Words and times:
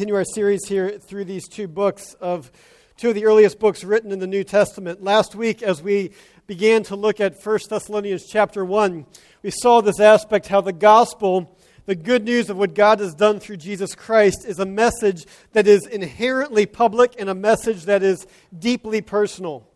continue 0.00 0.14
our 0.14 0.24
series 0.24 0.66
here 0.66 0.98
through 0.98 1.26
these 1.26 1.46
two 1.46 1.68
books 1.68 2.14
of 2.22 2.50
two 2.96 3.10
of 3.10 3.14
the 3.14 3.26
earliest 3.26 3.58
books 3.58 3.84
written 3.84 4.12
in 4.12 4.18
the 4.18 4.26
New 4.26 4.42
Testament. 4.42 5.04
Last 5.04 5.34
week, 5.34 5.62
as 5.62 5.82
we 5.82 6.12
began 6.46 6.82
to 6.84 6.96
look 6.96 7.20
at 7.20 7.36
1 7.44 7.58
Thessalonians 7.68 8.24
chapter 8.26 8.64
1, 8.64 9.04
we 9.42 9.50
saw 9.50 9.82
this 9.82 10.00
aspect 10.00 10.48
how 10.48 10.62
the 10.62 10.72
gospel, 10.72 11.54
the 11.84 11.94
good 11.94 12.24
news 12.24 12.48
of 12.48 12.56
what 12.56 12.72
God 12.72 13.00
has 13.00 13.12
done 13.12 13.40
through 13.40 13.58
Jesus 13.58 13.94
Christ, 13.94 14.46
is 14.46 14.58
a 14.58 14.64
message 14.64 15.26
that 15.52 15.68
is 15.68 15.86
inherently 15.86 16.64
public 16.64 17.14
and 17.18 17.28
a 17.28 17.34
message 17.34 17.82
that 17.82 18.02
is 18.02 18.26
deeply 18.58 19.02
personal. 19.02 19.68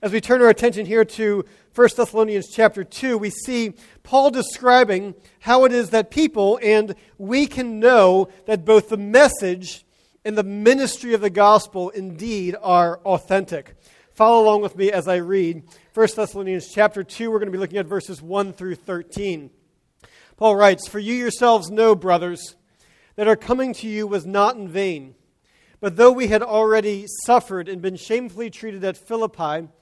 As 0.00 0.12
we 0.12 0.20
turn 0.20 0.42
our 0.42 0.48
attention 0.48 0.86
here 0.86 1.04
to 1.04 1.44
1 1.74 1.88
Thessalonians 1.96 2.50
chapter 2.50 2.84
2, 2.84 3.16
we 3.16 3.30
see 3.30 3.72
Paul 4.02 4.30
describing 4.30 5.14
how 5.40 5.64
it 5.64 5.72
is 5.72 5.88
that 5.88 6.10
people 6.10 6.58
and 6.62 6.94
we 7.16 7.46
can 7.46 7.80
know 7.80 8.28
that 8.46 8.66
both 8.66 8.90
the 8.90 8.98
message 8.98 9.86
and 10.22 10.36
the 10.36 10.42
ministry 10.42 11.14
of 11.14 11.22
the 11.22 11.30
gospel 11.30 11.88
indeed 11.88 12.56
are 12.62 12.98
authentic. 13.06 13.74
Follow 14.12 14.42
along 14.44 14.60
with 14.60 14.76
me 14.76 14.92
as 14.92 15.08
I 15.08 15.16
read 15.16 15.62
1 15.94 16.08
Thessalonians 16.14 16.68
chapter 16.70 17.02
2. 17.02 17.30
We're 17.30 17.38
going 17.38 17.46
to 17.46 17.52
be 17.52 17.58
looking 17.58 17.78
at 17.78 17.86
verses 17.86 18.20
1 18.20 18.52
through 18.52 18.74
13. 18.74 19.48
Paul 20.36 20.56
writes, 20.56 20.86
For 20.86 20.98
you 20.98 21.14
yourselves 21.14 21.70
know, 21.70 21.94
brothers, 21.94 22.54
that 23.16 23.28
our 23.28 23.36
coming 23.36 23.72
to 23.74 23.88
you 23.88 24.06
was 24.06 24.26
not 24.26 24.56
in 24.56 24.68
vain. 24.68 25.14
But 25.80 25.96
though 25.96 26.12
we 26.12 26.26
had 26.26 26.42
already 26.42 27.06
suffered 27.24 27.66
and 27.66 27.80
been 27.80 27.96
shamefully 27.96 28.50
treated 28.50 28.84
at 28.84 28.98
Philippi, 28.98 29.68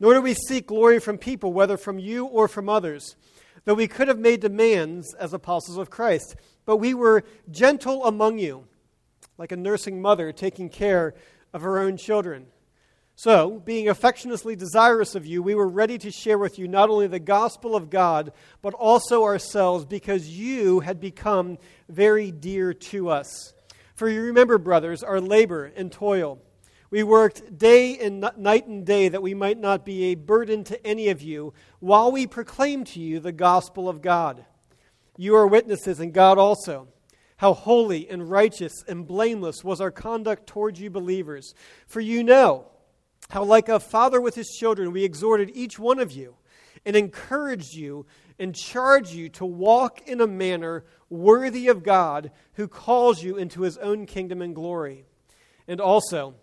Nor 0.00 0.14
do 0.14 0.22
we 0.22 0.34
seek 0.34 0.66
glory 0.66 0.98
from 0.98 1.18
people, 1.18 1.52
whether 1.52 1.76
from 1.76 1.98
you 1.98 2.24
or 2.24 2.48
from 2.48 2.70
others, 2.70 3.16
though 3.66 3.74
we 3.74 3.86
could 3.86 4.08
have 4.08 4.18
made 4.18 4.40
demands 4.40 5.14
as 5.14 5.34
apostles 5.34 5.76
of 5.76 5.90
Christ. 5.90 6.36
But 6.64 6.78
we 6.78 6.94
were 6.94 7.22
gentle 7.50 8.06
among 8.06 8.38
you, 8.38 8.64
like 9.36 9.52
a 9.52 9.56
nursing 9.56 10.00
mother 10.00 10.32
taking 10.32 10.70
care 10.70 11.14
of 11.52 11.60
her 11.60 11.78
own 11.78 11.98
children. 11.98 12.46
So, 13.14 13.60
being 13.66 13.90
affectionately 13.90 14.56
desirous 14.56 15.14
of 15.14 15.26
you, 15.26 15.42
we 15.42 15.54
were 15.54 15.68
ready 15.68 15.98
to 15.98 16.10
share 16.10 16.38
with 16.38 16.58
you 16.58 16.66
not 16.66 16.88
only 16.88 17.06
the 17.06 17.18
gospel 17.18 17.76
of 17.76 17.90
God, 17.90 18.32
but 18.62 18.72
also 18.72 19.24
ourselves, 19.24 19.84
because 19.84 20.26
you 20.26 20.80
had 20.80 21.00
become 21.00 21.58
very 21.90 22.30
dear 22.30 22.72
to 22.72 23.10
us. 23.10 23.52
For 23.94 24.08
you 24.08 24.22
remember, 24.22 24.56
brothers, 24.56 25.02
our 25.02 25.20
labor 25.20 25.70
and 25.76 25.92
toil 25.92 26.38
we 26.90 27.04
worked 27.04 27.56
day 27.56 27.98
and 27.98 28.28
night 28.36 28.66
and 28.66 28.84
day 28.84 29.08
that 29.08 29.22
we 29.22 29.32
might 29.32 29.58
not 29.58 29.84
be 29.84 30.04
a 30.04 30.16
burden 30.16 30.64
to 30.64 30.86
any 30.86 31.08
of 31.08 31.22
you 31.22 31.54
while 31.78 32.10
we 32.10 32.26
proclaim 32.26 32.84
to 32.84 33.00
you 33.00 33.20
the 33.20 33.32
gospel 33.32 33.88
of 33.88 34.02
God. 34.02 34.44
You 35.16 35.36
are 35.36 35.46
witnesses, 35.46 36.00
and 36.00 36.12
God 36.12 36.38
also, 36.38 36.88
how 37.36 37.54
holy 37.54 38.08
and 38.08 38.28
righteous 38.28 38.82
and 38.88 39.06
blameless 39.06 39.62
was 39.62 39.80
our 39.80 39.90
conduct 39.90 40.46
towards 40.46 40.80
you 40.80 40.90
believers. 40.90 41.54
For 41.86 42.00
you 42.00 42.24
know 42.24 42.66
how, 43.28 43.44
like 43.44 43.68
a 43.68 43.78
father 43.78 44.20
with 44.20 44.34
his 44.34 44.48
children, 44.58 44.92
we 44.92 45.04
exhorted 45.04 45.52
each 45.54 45.78
one 45.78 46.00
of 46.00 46.10
you 46.10 46.34
and 46.84 46.96
encouraged 46.96 47.74
you 47.74 48.06
and 48.38 48.54
charged 48.54 49.12
you 49.12 49.28
to 49.28 49.44
walk 49.44 50.08
in 50.08 50.20
a 50.20 50.26
manner 50.26 50.84
worthy 51.08 51.68
of 51.68 51.82
God 51.82 52.32
who 52.54 52.66
calls 52.66 53.22
you 53.22 53.36
into 53.36 53.62
his 53.62 53.76
own 53.78 54.06
kingdom 54.06 54.42
and 54.42 54.54
glory. 54.54 55.04
And 55.68 55.80
also, 55.80 56.34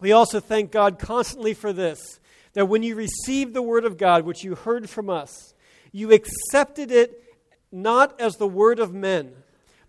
we 0.00 0.12
also 0.12 0.40
thank 0.40 0.70
God 0.70 0.98
constantly 0.98 1.54
for 1.54 1.72
this 1.72 2.20
that 2.54 2.66
when 2.66 2.82
you 2.82 2.94
received 2.94 3.52
the 3.52 3.62
Word 3.62 3.84
of 3.84 3.98
God, 3.98 4.24
which 4.24 4.44
you 4.44 4.54
heard 4.54 4.88
from 4.88 5.10
us, 5.10 5.54
you 5.92 6.12
accepted 6.12 6.90
it 6.90 7.22
not 7.70 8.20
as 8.20 8.36
the 8.36 8.46
Word 8.46 8.78
of 8.78 8.94
men, 8.94 9.32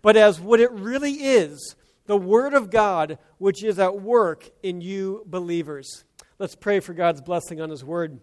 but 0.02 0.16
as 0.16 0.40
what 0.40 0.60
it 0.60 0.70
really 0.72 1.12
is 1.12 1.76
the 2.06 2.16
Word 2.16 2.54
of 2.54 2.70
God, 2.70 3.18
which 3.38 3.64
is 3.64 3.78
at 3.78 4.00
work 4.00 4.50
in 4.62 4.80
you 4.80 5.22
believers. 5.26 6.04
Let's 6.38 6.54
pray 6.54 6.80
for 6.80 6.92
God's 6.92 7.20
blessing 7.20 7.60
on 7.60 7.70
His 7.70 7.84
Word. 7.84 8.20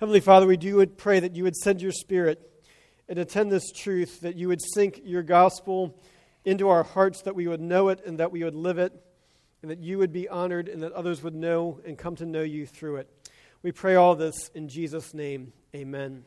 Heavenly 0.00 0.20
Father, 0.20 0.46
we 0.46 0.56
do 0.56 0.84
pray 0.86 1.20
that 1.20 1.36
you 1.36 1.44
would 1.44 1.56
send 1.56 1.82
your 1.82 1.92
Spirit 1.92 2.40
and 3.08 3.18
attend 3.18 3.50
this 3.50 3.70
truth, 3.72 4.20
that 4.20 4.36
you 4.36 4.48
would 4.48 4.60
sink 4.62 5.00
your 5.04 5.22
gospel 5.22 5.98
into 6.44 6.68
our 6.68 6.84
hearts, 6.84 7.22
that 7.22 7.34
we 7.34 7.48
would 7.48 7.60
know 7.60 7.88
it 7.88 8.04
and 8.06 8.18
that 8.18 8.30
we 8.30 8.44
would 8.44 8.54
live 8.54 8.78
it 8.78 8.92
and 9.62 9.70
that 9.70 9.78
you 9.78 9.98
would 9.98 10.12
be 10.12 10.28
honored 10.28 10.68
and 10.68 10.82
that 10.82 10.92
others 10.92 11.22
would 11.22 11.34
know 11.34 11.80
and 11.84 11.98
come 11.98 12.16
to 12.16 12.26
know 12.26 12.42
you 12.42 12.66
through 12.66 12.96
it. 12.96 13.08
We 13.62 13.72
pray 13.72 13.96
all 13.96 14.14
this 14.14 14.50
in 14.54 14.68
Jesus' 14.68 15.14
name. 15.14 15.52
Amen. 15.74 16.24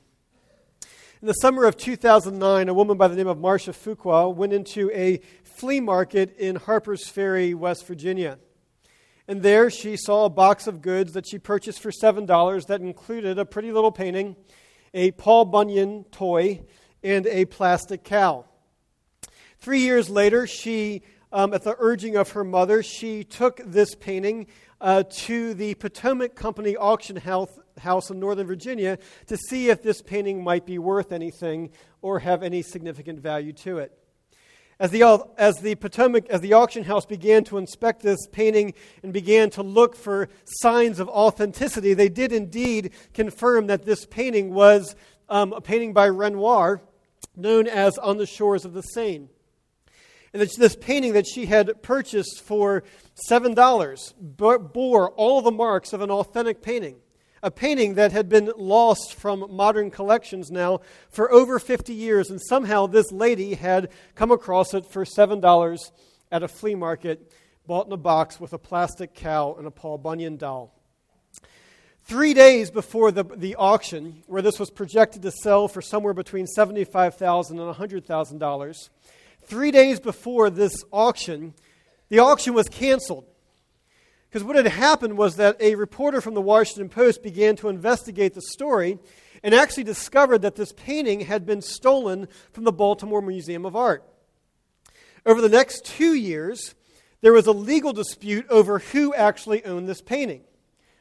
In 1.22 1.28
the 1.28 1.34
summer 1.34 1.66
of 1.66 1.78
2009, 1.78 2.68
a 2.68 2.74
woman 2.74 2.98
by 2.98 3.08
the 3.08 3.16
name 3.16 3.28
of 3.28 3.38
Marcia 3.38 3.72
Fuqua 3.72 4.34
went 4.34 4.54
into 4.54 4.90
a 4.92 5.22
flea 5.44 5.80
market 5.80 6.36
in 6.38 6.56
Harpers 6.56 7.08
Ferry, 7.08 7.54
West 7.54 7.86
Virginia. 7.86 8.40
And 9.28 9.44
there 9.44 9.70
she 9.70 9.98
saw 9.98 10.26
a 10.26 10.30
box 10.30 10.68
of 10.68 10.82
goods 10.82 11.14
that 11.14 11.28
she 11.28 11.38
purchased 11.38 11.80
for 11.80 11.92
$7 11.92 12.66
that 12.66 12.82
included 12.82 13.38
a 13.38 13.46
pretty 13.46 13.72
little 13.72 13.92
painting, 13.92 14.36
a 14.94 15.12
Paul 15.12 15.46
Bunyan 15.46 16.06
toy, 16.06 16.64
and 17.04 17.28
a 17.28 17.46
plastic 17.46 18.04
cow. 18.04 18.46
Three 19.60 19.82
years 19.82 20.10
later, 20.10 20.48
she 20.48 21.04
um, 21.32 21.54
at 21.54 21.64
the 21.64 21.76
urging 21.80 22.16
of 22.16 22.32
her 22.32 22.44
mother, 22.44 22.84
she 22.84 23.24
took 23.24 23.62
this 23.66 23.96
painting 23.96 24.48
uh, 24.82 25.04
to 25.10 25.54
the 25.54 25.76
Potomac 25.76 26.36
Company 26.36 26.76
auction 26.76 27.16
house, 27.16 27.60
house 27.80 28.10
in 28.10 28.20
Northern 28.20 28.48
Virginia 28.48 28.98
to 29.28 29.38
see 29.38 29.70
if 29.70 29.82
this 29.82 30.02
painting 30.02 30.44
might 30.44 30.66
be 30.66 30.80
worth 30.80 31.12
anything 31.12 31.70
or 32.02 32.20
have 32.20 32.44
any 32.44 32.62
significant 32.62 33.20
value 33.20 33.54
to 33.54 33.78
it. 33.78 33.98
As 34.80 34.90
the, 34.90 35.24
as 35.38 35.58
the 35.58 35.76
Potomac, 35.76 36.28
as 36.30 36.42
the 36.42 36.54
auction 36.54 36.84
house 36.84 37.06
began 37.06 37.44
to 37.44 37.60
inspect 37.60 38.02
this 38.02 38.26
painting 38.32 38.74
and 39.04 39.14
began 39.14 39.52
to 39.52 39.62
look 39.62 39.96
for 39.96 40.28
signs 40.44 41.00
of 41.00 41.08
authenticity, 41.08 41.94
they 41.94 42.10
did 42.10 42.34
indeed 42.34 42.92
confirm 43.14 43.68
that 43.68 43.86
this 43.86 44.08
painting 44.08 44.56
was 44.56 44.96
um, 45.30 45.54
a 45.54 45.62
painting 45.62 45.94
by 45.94 46.10
Renoir, 46.10 46.82
known 47.36 47.68
as 47.68 48.00
On 48.00 48.18
the 48.18 48.26
Shores 48.26 48.66
of 48.66 48.74
the 48.74 48.82
Seine. 48.82 49.30
And 50.34 50.42
this 50.42 50.76
painting 50.78 51.14
that 51.14 51.28
she 51.28 51.46
had 51.46 51.82
purchased 51.84 52.42
for 52.42 52.84
$7 53.30 54.74
bore 54.74 55.12
all 55.12 55.42
the 55.42 55.52
marks 55.52 55.92
of 55.94 56.02
an 56.02 56.10
authentic 56.10 56.62
painting. 56.62 56.98
A 57.44 57.52
painting 57.52 57.96
that 57.96 58.12
had 58.12 58.30
been 58.30 58.52
lost 58.56 59.16
from 59.16 59.48
modern 59.50 59.90
collections 59.90 60.52
now 60.52 60.82
for 61.10 61.32
over 61.32 61.58
50 61.58 61.92
years, 61.94 62.30
and 62.30 62.40
somehow 62.40 62.86
this 62.86 63.12
lady 63.12 63.56
had 63.56 63.90
come 64.16 64.32
across 64.32 64.74
it 64.74 64.86
for 64.86 65.04
$7 65.04 65.92
at 66.32 66.44
a 66.44 66.48
flea 66.48 66.76
market, 66.76 67.34
bought 67.66 67.88
in 67.88 67.94
a 67.94 67.98
box 67.98 68.40
with 68.40 68.54
a 68.54 68.60
plastic 68.60 69.16
cow 69.16 69.56
and 69.58 69.66
a 69.66 69.72
Paul 69.72 69.98
Bunyan 69.98 70.38
doll. 70.38 70.74
Three 72.04 72.34
days 72.34 72.70
before 72.72 73.12
the, 73.12 73.24
the 73.24 73.56
auction, 73.56 74.24
where 74.28 74.42
this 74.42 74.60
was 74.60 74.70
projected 74.70 75.22
to 75.24 75.32
sell 75.32 75.68
for 75.68 75.82
somewhere 75.82 76.14
between 76.14 76.46
75,000 76.46 77.60
and 77.60 77.76
$100,000, 77.76 78.90
three 79.46 79.72
days 79.72 80.00
before 80.00 80.50
this 80.50 80.84
auction, 80.92 81.54
the 82.10 82.20
auction 82.20 82.54
was 82.54 82.68
canceled. 82.68 83.26
Because 84.30 84.44
what 84.46 84.56
had 84.56 84.68
happened 84.68 85.18
was 85.18 85.36
that 85.36 85.62
a 85.62 85.76
reporter 85.76 86.22
from 86.22 86.36
the 86.36 86.42
Washington 86.42 86.88
Post 86.88 87.22
began 87.22 87.56
to 87.58 87.68
investigate 87.68 88.34
the 88.34 88.42
story 88.42 88.98
and 89.44 89.54
actually 89.54 89.84
discovered 89.84 90.44
that 90.44 90.56
this 90.56 90.72
painting 90.72 91.22
had 91.22 91.46
been 91.46 91.62
stolen 91.62 92.28
from 92.54 92.64
the 92.64 92.72
Baltimore 92.72 93.22
Museum 93.22 93.66
of 93.66 93.76
Art. 93.76 94.08
Over 95.26 95.42
the 95.42 95.50
next 95.50 95.84
two 95.84 96.14
years, 96.14 96.76
there 97.22 97.34
was 97.34 97.46
a 97.46 97.52
legal 97.52 97.94
dispute 97.94 98.46
over 98.50 98.80
who 98.80 99.14
actually 99.14 99.66
owned 99.66 99.88
this 99.88 100.02
painting. 100.02 100.44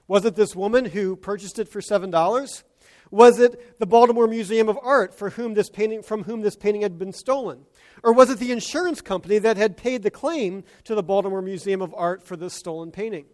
Was 0.09 0.25
it 0.25 0.35
this 0.35 0.56
woman 0.56 0.87
who 0.87 1.15
purchased 1.15 1.59
it 1.59 1.69
for 1.69 1.81
$7? 1.81 2.62
Was 3.11 3.38
it 3.38 3.79
the 3.79 3.87
Baltimore 3.87 4.26
Museum 4.26 4.69
of 4.69 4.79
Art 4.82 5.15
for 5.15 5.31
whom 5.31 5.55
this 5.55 5.70
painting, 5.70 6.03
from 6.03 6.25
whom 6.25 6.43
this 6.43 6.56
painting 6.56 6.82
had 6.82 6.99
been 6.99 7.12
stolen? 7.12 7.65
Or 8.02 8.12
was 8.12 8.31
it 8.31 8.38
the 8.38 8.52
insurance 8.52 9.00
company 9.00 9.38
that 9.38 9.56
had 9.56 9.76
paid 9.76 10.02
the 10.02 10.11
claim 10.11 10.64
to 10.85 10.94
the 10.94 11.02
Baltimore 11.02 11.43
Museum 11.43 11.82
of 11.82 11.94
Art 11.97 12.23
for 12.23 12.37
this 12.37 12.55
stolen 12.55 12.91
painting? 12.91 13.26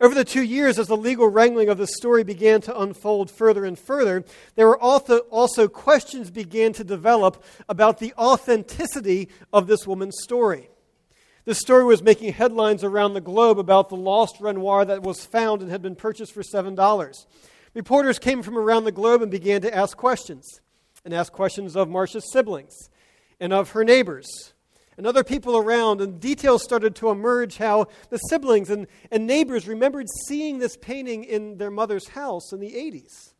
Over 0.00 0.14
the 0.14 0.24
two 0.24 0.42
years, 0.42 0.78
as 0.78 0.86
the 0.86 0.96
legal 0.96 1.28
wrangling 1.28 1.68
of 1.68 1.76
the 1.76 1.86
story 1.86 2.24
began 2.24 2.60
to 2.62 2.80
unfold 2.80 3.30
further 3.30 3.64
and 3.64 3.78
further, 3.78 4.24
there 4.54 4.66
were 4.66 4.80
also, 4.80 5.18
also 5.30 5.68
questions 5.68 6.30
began 6.30 6.72
to 6.74 6.84
develop 6.84 7.44
about 7.68 7.98
the 7.98 8.14
authenticity 8.16 9.28
of 9.52 9.66
this 9.66 9.86
woman's 9.86 10.18
story. 10.22 10.70
This 11.44 11.58
story 11.58 11.84
was 11.84 12.02
making 12.02 12.32
headlines 12.32 12.84
around 12.84 13.14
the 13.14 13.20
globe 13.20 13.58
about 13.58 13.88
the 13.88 13.96
lost 13.96 14.36
Renoir 14.40 14.84
that 14.84 15.02
was 15.02 15.26
found 15.26 15.60
and 15.60 15.70
had 15.70 15.82
been 15.82 15.96
purchased 15.96 16.32
for 16.32 16.42
$7. 16.42 17.26
Reporters 17.74 18.18
came 18.18 18.42
from 18.42 18.56
around 18.56 18.84
the 18.84 18.92
globe 18.92 19.22
and 19.22 19.30
began 19.30 19.60
to 19.62 19.74
ask 19.74 19.96
questions, 19.96 20.60
and 21.04 21.12
ask 21.12 21.32
questions 21.32 21.76
of 21.76 21.88
Marcia's 21.88 22.30
siblings 22.32 22.88
and 23.42 23.52
of 23.52 23.70
her 23.70 23.82
neighbors 23.82 24.52
and 24.96 25.04
other 25.04 25.24
people 25.24 25.56
around, 25.56 26.00
and 26.00 26.20
details 26.20 26.62
started 26.62 26.94
to 26.94 27.10
emerge 27.10 27.56
how 27.56 27.86
the 28.08 28.18
siblings 28.18 28.70
and, 28.70 28.86
and 29.10 29.26
neighbors 29.26 29.66
remembered 29.66 30.06
seeing 30.28 30.58
this 30.58 30.76
painting 30.76 31.24
in 31.24 31.58
their 31.58 31.70
mother's 31.70 32.08
house 32.10 32.52
in 32.52 32.60
the 32.60 32.70
80s, 32.70 33.32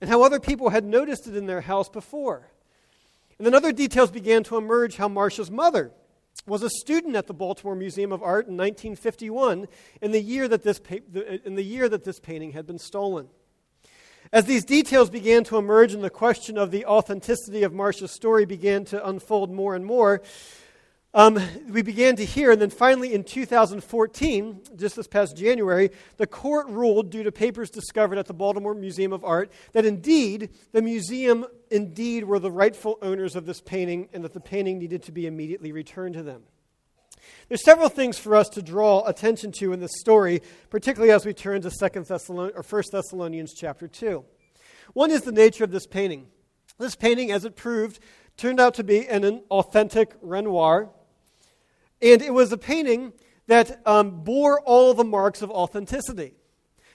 and 0.00 0.10
how 0.10 0.24
other 0.24 0.40
people 0.40 0.70
had 0.70 0.84
noticed 0.84 1.28
it 1.28 1.36
in 1.36 1.46
their 1.46 1.60
house 1.60 1.88
before. 1.88 2.50
And 3.38 3.46
then 3.46 3.54
other 3.54 3.72
details 3.72 4.10
began 4.10 4.42
to 4.44 4.56
emerge 4.56 4.96
how 4.96 5.06
Marcia's 5.06 5.50
mother 5.50 5.92
was 6.44 6.64
a 6.64 6.70
student 6.70 7.14
at 7.14 7.28
the 7.28 7.34
Baltimore 7.34 7.76
Museum 7.76 8.10
of 8.10 8.22
Art 8.22 8.48
in 8.48 8.56
1951 8.56 9.68
in 10.02 10.10
the 10.10 10.20
year 10.20 10.48
that 10.48 10.64
this, 10.64 10.80
pa- 10.80 10.96
in 11.44 11.54
the 11.54 11.62
year 11.62 11.88
that 11.88 12.02
this 12.02 12.18
painting 12.18 12.50
had 12.52 12.66
been 12.66 12.78
stolen. 12.78 13.28
As 14.32 14.44
these 14.44 14.64
details 14.64 15.10
began 15.10 15.42
to 15.44 15.56
emerge 15.56 15.92
and 15.92 16.04
the 16.04 16.10
question 16.10 16.56
of 16.56 16.70
the 16.70 16.86
authenticity 16.86 17.64
of 17.64 17.72
Marcia's 17.72 18.12
story 18.12 18.44
began 18.44 18.84
to 18.84 19.08
unfold 19.08 19.50
more 19.50 19.74
and 19.74 19.84
more, 19.84 20.22
um, 21.12 21.40
we 21.68 21.82
began 21.82 22.14
to 22.14 22.24
hear, 22.24 22.52
and 22.52 22.62
then 22.62 22.70
finally 22.70 23.12
in 23.12 23.24
2014, 23.24 24.60
just 24.76 24.94
this 24.94 25.08
past 25.08 25.36
January, 25.36 25.90
the 26.16 26.28
court 26.28 26.68
ruled, 26.68 27.10
due 27.10 27.24
to 27.24 27.32
papers 27.32 27.70
discovered 27.70 28.18
at 28.18 28.26
the 28.26 28.32
Baltimore 28.32 28.72
Museum 28.72 29.12
of 29.12 29.24
Art, 29.24 29.50
that 29.72 29.84
indeed 29.84 30.50
the 30.70 30.80
museum 30.80 31.44
indeed 31.68 32.22
were 32.22 32.38
the 32.38 32.52
rightful 32.52 32.98
owners 33.02 33.34
of 33.34 33.46
this 33.46 33.60
painting 33.60 34.08
and 34.12 34.22
that 34.22 34.32
the 34.32 34.38
painting 34.38 34.78
needed 34.78 35.02
to 35.02 35.10
be 35.10 35.26
immediately 35.26 35.72
returned 35.72 36.14
to 36.14 36.22
them. 36.22 36.44
There's 37.48 37.64
several 37.64 37.88
things 37.88 38.18
for 38.18 38.36
us 38.36 38.48
to 38.50 38.62
draw 38.62 39.06
attention 39.06 39.52
to 39.52 39.72
in 39.72 39.80
this 39.80 39.98
story, 39.98 40.42
particularly 40.70 41.12
as 41.12 41.26
we 41.26 41.32
turn 41.32 41.62
to 41.62 41.70
Second 41.70 42.06
Thessalonians 42.06 42.56
or 42.56 42.62
1 42.62 42.82
Thessalonians 42.92 43.54
chapter 43.54 43.88
2. 43.88 44.24
One 44.92 45.10
is 45.10 45.22
the 45.22 45.32
nature 45.32 45.64
of 45.64 45.70
this 45.70 45.86
painting. 45.86 46.26
This 46.78 46.96
painting, 46.96 47.30
as 47.30 47.44
it 47.44 47.56
proved, 47.56 48.00
turned 48.36 48.60
out 48.60 48.74
to 48.74 48.84
be 48.84 49.06
an 49.06 49.42
authentic 49.50 50.14
Renoir 50.22 50.90
and 52.02 52.22
it 52.22 52.32
was 52.32 52.52
a 52.52 52.58
painting 52.58 53.12
that 53.46 53.80
um, 53.86 54.22
bore 54.22 54.60
all 54.60 54.94
the 54.94 55.04
marks 55.04 55.42
of 55.42 55.50
authenticity. 55.50 56.34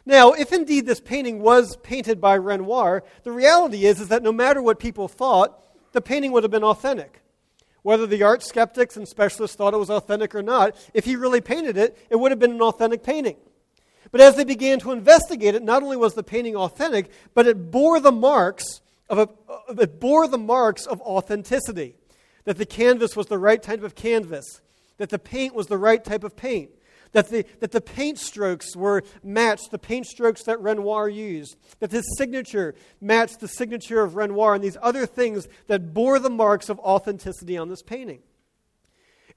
Now, 0.05 0.33
if 0.33 0.53
indeed 0.53 0.85
this 0.85 0.99
painting 0.99 1.41
was 1.41 1.77
painted 1.77 2.21
by 2.21 2.37
Renoir, 2.37 3.03
the 3.23 3.31
reality 3.31 3.85
is, 3.85 3.99
is 3.99 4.07
that 4.09 4.23
no 4.23 4.31
matter 4.31 4.61
what 4.61 4.79
people 4.79 5.07
thought, 5.07 5.59
the 5.93 6.01
painting 6.01 6.31
would 6.31 6.43
have 6.43 6.51
been 6.51 6.63
authentic. 6.63 7.21
Whether 7.85 8.07
the 8.07 8.23
art 8.23 8.41
skeptics 8.41 8.97
and 8.97 9.07
specialists 9.07 9.55
thought 9.55 9.75
it 9.75 9.77
was 9.77 9.91
authentic 9.91 10.33
or 10.33 10.41
not, 10.41 10.75
if 10.95 11.05
he 11.05 11.15
really 11.15 11.39
painted 11.39 11.77
it, 11.77 11.95
it 12.09 12.15
would 12.15 12.31
have 12.31 12.39
been 12.39 12.53
an 12.53 12.61
authentic 12.63 13.03
painting. 13.03 13.35
But 14.09 14.21
as 14.21 14.35
they 14.35 14.43
began 14.43 14.79
to 14.79 14.91
investigate 14.91 15.53
it, 15.53 15.61
not 15.61 15.83
only 15.83 15.95
was 15.95 16.15
the 16.15 16.23
painting 16.23 16.55
authentic, 16.55 17.11
but 17.35 17.45
it 17.45 17.69
bore 17.69 17.99
the 17.99 18.11
marks 18.11 18.81
of 19.07 19.19
a, 19.19 19.29
it 19.79 19.99
bore 19.99 20.27
the 20.27 20.39
marks 20.39 20.87
of 20.87 20.99
authenticity. 21.01 21.93
That 22.45 22.57
the 22.57 22.65
canvas 22.65 23.15
was 23.15 23.27
the 23.27 23.37
right 23.37 23.61
type 23.61 23.83
of 23.83 23.93
canvas, 23.93 24.61
that 24.97 25.09
the 25.09 25.19
paint 25.19 25.53
was 25.53 25.67
the 25.67 25.77
right 25.77 26.03
type 26.03 26.23
of 26.23 26.35
paint, 26.35 26.71
that 27.15 27.29
the, 27.29 27.45
that 27.61 27.71
the 27.71 27.79
paint 27.79 28.19
strokes 28.19 28.75
were 28.75 29.01
matched 29.23 29.71
the 29.71 29.79
paint 29.79 30.05
strokes 30.05 30.43
that 30.43 30.59
Renoir 30.59 31.07
used, 31.07 31.55
that 31.79 31.89
his 31.89 32.03
signature 32.17 32.75
matched 32.99 33.39
the 33.39 33.47
signature 33.47 34.03
of 34.03 34.17
Renoir, 34.17 34.53
and 34.53 34.61
these 34.61 34.75
other 34.81 35.05
things 35.05 35.47
that 35.67 35.93
bore 35.93 36.19
the 36.19 36.29
marks 36.29 36.67
of 36.67 36.77
authenticity 36.79 37.57
on 37.57 37.69
this 37.69 37.81
painting. 37.81 38.19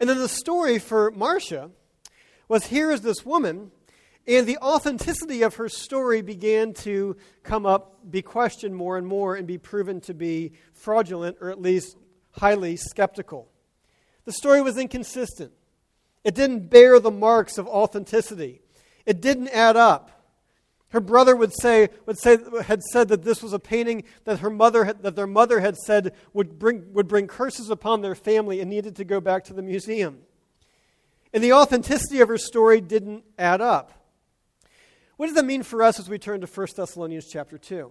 And 0.01 0.11
then 0.11 0.19
the 0.19 0.29
story 0.29 0.81
for 0.81 1.13
Marcia 1.13 1.71
was 2.49 2.67
here 2.67 2.91
is 2.91 3.03
this 3.03 3.25
woman, 3.25 3.71
and 4.27 4.45
the 4.45 4.59
authenticity 4.59 5.43
of 5.43 5.55
her 5.55 5.69
story 5.69 6.21
began 6.21 6.73
to 6.75 7.17
come 7.45 7.65
up, 7.65 8.11
be 8.11 8.23
questioned 8.23 8.75
more 8.75 8.99
and 8.99 9.07
more, 9.07 9.37
and 9.37 9.47
be 9.47 9.57
proven 9.57 10.01
to 10.01 10.15
be 10.15 10.51
fraudulent 10.75 11.37
or 11.41 11.49
at 11.49 11.63
least 11.63 11.97
highly 12.33 12.75
skeptical. 12.75 13.49
The 14.25 14.33
story 14.33 14.63
was 14.63 14.77
inconsistent. 14.77 15.53
It 16.29 16.35
didn't 16.35 16.69
bear 16.69 17.01
the 17.01 17.11
marks 17.11 17.57
of 17.57 17.67
authenticity. 17.67 18.61
It 19.07 19.23
didn't 19.23 19.49
add 19.49 19.79
up. 19.79 20.11
Her 20.91 21.01
brother 21.01 21.35
would 21.35 21.55
say, 21.59 21.89
would 22.05 22.19
say, 22.19 22.37
had 22.65 22.83
said 22.83 23.09
that 23.09 23.25
this 23.25 23.43
was 23.43 23.55
a 23.55 23.59
painting 23.59 24.05
that 24.25 24.41
her 24.41 24.51
mother 24.51 24.85
had, 24.85 25.03
that 25.05 25.17
their 25.17 25.27
mother 25.27 25.61
had 25.61 25.79
said 25.79 26.13
would 26.35 26.59
bring, 26.59 26.93
would 26.93 27.09
bring 27.09 27.29
curses 27.29 27.71
upon 27.71 28.03
their 28.03 28.15
family 28.15 28.61
and 28.61 28.69
needed 28.69 28.97
to 28.97 29.05
go 29.05 29.23
back 29.23 29.43
to 29.45 29.55
the 29.55 29.63
museum. 29.63 30.19
And 31.33 31.43
the 31.43 31.55
authenticity 31.55 32.21
of 32.21 32.29
her 32.29 32.37
story 32.37 32.83
didn't 32.83 33.25
add 33.39 33.63
up. 33.63 33.91
What 35.17 35.29
does 35.29 35.35
that 35.37 35.47
mean 35.47 35.63
for 35.63 35.83
us 35.83 35.99
as 35.99 36.11
we 36.11 36.19
turn 36.19 36.43
to 36.43 36.47
1 36.47 36.67
Thessalonians 36.77 37.31
chapter 37.33 37.57
2? 37.57 37.91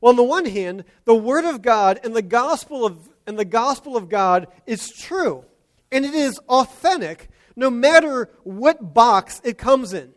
Well, 0.00 0.08
on 0.08 0.16
the 0.16 0.24
one 0.24 0.46
hand, 0.46 0.84
the 1.04 1.14
Word 1.14 1.44
of 1.44 1.60
God 1.60 2.00
and 2.04 2.16
the 2.16 2.22
gospel 2.22 2.86
of, 2.86 3.10
and 3.26 3.38
the 3.38 3.44
gospel 3.44 3.98
of 3.98 4.08
God 4.08 4.46
is 4.66 4.88
true, 4.88 5.44
and 5.92 6.06
it 6.06 6.14
is 6.14 6.38
authentic 6.48 7.28
no 7.56 7.70
matter 7.70 8.30
what 8.42 8.94
box 8.94 9.40
it 9.44 9.58
comes 9.58 9.92
in. 9.92 10.12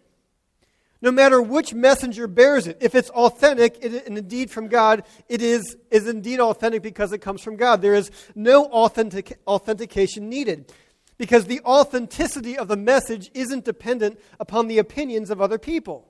No 1.02 1.12
matter 1.12 1.40
which 1.42 1.76
messenger 1.76 2.28
bears 2.28 2.66
it, 2.66 2.78
if 2.82 2.96
it's 2.96 3.12
authentic 3.12 3.78
it, 3.82 4.08
and 4.08 4.18
indeed 4.18 4.50
from 4.50 4.68
God, 4.68 5.04
it 5.30 5.44
is, 5.44 5.78
is 5.92 6.08
indeed 6.08 6.40
authentic 6.40 6.82
because 6.82 7.14
it 7.14 7.20
comes 7.20 7.42
from 7.42 7.56
God. 7.56 7.82
There 7.82 7.94
is 7.94 8.10
no 8.34 8.66
authentic, 8.66 9.40
authentication 9.46 10.28
needed 10.28 10.74
because 11.18 11.46
the 11.46 11.62
authenticity 11.62 12.58
of 12.58 12.68
the 12.68 12.78
message 12.78 13.30
isn't 13.36 13.66
dependent 13.66 14.20
upon 14.40 14.68
the 14.68 14.80
opinions 14.80 15.30
of 15.30 15.40
other 15.40 15.60
people. 15.60 16.08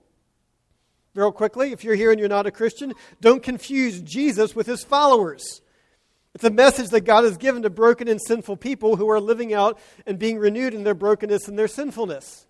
Real 1.13 1.31
quickly, 1.31 1.71
if 1.71 1.83
you're 1.83 1.95
here 1.95 2.11
and 2.11 2.19
you're 2.19 2.29
not 2.29 2.45
a 2.45 2.51
Christian, 2.51 2.93
don't 3.19 3.43
confuse 3.43 4.01
Jesus 4.01 4.55
with 4.55 4.67
his 4.67 4.83
followers. 4.83 5.61
It's 6.37 6.43
a 6.43 6.51
message 6.51 6.89
that 6.89 7.01
God 7.01 7.23
has 7.23 7.35
given 7.35 7.63
to 7.63 7.71
broken 7.71 8.07
and 8.07 8.21
sinful 8.21 8.57
people 8.57 8.95
who 8.95 9.09
are 9.09 9.19
living 9.19 9.55
out 9.55 9.79
and 10.05 10.19
being 10.19 10.37
renewed 10.37 10.75
in 10.75 10.83
their 10.83 10.93
brokenness 10.93 11.47
and 11.47 11.57
their 11.57 11.67
sinfulness. 11.67 12.45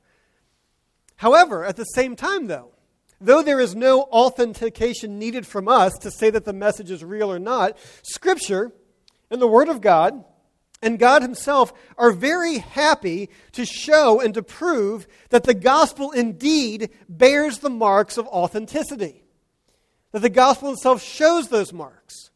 However, 1.15 1.63
at 1.63 1.77
the 1.77 1.85
same 1.85 2.17
time, 2.17 2.47
though, 2.47 2.73
though 3.21 3.41
there 3.41 3.61
is 3.61 3.77
no 3.77 4.01
authentication 4.01 5.17
needed 5.17 5.47
from 5.47 5.69
us 5.69 5.93
to 6.01 6.11
say 6.11 6.29
that 6.29 6.43
the 6.43 6.51
message 6.51 6.91
is 6.91 7.01
real 7.01 7.31
or 7.31 7.39
not, 7.39 7.77
Scripture 8.01 8.73
and 9.31 9.41
the 9.41 9.47
Word 9.47 9.69
of 9.69 9.79
God 9.79 10.21
and 10.81 10.99
God 10.99 11.21
Himself 11.21 11.71
are 11.97 12.11
very 12.11 12.57
happy 12.57 13.29
to 13.53 13.65
show 13.65 14.19
and 14.19 14.33
to 14.33 14.43
prove 14.43 15.07
that 15.29 15.45
the 15.45 15.53
gospel 15.53 16.11
indeed 16.11 16.89
bears 17.07 17.59
the 17.59 17.69
marks 17.69 18.17
of 18.17 18.27
authenticity. 18.27 19.23
That 20.11 20.23
the 20.23 20.29
gospel 20.29 20.73
itself 20.73 21.01
shows 21.01 21.47
those 21.47 21.71
marks. 21.71 22.26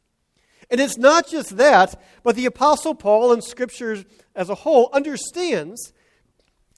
And 0.72 0.80
it's 0.80 0.98
not 0.98 1.28
just 1.28 1.58
that, 1.58 2.02
but 2.24 2.38
the 2.38 2.46
Apostle 2.46 2.96
Paul 2.96 3.34
and 3.34 3.44
Scriptures 3.44 4.06
as 4.34 4.50
a 4.50 4.56
whole 4.56 4.90
understands 4.94 5.92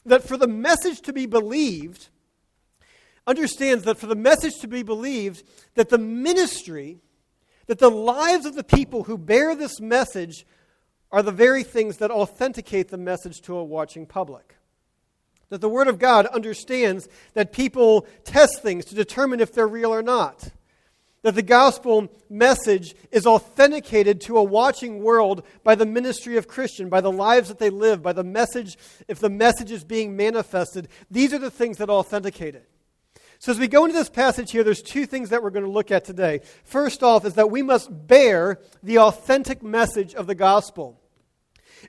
that 0.04 0.24
for 0.24 0.36
the 0.36 0.48
message 0.48 1.02
to 1.02 1.14
be 1.14 1.28
believed, 1.28 2.10
understands 3.28 3.84
that 3.86 4.00
for 4.00 4.08
the 4.08 4.16
message 4.16 4.60
to 4.62 4.68
be 4.68 4.82
believed, 4.82 5.44
that 5.76 5.90
the 5.90 6.00
ministry, 6.00 7.02
that 7.68 7.78
the 7.78 7.92
lives 7.92 8.48
of 8.48 8.56
the 8.56 8.64
people 8.64 9.04
who 9.04 9.18
bear 9.18 9.56
this 9.56 9.80
message 9.80 10.46
are 11.12 11.22
the 11.22 11.32
very 11.32 11.64
things 11.64 11.98
that 11.98 12.10
authenticate 12.10 12.90
the 12.90 12.98
message 12.98 13.42
to 13.42 13.56
a 13.56 13.64
watching 13.64 14.08
public. 14.08 14.56
That 15.50 15.62
the 15.62 15.70
Word 15.70 15.88
of 15.88 16.00
God 16.00 16.26
understands 16.26 17.08
that 17.36 17.54
people 17.54 18.08
test 18.24 18.64
things 18.64 18.86
to 18.86 18.96
determine 18.96 19.40
if 19.40 19.54
they're 19.54 19.68
real 19.68 19.94
or 19.94 20.02
not. 20.02 20.50
That 21.24 21.36
the 21.36 21.42
gospel 21.42 22.10
message 22.30 22.96
is 23.12 23.26
authenticated 23.26 24.22
to 24.22 24.38
a 24.38 24.44
watching 24.44 25.02
world 25.02 25.44
by 25.64 25.76
the 25.76 25.86
ministry 25.86 26.38
of 26.38 26.48
Christian, 26.48 26.90
by 26.90 27.02
the 27.02 27.12
lives 27.12 27.48
that 27.48 27.60
they 27.60 27.70
live, 27.70 28.04
by 28.04 28.14
the 28.14 28.24
message, 28.24 28.78
if 29.08 29.20
the 29.20 29.30
message 29.30 29.72
is 29.72 29.84
being 29.84 30.16
manifested. 30.16 30.90
These 31.10 31.34
are 31.34 31.40
the 31.40 31.52
things 31.52 31.78
that 31.78 31.90
authenticate 31.90 32.56
it. 32.56 32.70
So, 33.40 33.52
as 33.52 33.60
we 33.60 33.68
go 33.68 33.84
into 33.84 33.98
this 33.98 34.10
passage 34.10 34.52
here, 34.52 34.64
there's 34.64 34.82
two 34.82 35.06
things 35.06 35.30
that 35.30 35.44
we're 35.44 35.50
going 35.50 35.66
to 35.66 35.72
look 35.72 35.92
at 35.92 36.06
today. 36.06 36.42
First 36.64 37.04
off, 37.04 37.26
is 37.26 37.34
that 37.34 37.52
we 37.52 37.62
must 37.62 37.90
bear 38.08 38.60
the 38.82 39.00
authentic 39.00 39.62
message 39.64 40.16
of 40.16 40.28
the 40.28 40.36
gospel 40.36 41.02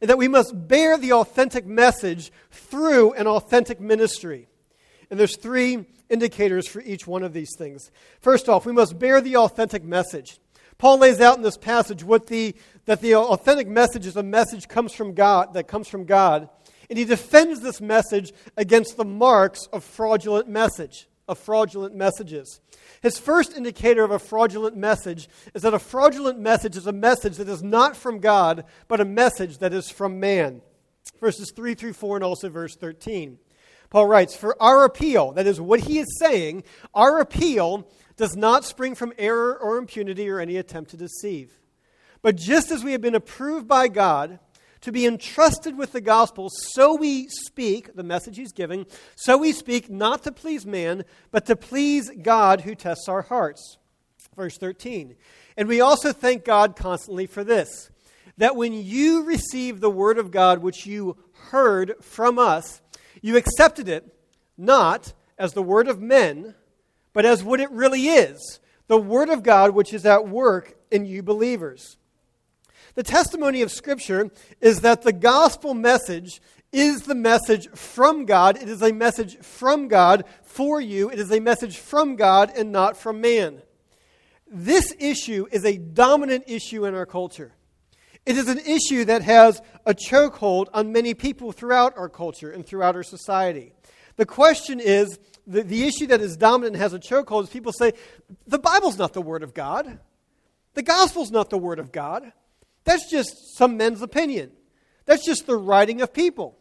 and 0.01 0.11
that 0.11 0.19
we 0.19 0.29
must 0.29 0.53
bear 0.69 0.99
the 0.99 1.13
authentic 1.13 1.67
message 1.67 2.33
through 2.51 3.13
an 3.15 3.27
authentic 3.27 3.81
ministry. 3.81 4.49
And 5.11 5.19
there's 5.19 5.37
three 5.37 5.87
indicators 6.09 6.67
for 6.67 6.81
each 6.83 7.07
one 7.07 7.23
of 7.23 7.33
these 7.33 7.55
things. 7.57 7.91
First 8.21 8.49
off, 8.49 8.67
we 8.67 8.73
must 8.73 8.99
bear 8.99 9.21
the 9.21 9.37
authentic 9.37 9.85
message. 9.85 10.39
Paul 10.79 10.99
lays 10.99 11.21
out 11.21 11.37
in 11.37 11.43
this 11.43 11.57
passage 11.57 12.03
what 12.03 12.27
the, 12.27 12.55
that 12.87 13.01
the 13.01 13.15
authentic 13.15 13.69
message 13.69 14.07
is 14.07 14.17
a 14.17 14.23
message 14.23 14.69
comes 14.69 14.93
from 14.93 15.15
God, 15.15 15.55
that 15.55 15.69
comes 15.69 15.89
from 15.89 16.05
God. 16.05 16.49
And 16.91 16.99
he 16.99 17.05
defends 17.05 17.61
this 17.61 17.81
message 17.81 18.33
against 18.57 18.97
the 18.97 19.05
marks 19.05 19.67
of 19.73 19.85
fraudulent 19.85 20.49
message, 20.49 21.09
of 21.29 21.39
fraudulent 21.39 21.95
messages. 21.95 22.61
His 23.03 23.19
first 23.19 23.57
indicator 23.57 24.05
of 24.05 24.11
a 24.11 24.19
fraudulent 24.19 24.77
message 24.77 25.29
is 25.55 25.63
that 25.63 25.75
a 25.75 25.79
fraudulent 25.79 26.39
message 26.39 26.77
is 26.77 26.87
a 26.87 26.93
message 26.93 27.37
that 27.37 27.49
is 27.49 27.63
not 27.63 27.97
from 27.97 28.19
God, 28.19 28.65
but 28.89 29.01
a 29.01 29.05
message 29.05 29.59
that 29.59 29.73
is 29.73 29.91
from 29.91 30.21
man. 30.21 30.61
verses 31.21 31.53
3 31.55 31.75
through 31.75 31.93
4, 31.93 32.17
and 32.17 32.25
also 32.25 32.49
verse 32.49 32.77
13. 32.77 33.39
Paul 33.95 34.09
writes, 34.09 34.35
For 34.35 34.61
our 34.61 34.85
appeal, 34.85 35.31
that 35.35 35.47
is 35.47 35.61
what 35.61 35.79
he 35.79 36.01
is 36.01 36.19
saying, 36.19 36.65
our 36.95 37.21
appeal 37.21 37.87
does 38.17 38.35
not 38.35 38.65
spring 38.65 38.97
from 38.97 39.13
error 39.17 39.57
or 39.57 39.77
impunity 39.77 40.29
or 40.29 40.41
any 40.41 40.57
attempt 40.57 40.91
to 40.91 40.97
deceive. 40.97 41.61
But 42.21 42.35
just 42.35 42.73
as 42.73 42.83
we 42.83 42.91
have 42.91 43.01
been 43.01 43.15
approved 43.15 43.69
by 43.69 43.87
God 43.87 44.41
to 44.81 44.91
be 44.91 45.07
entrusted 45.07 45.79
with 45.79 45.93
the 45.93 46.01
gospel, 46.01 46.51
so 46.51 46.97
we 46.97 47.29
speak, 47.29 47.95
the 47.95 48.03
message 48.03 48.37
he's 48.37 48.51
giving, 48.51 48.87
so 49.15 49.39
we 49.39 49.53
speak 49.53 49.89
not 49.89 50.25
to 50.25 50.33
please 50.33 50.67
man, 50.67 51.05
but 51.31 51.47
to 51.47 51.55
please 51.55 52.11
God 52.21 52.63
who 52.63 52.75
tests 52.75 53.09
our 53.09 53.23
hearts. 53.23 53.79
Verse 54.35 54.59
13. 54.59 55.15
And 55.57 55.69
we 55.69 55.81
also 55.81 56.13
thank 56.13 56.45
God 56.45 56.75
constantly 56.75 57.27
for 57.27 57.45
this 57.45 57.91
that 58.39 58.57
when 58.57 58.73
you 58.73 59.23
received 59.23 59.81
the 59.81 59.89
word 59.89 60.19
of 60.19 60.33
God 60.33 60.59
which 60.59 60.85
you 60.85 61.17
heard 61.51 61.95
from 62.01 62.41
us, 62.41 62.81
you 63.25 63.39
accepted 63.39 63.89
it 63.89 64.07
not 64.59 65.15
as 65.39 65.55
the 65.55 65.63
word 65.63 65.89
of 65.89 65.99
men, 65.99 66.55
but 67.15 67.25
as 67.25 67.43
what 67.43 67.59
it 67.59 67.71
really 67.71 68.09
is 68.09 68.61
the 68.87 68.99
word 68.99 69.31
of 69.31 69.43
God 69.43 69.71
which 69.71 69.95
is 69.95 70.05
at 70.05 70.29
work 70.29 70.77
in 70.91 71.07
you 71.07 71.23
believers. 71.23 71.97
The 72.97 73.03
testimony 73.03 73.63
of 73.63 73.73
Scripture 73.73 74.31
is 74.61 74.83
that 74.83 75.01
the 75.01 75.13
gospel 75.13 75.73
message 75.73 76.43
is 76.71 77.05
the 77.05 77.15
message 77.15 77.67
from 77.71 78.27
God. 78.27 78.59
It 78.59 78.69
is 78.69 78.83
a 78.83 78.93
message 78.93 79.39
from 79.39 79.89
God 79.89 80.25
for 80.43 80.79
you. 80.79 81.09
It 81.09 81.19
is 81.19 81.33
a 81.33 81.41
message 81.41 81.79
from 81.79 82.17
God 82.17 82.53
and 82.55 82.73
not 82.73 82.95
from 82.95 83.23
man. 83.23 83.63
This 84.47 84.95
issue 84.99 85.47
is 85.51 85.65
a 85.65 85.79
dominant 85.79 86.45
issue 86.47 86.85
in 86.85 86.95
our 86.95 87.07
culture. 87.07 87.55
It 88.27 88.39
is 88.39 88.49
an 88.49 88.59
issue 88.59 89.05
that 89.05 89.23
has 89.23 89.61
a 89.85 89.95
chokehold 89.95 90.69
on 90.73 90.93
many 90.93 91.15
people 91.15 91.53
throughout 91.53 91.97
our 91.99 92.09
culture 92.09 92.51
and 92.51 92.67
throughout 92.67 92.97
our 92.97 93.03
society. 93.03 93.73
The 94.17 94.27
question 94.27 94.81
is 94.81 95.19
the, 95.47 95.63
the 95.63 95.85
issue 95.85 96.07
that 96.07 96.21
is 96.21 96.37
dominant 96.37 96.75
and 96.75 96.83
has 96.83 96.95
a 96.95 96.99
chokehold 96.99 97.45
is 97.45 97.51
people 97.51 97.73
say, 97.73 97.93
the 98.47 98.59
Bible's 98.59 98.97
not 98.97 99.13
the 99.13 99.23
Word 99.23 99.43
of 99.43 99.53
God. 99.53 99.99
The 100.75 100.83
Gospel's 100.83 101.31
not 101.31 101.51
the 101.51 101.59
Word 101.59 101.79
of 101.79 101.93
God. 101.93 102.33
That's 102.85 103.11
just 103.11 103.57
some 103.57 103.77
men's 103.77 104.03
opinion. 104.03 104.53
That's 105.07 105.25
just 105.25 105.47
the 105.47 105.57
writing 105.57 106.01
of 106.01 106.13
people. 106.13 106.57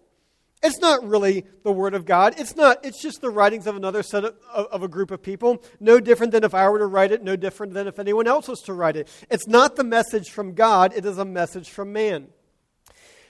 It's 0.63 0.79
not 0.79 1.05
really 1.05 1.45
the 1.63 1.73
Word 1.73 1.93
of 1.93 2.05
God. 2.05 2.35
It's 2.37 2.55
not, 2.55 2.83
it's 2.85 3.01
just 3.01 3.19
the 3.19 3.29
writings 3.29 3.67
of 3.67 3.75
another 3.75 4.01
set 4.01 4.23
of, 4.23 4.35
of, 4.53 4.67
of, 4.67 4.83
a 4.83 4.87
group 4.87 5.11
of 5.11 5.21
people. 5.21 5.61
No 5.81 5.99
different 5.99 6.31
than 6.31 6.45
if 6.45 6.53
I 6.53 6.69
were 6.69 6.79
to 6.79 6.85
write 6.85 7.11
it, 7.11 7.21
no 7.21 7.35
different 7.35 7.73
than 7.73 7.85
if 7.85 7.99
anyone 7.99 8.27
else 8.27 8.47
was 8.47 8.61
to 8.61 8.73
write 8.73 8.95
it. 8.95 9.09
It's 9.29 9.45
not 9.45 9.75
the 9.75 9.83
message 9.83 10.29
from 10.29 10.53
God, 10.53 10.93
it 10.95 11.05
is 11.05 11.17
a 11.17 11.25
message 11.25 11.69
from 11.69 11.91
man. 11.91 12.29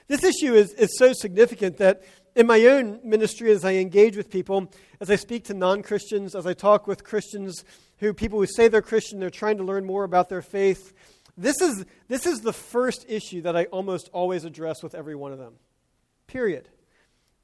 This 0.06 0.22
issue 0.22 0.54
is, 0.54 0.72
is 0.74 0.96
so 0.96 1.12
significant 1.12 1.78
that 1.78 2.04
in 2.36 2.46
my 2.46 2.64
own 2.66 3.00
ministry, 3.02 3.50
as 3.50 3.64
I 3.64 3.74
engage 3.74 4.16
with 4.16 4.30
people, 4.30 4.70
as 5.00 5.10
I 5.10 5.16
speak 5.16 5.44
to 5.46 5.54
non 5.54 5.82
Christians, 5.82 6.36
as 6.36 6.46
I 6.46 6.54
talk 6.54 6.86
with 6.86 7.02
Christians 7.02 7.64
who 7.98 8.14
people 8.14 8.38
who 8.38 8.46
say 8.46 8.68
they're 8.68 8.82
Christian, 8.82 9.18
they're 9.18 9.30
trying 9.30 9.56
to 9.56 9.64
learn 9.64 9.84
more 9.84 10.04
about 10.04 10.28
their 10.28 10.42
faith, 10.42 10.92
this 11.36 11.60
is, 11.60 11.84
this 12.06 12.26
is 12.26 12.40
the 12.40 12.52
first 12.52 13.06
issue 13.08 13.42
that 13.42 13.56
I 13.56 13.64
almost 13.64 14.08
always 14.12 14.44
address 14.44 14.82
with 14.82 14.94
every 14.94 15.16
one 15.16 15.32
of 15.32 15.38
them. 15.38 15.54
Period. 16.28 16.68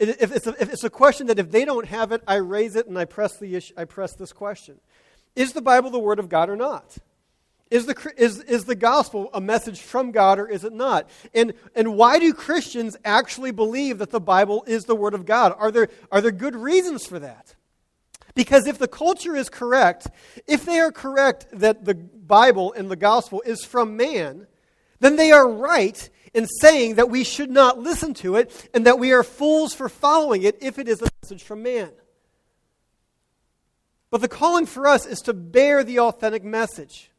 If, 0.00 0.34
it's 0.34 0.46
a, 0.46 0.54
if 0.58 0.72
it's 0.72 0.84
a 0.84 0.90
question 0.90 1.26
that 1.26 1.38
if 1.38 1.50
they 1.50 1.66
don't 1.66 1.86
have 1.86 2.10
it, 2.10 2.22
I 2.26 2.36
raise 2.36 2.74
it 2.74 2.86
and 2.86 2.98
I 2.98 3.04
press, 3.04 3.36
the 3.36 3.54
issue, 3.54 3.74
I 3.76 3.84
press 3.84 4.14
this 4.14 4.32
question 4.32 4.80
Is 5.36 5.52
the 5.52 5.60
Bible 5.60 5.90
the 5.90 5.98
Word 5.98 6.18
of 6.18 6.28
God 6.28 6.48
or 6.48 6.56
not? 6.56 6.96
Is 7.70 7.86
the, 7.86 8.12
is, 8.16 8.40
is 8.40 8.64
the 8.64 8.74
gospel 8.74 9.30
a 9.32 9.40
message 9.40 9.80
from 9.80 10.10
God 10.10 10.40
or 10.40 10.48
is 10.48 10.64
it 10.64 10.72
not? 10.72 11.08
And, 11.32 11.52
and 11.76 11.94
why 11.94 12.18
do 12.18 12.32
Christians 12.32 12.96
actually 13.04 13.52
believe 13.52 13.98
that 13.98 14.10
the 14.10 14.20
Bible 14.20 14.64
is 14.66 14.86
the 14.86 14.96
Word 14.96 15.14
of 15.14 15.24
God? 15.24 15.54
Are 15.56 15.70
there, 15.70 15.88
are 16.10 16.20
there 16.20 16.32
good 16.32 16.56
reasons 16.56 17.06
for 17.06 17.20
that? 17.20 17.54
Because 18.34 18.66
if 18.66 18.78
the 18.78 18.88
culture 18.88 19.36
is 19.36 19.48
correct, 19.48 20.08
if 20.48 20.64
they 20.64 20.80
are 20.80 20.90
correct 20.90 21.46
that 21.52 21.84
the 21.84 21.94
Bible 21.94 22.72
and 22.72 22.90
the 22.90 22.96
gospel 22.96 23.42
is 23.46 23.64
from 23.64 23.96
man, 23.96 24.46
then 24.98 25.16
they 25.16 25.30
are 25.30 25.48
right 25.48 26.08
in 26.34 26.46
saying 26.60 26.94
that 26.96 27.10
we 27.10 27.24
should 27.24 27.50
not 27.50 27.78
listen 27.78 28.14
to 28.14 28.36
it 28.36 28.68
and 28.72 28.86
that 28.86 28.98
we 28.98 29.12
are 29.12 29.22
fools 29.22 29.74
for 29.74 29.88
following 29.88 30.42
it 30.42 30.58
if 30.60 30.78
it 30.78 30.88
is 30.88 31.02
a 31.02 31.08
message 31.22 31.42
from 31.42 31.62
man. 31.62 31.90
But 34.10 34.20
the 34.20 34.28
calling 34.28 34.66
for 34.66 34.86
us 34.86 35.06
is 35.06 35.20
to 35.20 35.32
bear 35.32 35.84
the 35.84 36.00
authentic 36.00 36.42
message. 36.44 37.10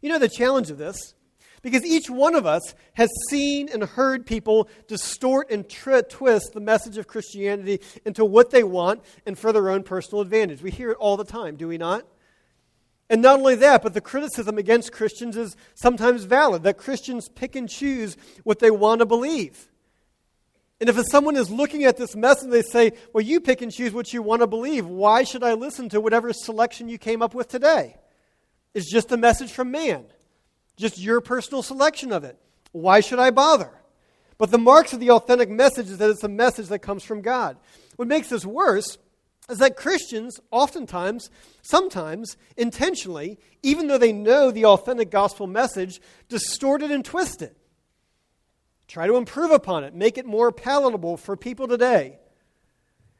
You 0.00 0.08
know 0.10 0.18
the 0.18 0.28
challenge 0.28 0.70
of 0.70 0.78
this? 0.78 1.14
Because 1.62 1.84
each 1.84 2.10
one 2.10 2.34
of 2.34 2.44
us 2.44 2.74
has 2.92 3.08
seen 3.30 3.70
and 3.72 3.82
heard 3.82 4.26
people 4.26 4.68
distort 4.86 5.50
and 5.50 5.66
tri- 5.66 6.02
twist 6.02 6.50
the 6.52 6.60
message 6.60 6.98
of 6.98 7.06
Christianity 7.06 7.80
into 8.04 8.22
what 8.24 8.50
they 8.50 8.62
want 8.62 9.02
and 9.24 9.38
for 9.38 9.50
their 9.50 9.70
own 9.70 9.82
personal 9.82 10.20
advantage. 10.20 10.62
We 10.62 10.70
hear 10.70 10.90
it 10.90 10.98
all 10.98 11.16
the 11.16 11.24
time, 11.24 11.56
do 11.56 11.66
we 11.66 11.78
not? 11.78 12.04
And 13.14 13.22
not 13.22 13.38
only 13.38 13.54
that, 13.54 13.84
but 13.84 13.94
the 13.94 14.00
criticism 14.00 14.58
against 14.58 14.90
Christians 14.90 15.36
is 15.36 15.56
sometimes 15.76 16.24
valid 16.24 16.64
that 16.64 16.78
Christians 16.78 17.28
pick 17.28 17.54
and 17.54 17.68
choose 17.68 18.16
what 18.42 18.58
they 18.58 18.72
want 18.72 18.98
to 18.98 19.06
believe. 19.06 19.68
And 20.80 20.88
if 20.88 21.00
someone 21.12 21.36
is 21.36 21.48
looking 21.48 21.84
at 21.84 21.96
this 21.96 22.16
message, 22.16 22.50
they 22.50 22.62
say, 22.62 22.90
Well, 23.12 23.22
you 23.22 23.40
pick 23.40 23.62
and 23.62 23.70
choose 23.70 23.92
what 23.92 24.12
you 24.12 24.20
want 24.20 24.40
to 24.40 24.48
believe. 24.48 24.86
Why 24.86 25.22
should 25.22 25.44
I 25.44 25.52
listen 25.52 25.88
to 25.90 26.00
whatever 26.00 26.32
selection 26.32 26.88
you 26.88 26.98
came 26.98 27.22
up 27.22 27.36
with 27.36 27.46
today? 27.46 27.98
It's 28.74 28.90
just 28.90 29.12
a 29.12 29.16
message 29.16 29.52
from 29.52 29.70
man, 29.70 30.06
just 30.76 30.98
your 30.98 31.20
personal 31.20 31.62
selection 31.62 32.10
of 32.10 32.24
it. 32.24 32.36
Why 32.72 32.98
should 32.98 33.20
I 33.20 33.30
bother? 33.30 33.70
But 34.38 34.50
the 34.50 34.58
marks 34.58 34.92
of 34.92 34.98
the 34.98 35.12
authentic 35.12 35.48
message 35.48 35.88
is 35.88 35.98
that 35.98 36.10
it's 36.10 36.24
a 36.24 36.28
message 36.28 36.66
that 36.66 36.80
comes 36.80 37.04
from 37.04 37.22
God. 37.22 37.58
What 37.94 38.08
makes 38.08 38.28
this 38.28 38.44
worse 38.44 38.98
is 39.48 39.58
that 39.58 39.76
Christians, 39.76 40.40
oftentimes, 40.50 41.30
sometimes 41.62 42.36
intentionally, 42.56 43.38
even 43.62 43.88
though 43.88 43.98
they 43.98 44.12
know 44.12 44.50
the 44.50 44.64
authentic 44.64 45.10
gospel 45.10 45.46
message, 45.46 46.00
distort 46.28 46.82
it 46.82 46.90
and 46.90 47.04
twist 47.04 47.42
it. 47.42 47.56
Try 48.88 49.06
to 49.06 49.16
improve 49.16 49.50
upon 49.50 49.84
it, 49.84 49.94
make 49.94 50.18
it 50.18 50.26
more 50.26 50.52
palatable 50.52 51.16
for 51.16 51.36
people 51.36 51.68
today. 51.68 52.18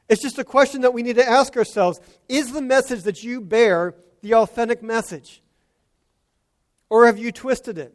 It's 0.09 0.23
just 0.23 0.39
a 0.39 0.45
question 0.45 0.83
that 0.83 0.93
we 0.93 1.03
need 1.03 1.17
to 1.17 1.29
ask 1.29 1.57
ourselves 1.57 2.01
Is 2.29 2.53
the 2.53 2.63
message 2.63 3.03
that 3.03 3.23
you 3.23 3.41
bear 3.41 3.95
the 4.23 4.35
authentic 4.35 4.83
message? 4.83 5.43
Or 6.91 7.07
have 7.07 7.19
you 7.19 7.33
twisted 7.33 7.79
it? 7.79 7.95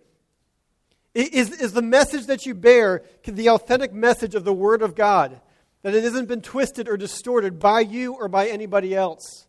Is, 1.13 1.51
is 1.51 1.73
the 1.73 1.81
message 1.81 2.27
that 2.27 2.45
you 2.45 2.53
bear 2.53 3.03
the 3.23 3.49
authentic 3.49 3.93
message 3.93 4.35
of 4.35 4.43
the 4.43 4.53
Word 4.53 4.81
of 4.81 4.95
God? 4.95 5.41
That 5.83 5.93
it 5.93 6.03
hasn't 6.03 6.27
been 6.27 6.41
twisted 6.41 6.89
or 6.89 6.97
distorted 6.97 7.59
by 7.59 7.81
you 7.81 8.13
or 8.13 8.27
by 8.27 8.47
anybody 8.47 8.95
else? 8.95 9.47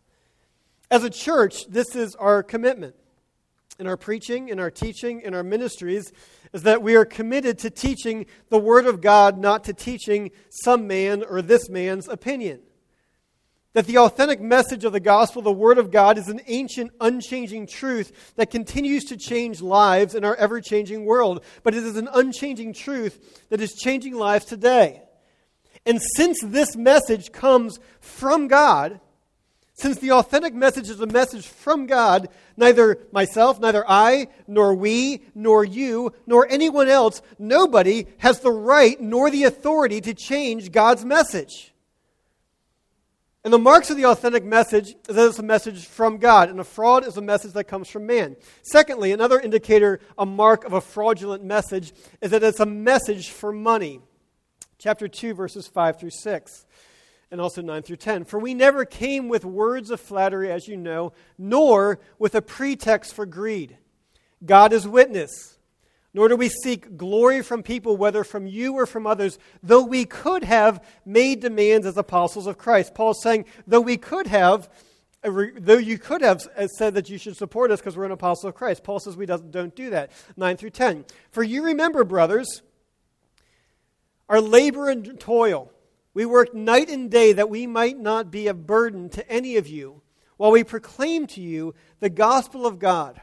As 0.89 1.03
a 1.03 1.09
church, 1.09 1.67
this 1.67 1.95
is 1.95 2.15
our 2.15 2.43
commitment 2.43 2.95
in 3.81 3.87
our 3.87 3.97
preaching, 3.97 4.49
in 4.49 4.59
our 4.59 4.69
teaching, 4.69 5.21
in 5.21 5.33
our 5.33 5.43
ministries, 5.43 6.13
is 6.53 6.63
that 6.63 6.83
we 6.83 6.95
are 6.95 7.03
committed 7.03 7.57
to 7.57 7.69
teaching 7.69 8.27
the 8.49 8.59
Word 8.59 8.85
of 8.85 9.01
God, 9.01 9.39
not 9.39 9.63
to 9.63 9.73
teaching 9.73 10.29
some 10.49 10.85
man 10.85 11.23
or 11.27 11.41
this 11.41 11.67
man's 11.67 12.07
opinion. 12.07 12.59
That 13.73 13.87
the 13.87 13.97
authentic 13.99 14.39
message 14.39 14.83
of 14.83 14.91
the 14.91 14.99
gospel, 14.99 15.41
the 15.41 15.51
Word 15.51 15.77
of 15.77 15.91
God, 15.91 16.17
is 16.17 16.27
an 16.27 16.41
ancient, 16.47 16.91
unchanging 16.99 17.67
truth 17.67 18.33
that 18.35 18.51
continues 18.51 19.05
to 19.05 19.17
change 19.17 19.61
lives 19.61 20.13
in 20.13 20.25
our 20.25 20.35
ever 20.35 20.61
changing 20.61 21.05
world. 21.05 21.43
But 21.63 21.73
it 21.73 21.83
is 21.83 21.97
an 21.97 22.09
unchanging 22.13 22.73
truth 22.73 23.47
that 23.49 23.61
is 23.61 23.73
changing 23.73 24.13
lives 24.13 24.45
today. 24.45 25.01
And 25.85 26.01
since 26.15 26.39
this 26.43 26.75
message 26.75 27.31
comes 27.31 27.79
from 27.99 28.47
God, 28.47 28.99
since 29.73 29.97
the 29.97 30.11
authentic 30.11 30.53
message 30.53 30.89
is 30.89 30.99
a 30.99 31.07
message 31.07 31.47
from 31.47 31.87
God, 31.87 32.29
neither 32.55 32.99
myself, 33.11 33.59
neither 33.59 33.83
I, 33.89 34.27
nor 34.47 34.75
we, 34.75 35.23
nor 35.33 35.63
you, 35.63 36.13
nor 36.27 36.47
anyone 36.47 36.87
else, 36.87 37.23
nobody 37.39 38.05
has 38.19 38.41
the 38.41 38.51
right 38.51 39.01
nor 39.01 39.31
the 39.31 39.45
authority 39.45 39.99
to 40.01 40.13
change 40.13 40.71
God's 40.71 41.03
message. 41.03 41.73
And 43.43 43.51
the 43.51 43.57
marks 43.57 43.89
of 43.89 43.97
the 43.97 44.05
authentic 44.05 44.43
message 44.43 44.93
is 45.09 45.15
that 45.15 45.27
it's 45.27 45.39
a 45.39 45.43
message 45.43 45.87
from 45.87 46.17
God, 46.17 46.49
and 46.49 46.59
a 46.59 46.63
fraud 46.63 47.07
is 47.07 47.17
a 47.17 47.21
message 47.21 47.53
that 47.53 47.63
comes 47.63 47.89
from 47.89 48.05
man. 48.05 48.35
Secondly, 48.61 49.11
another 49.13 49.39
indicator, 49.39 49.99
a 50.15 50.27
mark 50.27 50.63
of 50.63 50.73
a 50.73 50.81
fraudulent 50.81 51.43
message, 51.43 51.91
is 52.21 52.29
that 52.29 52.43
it's 52.43 52.59
a 52.59 52.67
message 52.67 53.31
for 53.31 53.51
money. 53.51 53.99
Chapter 54.81 55.07
2, 55.07 55.33
verses 55.33 55.67
5 55.67 55.99
through 55.99 56.09
6, 56.09 56.65
and 57.29 57.39
also 57.39 57.61
9 57.61 57.83
through 57.83 57.97
10. 57.97 58.25
For 58.25 58.39
we 58.39 58.53
never 58.53 58.83
came 58.83 59.29
with 59.29 59.45
words 59.45 59.91
of 59.91 60.01
flattery, 60.01 60.51
as 60.51 60.67
you 60.67 60.75
know, 60.75 61.13
nor 61.37 61.99
with 62.19 62.35
a 62.35 62.41
pretext 62.41 63.13
for 63.13 63.25
greed. 63.25 63.77
God 64.43 64.73
is 64.73 64.87
witness 64.87 65.59
nor 66.13 66.27
do 66.27 66.35
we 66.35 66.49
seek 66.49 66.97
glory 66.97 67.41
from 67.41 67.63
people, 67.63 67.95
whether 67.95 68.23
from 68.23 68.45
you 68.45 68.73
or 68.73 68.85
from 68.85 69.07
others, 69.07 69.39
though 69.63 69.83
we 69.83 70.05
could 70.05 70.43
have 70.43 70.83
made 71.05 71.39
demands 71.39 71.87
as 71.87 71.97
apostles 71.97 72.47
of 72.47 72.57
Christ. 72.57 72.93
Paul's 72.93 73.21
saying, 73.21 73.45
though 73.65 73.81
we 73.81 73.95
could 73.95 74.27
have, 74.27 74.69
though 75.23 75.77
you 75.77 75.97
could 75.97 76.21
have 76.21 76.45
uh, 76.57 76.67
said 76.67 76.95
that 76.95 77.09
you 77.09 77.17
should 77.17 77.37
support 77.37 77.71
us 77.71 77.79
because 77.79 77.95
we're 77.95 78.05
an 78.05 78.11
apostle 78.11 78.49
of 78.49 78.55
Christ. 78.55 78.83
Paul 78.83 78.99
says 78.99 79.15
we 79.15 79.25
don't 79.25 79.75
do 79.75 79.91
that. 79.91 80.11
9 80.35 80.57
through 80.57 80.71
10. 80.71 81.05
For 81.31 81.43
you 81.43 81.63
remember, 81.63 82.03
brothers, 82.03 82.61
our 84.31 84.39
labor 84.39 84.89
and 84.89 85.19
toil. 85.19 85.69
We 86.13 86.25
worked 86.25 86.55
night 86.55 86.89
and 86.89 87.11
day 87.11 87.33
that 87.33 87.49
we 87.49 87.67
might 87.67 87.99
not 87.99 88.31
be 88.31 88.47
a 88.47 88.53
burden 88.53 89.09
to 89.09 89.29
any 89.29 89.57
of 89.57 89.67
you 89.67 90.01
while 90.37 90.51
we 90.51 90.63
proclaim 90.63 91.27
to 91.27 91.41
you 91.41 91.75
the 91.99 92.09
gospel 92.09 92.65
of 92.65 92.79
God. 92.79 93.21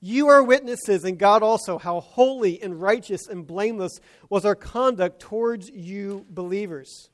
You 0.00 0.28
are 0.28 0.44
witnesses, 0.44 1.02
and 1.02 1.18
God 1.18 1.42
also, 1.42 1.76
how 1.76 1.98
holy 1.98 2.62
and 2.62 2.80
righteous 2.80 3.26
and 3.26 3.44
blameless 3.44 3.98
was 4.30 4.44
our 4.44 4.54
conduct 4.54 5.18
towards 5.18 5.70
you 5.70 6.24
believers. 6.30 7.10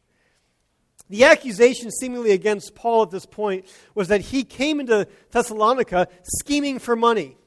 The 1.09 1.25
accusation 1.25 1.91
seemingly 1.91 2.33
against 2.33 2.75
Paul 2.75 3.05
at 3.05 3.11
this 3.11 3.27
point 3.27 3.65
was 3.95 4.09
that 4.09 4.21
he 4.21 4.45
came 4.45 4.81
into 4.81 5.09
Thessalonica 5.31 6.09
scheming 6.41 6.79
for 6.79 6.95
money, 6.95 7.39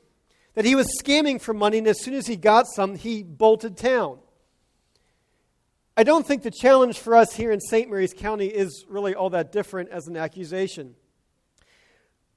that 0.56 0.66
he 0.66 0.74
was 0.74 0.88
scamming 1.00 1.40
for 1.40 1.54
money, 1.54 1.78
and 1.78 1.88
as 1.88 2.02
soon 2.02 2.16
as 2.16 2.26
he 2.26 2.36
got 2.36 2.66
some, 2.66 2.96
he 2.96 3.22
bolted 3.22 3.78
town. 3.78 4.18
I 5.96 6.04
don't 6.04 6.26
think 6.26 6.42
the 6.42 6.50
challenge 6.50 6.98
for 6.98 7.16
us 7.16 7.36
here 7.36 7.52
in 7.52 7.60
St. 7.60 7.88
Mary's 7.88 8.16
County 8.16 8.48
is 8.48 8.84
really 8.90 9.14
all 9.14 9.30
that 9.30 9.52
different 9.52 9.90
as 9.90 10.08
an 10.08 10.18
accusation. 10.18 10.96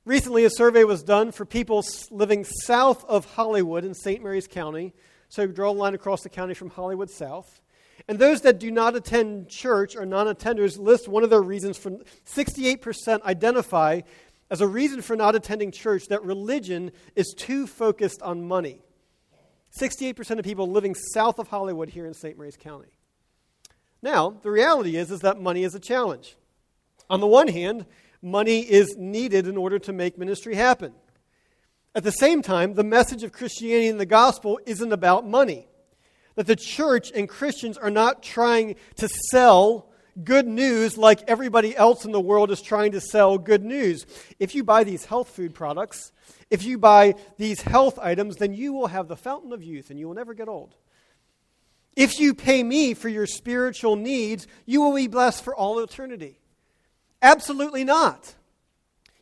Recently, 0.05 0.45
a 0.45 0.51
survey 0.51 0.85
was 0.85 1.03
done 1.03 1.33
for 1.33 1.47
people 1.47 1.83
living 2.11 2.45
south 2.45 3.03
of 3.07 3.25
Hollywood 3.25 3.85
in 3.87 3.95
St. 3.95 4.23
Mary's 4.23 4.47
County. 4.47 4.93
So 5.31 5.43
you 5.43 5.49
draw 5.49 5.71
a 5.71 5.73
line 5.73 5.95
across 5.95 6.23
the 6.23 6.29
county 6.29 6.53
from 6.53 6.69
Hollywood 6.69 7.11
south. 7.11 7.63
And 8.07 8.19
those 8.19 8.43
that 8.43 8.61
do 8.61 8.71
not 8.71 8.95
attend 8.95 9.49
church 9.49 9.97
or 9.97 10.05
non 10.05 10.27
attenders 10.27 10.79
list 10.79 11.09
one 11.09 11.25
of 11.25 11.31
their 11.31 11.43
reasons 11.43 11.79
for 11.79 11.93
68% 12.27 13.23
identify 13.23 14.03
as 14.51 14.61
a 14.61 14.69
reason 14.69 15.01
for 15.01 15.17
not 15.17 15.35
attending 15.35 15.73
church 15.73 16.09
that 16.09 16.23
religion 16.23 16.93
is 17.17 17.35
too 17.35 17.67
focused 17.67 18.21
on 18.21 18.47
money. 18.47 18.83
68% 19.81 20.39
of 20.39 20.45
people 20.45 20.71
living 20.71 20.95
south 20.95 21.39
of 21.39 21.49
Hollywood 21.49 21.89
here 21.89 22.07
in 22.07 22.13
St. 22.13 22.37
Mary's 22.37 22.59
County. 22.59 22.96
Now, 24.07 24.31
the 24.41 24.53
reality 24.53 24.97
is, 24.97 25.11
is 25.11 25.23
that 25.23 25.41
money 25.41 25.65
is 25.65 25.75
a 25.75 25.81
challenge. 25.81 26.37
On 27.11 27.19
the 27.19 27.27
one 27.27 27.49
hand, 27.49 27.87
money 28.23 28.61
is 28.61 28.97
needed 28.97 29.49
in 29.49 29.57
order 29.57 29.81
to 29.81 29.93
make 29.93 30.17
ministry 30.17 30.55
happen. 30.55 30.93
At 31.93 32.05
the 32.05 32.13
same 32.13 32.41
time, 32.41 32.75
the 32.75 32.85
message 32.85 33.25
of 33.25 33.33
Christianity 33.33 33.89
and 33.89 33.99
the 33.99 34.07
gospel 34.07 34.61
isn't 34.65 34.93
about 34.93 35.27
money. 35.27 35.67
That 36.37 36.47
the 36.47 36.55
church 36.55 37.11
and 37.17 37.29
Christians 37.29 37.77
are 37.77 37.91
not 37.91 38.23
trying 38.23 38.77
to 38.95 39.09
sell 39.09 39.91
good 40.23 40.47
news 40.47 40.97
like 40.97 41.29
everybody 41.29 41.77
else 41.77 42.05
in 42.05 42.13
the 42.13 42.21
world 42.21 42.53
is 42.53 42.63
trying 42.63 42.93
to 42.93 43.01
sell 43.01 43.39
good 43.39 43.65
news. 43.65 44.07
If 44.39 44.55
you 44.55 44.63
buy 44.63 44.85
these 44.85 45.05
health 45.05 45.31
food 45.31 45.53
products, 45.53 46.13
if 46.49 46.63
you 46.63 46.79
buy 46.79 47.17
these 47.39 47.61
health 47.61 47.99
items, 47.99 48.37
then 48.37 48.55
you 48.55 48.73
will 48.73 48.87
have 48.87 49.09
the 49.09 49.17
fountain 49.17 49.53
of 49.53 49.65
youth 49.65 49.91
and 49.91 49.99
you 49.99 50.07
will 50.07 50.15
never 50.15 50.33
get 50.33 50.47
old. 50.47 50.77
If 51.97 52.21
you 52.21 52.35
pay 52.35 52.63
me 52.63 52.93
for 52.93 53.09
your 53.09 53.27
spiritual 53.27 53.97
needs, 53.97 54.47
you 54.67 54.83
will 54.83 54.95
be 54.95 55.07
blessed 55.07 55.43
for 55.43 55.55
all 55.55 55.79
eternity. 55.79 56.39
Absolutely 57.23 57.85
not. 57.85 58.35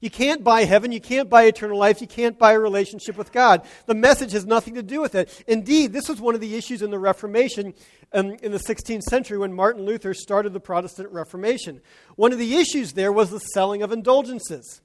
You 0.00 0.10
can't 0.10 0.44
buy 0.44 0.64
heaven. 0.64 0.92
You 0.92 1.00
can't 1.00 1.30
buy 1.30 1.44
eternal 1.44 1.78
life. 1.78 2.02
You 2.02 2.06
can't 2.06 2.38
buy 2.38 2.52
a 2.52 2.58
relationship 2.58 3.16
with 3.16 3.32
God. 3.32 3.62
The 3.86 3.94
message 3.94 4.32
has 4.32 4.44
nothing 4.44 4.74
to 4.74 4.82
do 4.82 5.00
with 5.00 5.14
it. 5.14 5.42
Indeed, 5.46 5.94
this 5.94 6.10
was 6.10 6.20
one 6.20 6.34
of 6.34 6.42
the 6.42 6.56
issues 6.56 6.82
in 6.82 6.90
the 6.90 6.98
Reformation 6.98 7.72
um, 8.12 8.32
in 8.42 8.52
the 8.52 8.58
16th 8.58 9.04
century 9.04 9.38
when 9.38 9.54
Martin 9.54 9.86
Luther 9.86 10.12
started 10.12 10.52
the 10.52 10.60
Protestant 10.60 11.10
Reformation. 11.10 11.80
One 12.16 12.32
of 12.32 12.38
the 12.38 12.56
issues 12.56 12.92
there 12.92 13.12
was 13.12 13.30
the 13.30 13.38
selling 13.38 13.82
of 13.82 13.92
indulgences. 13.92 14.82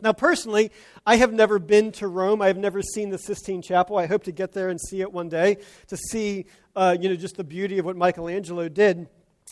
Now, 0.00 0.12
personally, 0.12 0.70
I 1.06 1.16
have 1.16 1.32
never 1.32 1.58
been 1.58 1.90
to 1.92 2.08
Rome. 2.08 2.40
I 2.40 2.46
have 2.48 2.56
never 2.56 2.82
seen 2.82 3.10
the 3.10 3.18
Sistine 3.18 3.62
Chapel. 3.62 3.96
I 3.96 4.06
hope 4.06 4.24
to 4.24 4.32
get 4.32 4.52
there 4.52 4.68
and 4.68 4.80
see 4.80 5.00
it 5.00 5.12
one 5.12 5.28
day 5.28 5.58
to 5.88 5.96
see, 5.96 6.46
uh, 6.78 6.96
you 6.98 7.08
know, 7.08 7.16
just 7.16 7.36
the 7.36 7.44
beauty 7.44 7.78
of 7.78 7.84
what 7.84 7.96
Michelangelo 7.96 8.68
did. 8.68 9.08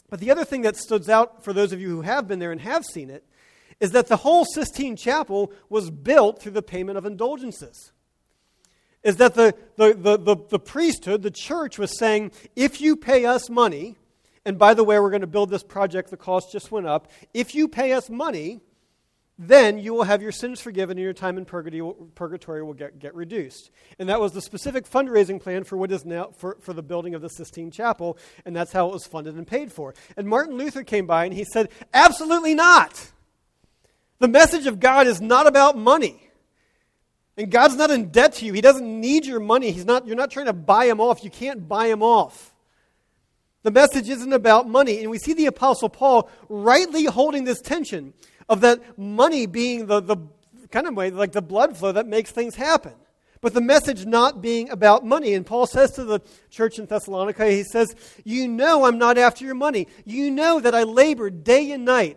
But 0.09 0.21
the 0.21 0.31
other 0.31 0.45
thing 0.45 0.63
that 0.63 0.77
stood 0.77 1.11
out 1.11 1.43
for 1.43 1.53
those 1.53 1.73
of 1.73 1.81
you 1.81 1.89
who 1.89 2.03
have 2.03 2.29
been 2.29 2.39
there 2.39 2.53
and 2.53 2.61
have 2.61 2.85
seen 2.85 3.11
it 3.11 3.25
is 3.81 3.91
that 3.91 4.07
the 4.07 4.19
whole 4.19 4.45
Sistine 4.45 4.97
Chapel 4.97 5.53
was 5.69 5.91
built 5.91 6.41
through 6.41 6.53
the 6.53 6.63
payment 6.63 6.97
of 6.97 7.05
indulgences. 7.05 7.93
Is 9.03 9.17
that 9.17 9.35
the, 9.35 9.55
the, 9.77 9.95
the, 9.95 10.17
the, 10.17 10.37
the 10.51 10.59
priesthood, 10.59 11.23
the 11.23 11.31
church, 11.31 11.79
was 11.79 11.99
saying, 11.99 12.31
if 12.55 12.81
you 12.81 12.95
pay 12.95 13.25
us 13.25 13.51
money, 13.51 13.97
and 14.45 14.59
by 14.59 14.75
the 14.75 14.85
way, 14.85 15.01
we're 15.01 15.11
going 15.11 15.21
to 15.21 15.27
build 15.27 15.51
this 15.51 15.65
project, 15.65 16.11
the 16.11 16.17
cost 16.17 16.53
just 16.53 16.71
went 16.71 16.87
up. 16.87 17.11
If 17.35 17.57
you 17.57 17.67
pay 17.67 17.93
us 17.93 18.09
money, 18.09 18.61
then 19.39 19.79
you 19.79 19.93
will 19.93 20.05
have 20.05 20.23
your 20.23 20.33
sins 20.33 20.61
forgiven 20.61 20.97
and 20.97 21.05
your 21.05 21.13
time 21.13 21.37
in 21.37 21.45
purgatory 21.45 22.63
will 22.63 22.73
get, 22.73 22.99
get 22.99 23.15
reduced. 23.15 23.71
And 23.99 24.09
that 24.09 24.19
was 24.19 24.33
the 24.33 24.41
specific 24.41 24.89
fundraising 24.89 25.41
plan 25.41 25.65
for 25.65 25.77
what 25.77 25.93
is 25.93 26.07
now 26.07 26.31
for, 26.39 26.57
for 26.61 26.73
the 26.73 26.83
building 26.83 27.15
of 27.15 27.21
the 27.21 27.29
Sistine 27.29 27.71
Chapel, 27.71 28.17
and 28.47 28.57
that's 28.57 28.73
how 28.73 28.89
it 28.89 28.93
was 28.93 29.07
funded 29.07 29.35
and 29.35 29.47
paid 29.47 29.71
for. 29.71 29.95
And 30.17 30.27
Martin 30.27 30.57
Luther 30.57 30.83
came 30.83 31.07
by 31.07 31.27
and 31.27 31.35
he 31.35 31.45
said, 31.45 31.69
Absolutely 31.93 32.55
not. 32.55 33.13
The 34.19 34.29
message 34.29 34.67
of 34.67 34.81
God 34.81 35.07
is 35.07 35.21
not 35.21 35.47
about 35.47 35.77
money. 35.77 36.23
And 37.37 37.51
God's 37.51 37.77
not 37.77 37.91
in 37.91 38.09
debt 38.09 38.35
to 38.35 38.47
you. 38.47 38.55
He 38.55 38.63
doesn't 38.63 39.01
need 39.01 39.27
your 39.27 39.41
money. 39.41 39.71
He's 39.71 39.85
not, 39.85 40.07
you're 40.07 40.17
not 40.17 40.31
trying 40.31 40.47
to 40.47 40.55
buy 40.55 40.87
him 40.87 41.01
off. 41.01 41.23
You 41.23 41.29
can't 41.29 41.69
buy 41.69 41.89
him 41.89 42.03
off. 42.03 42.55
The 43.63 43.71
message 43.71 44.09
isn't 44.09 44.33
about 44.33 44.67
money. 44.67 45.01
And 45.01 45.11
we 45.11 45.19
see 45.19 45.35
the 45.35 45.47
Apostle 45.47 45.91
Paul 45.91 46.31
rightly 46.49 47.05
holding 47.05 47.45
this 47.45 47.61
tension 47.61 48.15
of 48.49 48.61
that 48.61 48.99
money 48.99 49.47
being 49.47 49.87
the, 49.87 50.01
the 50.01 50.17
kind 50.71 50.87
of 50.87 50.95
way, 50.95 51.11
like 51.11 51.33
the 51.33 51.43
blood 51.43 51.77
flow 51.77 51.93
that 51.93 52.07
makes 52.07 52.31
things 52.31 52.55
happen. 52.55 52.93
But 53.41 53.55
the 53.55 53.61
message 53.61 54.07
not 54.07 54.41
being 54.41 54.71
about 54.71 55.05
money. 55.05 55.35
And 55.35 55.45
Paul 55.45 55.67
says 55.67 55.93
to 55.93 56.05
the 56.05 56.21
church 56.51 56.79
in 56.79 56.87
Thessalonica, 56.87 57.47
he 57.47 57.65
says, 57.65 57.95
You 58.25 58.49
know 58.49 58.85
I'm 58.85 58.99
not 58.99 59.19
after 59.19 59.45
your 59.45 59.55
money. 59.55 59.89
You 60.05 60.31
know 60.31 60.59
that 60.61 60.75
I 60.75 60.85
labored 60.85 61.45
day 61.45 61.71
and 61.71 61.85
night, 61.85 62.17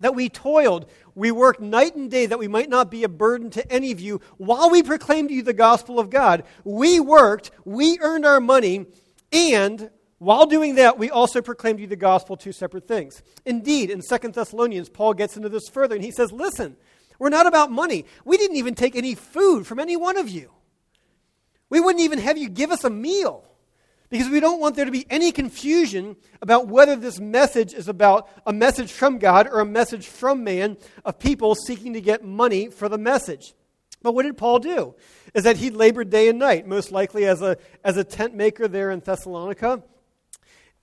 that 0.00 0.14
we 0.14 0.28
toiled, 0.28 0.86
we 1.14 1.30
worked 1.30 1.60
night 1.60 1.96
and 1.96 2.10
day 2.10 2.26
that 2.26 2.38
we 2.38 2.48
might 2.48 2.68
not 2.68 2.90
be 2.90 3.04
a 3.04 3.08
burden 3.08 3.50
to 3.50 3.72
any 3.72 3.90
of 3.90 4.00
you 4.00 4.20
while 4.36 4.70
we 4.70 4.82
proclaimed 4.82 5.30
to 5.30 5.34
you 5.34 5.42
the 5.42 5.52
gospel 5.52 5.98
of 5.98 6.10
God. 6.10 6.44
We 6.64 7.00
worked, 7.00 7.50
we 7.64 7.98
earned 8.00 8.24
our 8.24 8.40
money, 8.40 8.86
and 9.32 9.90
while 10.20 10.44
doing 10.44 10.74
that, 10.74 10.98
we 10.98 11.08
also 11.08 11.40
proclaimed 11.40 11.80
you 11.80 11.86
the 11.86 11.96
gospel, 11.96 12.36
two 12.36 12.52
separate 12.52 12.86
things. 12.86 13.22
Indeed, 13.46 13.88
in 13.88 14.02
Second 14.02 14.34
Thessalonians, 14.34 14.90
Paul 14.90 15.14
gets 15.14 15.34
into 15.34 15.48
this 15.48 15.66
further, 15.72 15.94
and 15.94 16.04
he 16.04 16.10
says, 16.10 16.30
Listen, 16.30 16.76
we're 17.18 17.30
not 17.30 17.46
about 17.46 17.70
money. 17.70 18.04
We 18.26 18.36
didn't 18.36 18.58
even 18.58 18.74
take 18.74 18.96
any 18.96 19.14
food 19.14 19.66
from 19.66 19.78
any 19.78 19.96
one 19.96 20.18
of 20.18 20.28
you. 20.28 20.50
We 21.70 21.80
wouldn't 21.80 22.04
even 22.04 22.18
have 22.18 22.36
you 22.36 22.50
give 22.50 22.70
us 22.70 22.84
a 22.84 22.90
meal 22.90 23.46
because 24.10 24.28
we 24.28 24.40
don't 24.40 24.60
want 24.60 24.76
there 24.76 24.84
to 24.84 24.90
be 24.90 25.06
any 25.08 25.32
confusion 25.32 26.16
about 26.42 26.68
whether 26.68 26.96
this 26.96 27.18
message 27.18 27.72
is 27.72 27.88
about 27.88 28.28
a 28.44 28.52
message 28.52 28.92
from 28.92 29.18
God 29.18 29.46
or 29.46 29.60
a 29.60 29.64
message 29.64 30.06
from 30.06 30.44
man 30.44 30.76
of 31.02 31.18
people 31.18 31.54
seeking 31.54 31.94
to 31.94 32.00
get 32.02 32.22
money 32.22 32.68
for 32.68 32.90
the 32.90 32.98
message. 32.98 33.54
But 34.02 34.12
what 34.14 34.24
did 34.24 34.36
Paul 34.36 34.58
do? 34.58 34.94
Is 35.32 35.44
that 35.44 35.56
he 35.56 35.70
labored 35.70 36.10
day 36.10 36.28
and 36.28 36.38
night, 36.38 36.66
most 36.66 36.92
likely 36.92 37.24
as 37.24 37.40
a, 37.40 37.56
as 37.82 37.96
a 37.96 38.04
tent 38.04 38.34
maker 38.34 38.68
there 38.68 38.90
in 38.90 39.00
Thessalonica. 39.00 39.82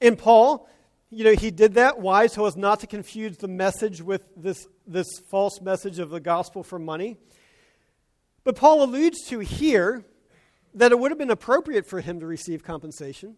And 0.01 0.17
Paul, 0.17 0.67
you 1.09 1.23
know, 1.23 1.33
he 1.33 1.51
did 1.51 1.75
that. 1.75 1.99
Why? 1.99 2.27
So 2.27 2.45
as 2.45 2.55
not 2.55 2.81
to 2.81 2.87
confuse 2.87 3.37
the 3.37 3.47
message 3.47 4.01
with 4.01 4.23
this, 4.35 4.67
this 4.85 5.07
false 5.29 5.61
message 5.61 5.99
of 5.99 6.09
the 6.09 6.19
gospel 6.19 6.63
for 6.63 6.79
money. 6.79 7.17
But 8.43 8.55
Paul 8.55 8.83
alludes 8.83 9.25
to 9.27 9.39
here 9.39 10.05
that 10.73 10.91
it 10.91 10.99
would 10.99 11.11
have 11.11 11.17
been 11.17 11.31
appropriate 11.31 11.87
for 11.87 12.01
him 12.01 12.19
to 12.19 12.25
receive 12.25 12.63
compensation. 12.63 13.35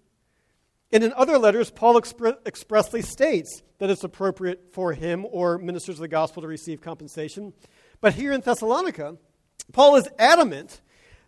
And 0.92 1.04
in 1.04 1.14
other 1.14 1.38
letters, 1.38 1.70
Paul 1.70 2.00
expre- 2.02 2.38
expressly 2.46 3.02
states 3.02 3.62
that 3.78 3.90
it's 3.90 4.04
appropriate 4.04 4.74
for 4.74 4.94
him 4.94 5.26
or 5.30 5.58
ministers 5.58 5.96
of 5.96 6.02
the 6.02 6.08
gospel 6.08 6.42
to 6.42 6.48
receive 6.48 6.82
compensation. 6.82 7.54
But 8.02 8.14
here 8.14 8.34
in 8.34 8.42
Thessalonica, 8.42 9.18
Paul 9.72 9.98
is 9.98 10.08
adamant 10.18 10.82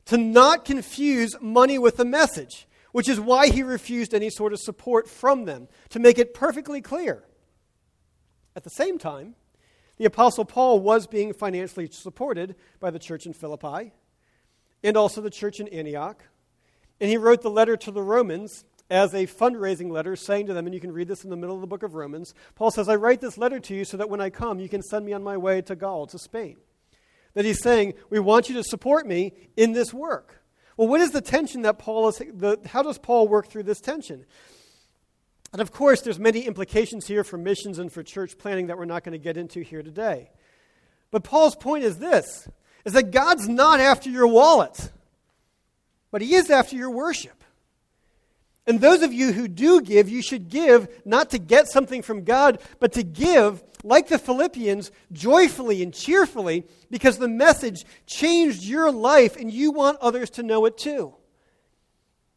to 0.06 0.18
not 0.18 0.66
confuse 0.66 1.36
money 1.40 1.78
with 1.78 1.98
the 1.98 2.06
message 2.06 2.68
which 2.92 3.10
is 3.10 3.20
why 3.20 3.48
he 3.48 3.64
refused 3.64 4.14
any 4.14 4.30
sort 4.30 4.54
of 4.54 4.60
support 4.60 5.10
from 5.10 5.46
them, 5.46 5.68
to 5.90 6.00
make 6.00 6.20
it 6.20 6.34
perfectly 6.34 6.82
clear. 6.82 7.24
At 8.56 8.64
the 8.64 8.70
same 8.70 8.98
time, 8.98 9.36
the 9.98 10.06
Apostle 10.06 10.46
Paul 10.46 10.80
was 10.80 11.08
being 11.08 11.34
financially 11.34 11.88
supported 11.92 12.56
by 12.80 12.92
the 12.92 13.00
church 13.00 13.26
in 13.26 13.34
Philippi 13.34 13.94
and 14.84 14.98
also 14.98 15.22
the 15.22 15.30
church 15.30 15.60
in 15.60 15.68
Antioch. 15.68 16.24
And 17.00 17.10
he 17.10 17.18
wrote 17.18 17.42
the 17.42 17.50
letter 17.50 17.78
to 17.78 17.92
the 17.92 18.02
Romans 18.02 18.66
as 18.90 19.14
a 19.14 19.26
fundraising 19.26 19.90
letter, 19.90 20.16
saying 20.16 20.48
to 20.48 20.54
them, 20.54 20.66
and 20.66 20.74
you 20.76 20.82
can 20.82 20.92
read 20.92 21.08
this 21.08 21.24
in 21.24 21.30
the 21.30 21.38
middle 21.38 21.56
of 21.56 21.62
the 21.62 21.68
book 21.68 21.82
of 21.82 21.94
Romans 21.94 22.34
Paul 22.56 22.72
says, 22.72 22.90
I 22.90 22.96
write 22.96 23.22
this 23.22 23.38
letter 23.38 23.60
to 23.60 23.74
you 23.74 23.86
so 23.86 23.98
that 23.98 24.10
when 24.10 24.20
I 24.20 24.30
come, 24.30 24.60
you 24.60 24.68
can 24.68 24.82
send 24.82 25.06
me 25.06 25.14
on 25.14 25.24
my 25.24 25.38
way 25.38 25.62
to 25.62 25.76
Gaul, 25.76 26.08
to 26.08 26.20
Spain. 26.20 26.58
That 27.34 27.46
he's 27.46 27.62
saying, 27.62 27.94
We 28.10 28.20
want 28.20 28.50
you 28.50 28.56
to 28.56 28.64
support 28.64 29.08
me 29.08 29.34
in 29.56 29.72
this 29.72 29.94
work. 29.94 30.41
Well, 30.82 30.90
what 30.90 31.02
is 31.02 31.12
the 31.12 31.22
tension 31.22 31.62
that 31.62 31.78
Paul 31.78 32.10
is, 32.10 32.18
the, 32.18 32.60
how 32.66 32.82
does 32.82 32.98
Paul 32.98 33.28
work 33.28 33.50
through 33.50 33.62
this 33.62 33.80
tension? 33.80 34.26
And 35.54 35.62
of 35.62 35.72
course, 35.72 36.02
there's 36.02 36.18
many 36.18 36.48
implications 36.48 37.06
here 37.06 37.24
for 37.24 37.38
missions 37.38 37.78
and 37.78 37.94
for 37.94 38.02
church 38.02 38.36
planning 38.40 38.66
that 38.66 38.80
we're 38.80 38.86
not 38.86 39.04
going 39.04 39.12
to 39.12 39.24
get 39.24 39.38
into 39.38 39.62
here 39.62 39.84
today. 39.84 40.32
But 41.12 41.24
Paul's 41.24 41.56
point 41.56 41.84
is 41.84 42.00
this, 42.00 42.50
is 42.84 42.94
that 42.94 43.12
God's 43.12 43.48
not 43.48 43.80
after 43.80 44.10
your 44.10 44.26
wallet, 44.26 44.92
but 46.10 46.24
he 46.24 46.34
is 46.34 46.50
after 46.50 46.76
your 46.76 46.90
worship. 46.90 47.41
And 48.68 48.80
those 48.80 49.02
of 49.02 49.12
you 49.12 49.32
who 49.34 49.48
do 49.48 49.82
give, 49.82 50.08
you 50.08 50.22
should 50.22 50.50
give 50.50 50.88
not 51.04 51.32
to 51.32 51.40
get 51.40 51.68
something 51.68 52.02
from 52.02 52.24
God, 52.24 52.60
but 52.80 52.94
to 52.94 53.04
give, 53.04 53.64
like 53.84 54.08
the 54.08 54.20
Philippians, 54.20 54.92
joyfully 55.12 55.82
and 55.82 55.94
cheerfully, 55.94 56.66
because 56.92 57.18
the 57.18 57.28
message 57.28 57.86
changed 58.06 58.64
your 58.64 58.92
life 58.92 59.36
and 59.36 59.52
you 59.52 59.72
want 59.72 59.98
others 60.00 60.30
to 60.32 60.44
know 60.44 60.66
it 60.66 60.78
too. 60.78 61.16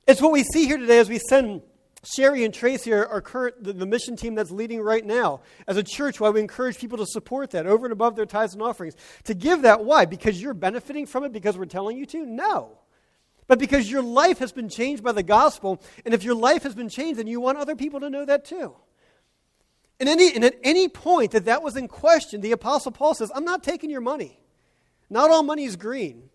It's 0.07 0.21
what 0.21 0.33
we 0.33 0.45
see 0.45 0.67
here 0.67 0.79
today 0.79 0.99
as 0.99 1.09
we 1.09 1.19
send 1.19 1.63
Sherry 2.05 2.45
and 2.45 2.53
Tracy 2.53 2.93
are 2.93 3.21
current, 3.21 3.63
the, 3.63 3.87
mission 3.87 4.17
team 4.17 4.35
that's 4.35 4.51
leading 4.51 4.81
right 4.81 5.05
now. 5.05 5.41
As 5.67 5.77
a 5.77 5.83
church, 5.83 6.21
why 6.21 6.31
we 6.31 6.41
encourage 6.41 6.79
people 6.79 6.99
to 6.99 7.07
support 7.07 7.51
that 7.51 7.67
over 7.67 7.87
and 7.87 7.93
above 7.93 8.17
their 8.17 8.27
tithes 8.27 8.55
and 8.55 8.63
offerings. 8.63 8.95
To 9.25 9.35
give 9.35 9.63
that, 9.63 9.85
why? 9.85 10.05
Because 10.05 10.41
you're 10.41 10.55
benefiting 10.55 11.07
from 11.07 11.25
it 11.25 11.33
because 11.33 11.57
we're 11.57 11.65
telling 11.65 11.97
you 11.97 12.07
to? 12.07 12.27
No. 12.27 12.79
But 13.47 13.59
because 13.59 13.91
your 13.91 14.03
life 14.03 14.39
has 14.39 14.53
been 14.53 14.69
changed 14.69 15.03
by 15.03 15.13
the 15.13 15.23
gospel, 15.23 15.83
and 16.05 16.15
if 16.15 16.25
your 16.25 16.35
life 16.35 16.63
has 16.63 16.75
been 16.75 16.89
changed, 16.89 17.19
then 17.19 17.27
you 17.27 17.41
want 17.41 17.59
other 17.59 17.77
people 17.77 18.01
to 18.01 18.11
know 18.11 18.25
that 18.25 18.45
too. 18.45 18.75
And, 20.01 20.09
any, 20.09 20.35
and 20.35 20.45
at 20.45 20.57
any 20.63 20.89
point 20.89 21.33
that 21.33 21.45
that 21.45 21.63
was 21.63 21.77
in 21.77 21.89
question, 21.89 22.41
the 22.41 22.53
Apostle 22.53 22.93
Paul 22.93 23.15
says, 23.15 23.31
I'm 23.35 23.45
not 23.45 23.63
taking 23.63 23.91
your 23.91 24.01
money. 24.01 24.41
Not 25.11 25.31
all 25.31 25.43
money 25.43 25.65
is 25.65 25.77
green. 25.77 26.31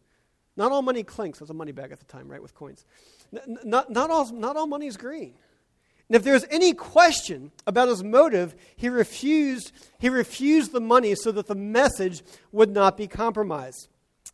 Not 0.55 0.71
all 0.71 0.81
money 0.81 1.03
clinks. 1.03 1.39
There's 1.39 1.49
a 1.49 1.53
money 1.53 1.71
bag 1.71 1.91
at 1.91 1.99
the 1.99 2.05
time, 2.05 2.29
right, 2.29 2.41
with 2.41 2.53
coins. 2.53 2.85
Not, 3.31 3.89
not, 3.89 4.09
all, 4.09 4.31
not 4.31 4.55
all 4.55 4.67
money 4.67 4.87
is 4.87 4.97
green. 4.97 5.33
And 6.09 6.15
if 6.15 6.23
there 6.23 6.33
was 6.33 6.45
any 6.49 6.73
question 6.73 7.51
about 7.67 7.87
his 7.87 8.03
motive, 8.03 8.55
he 8.75 8.89
refused, 8.89 9.71
he 9.99 10.09
refused 10.09 10.71
the 10.71 10.81
money 10.81 11.13
so 11.15 11.31
that 11.31 11.47
the 11.47 11.55
message 11.55 12.23
would 12.51 12.71
not 12.71 12.97
be 12.97 13.07
compromised. 13.07 13.87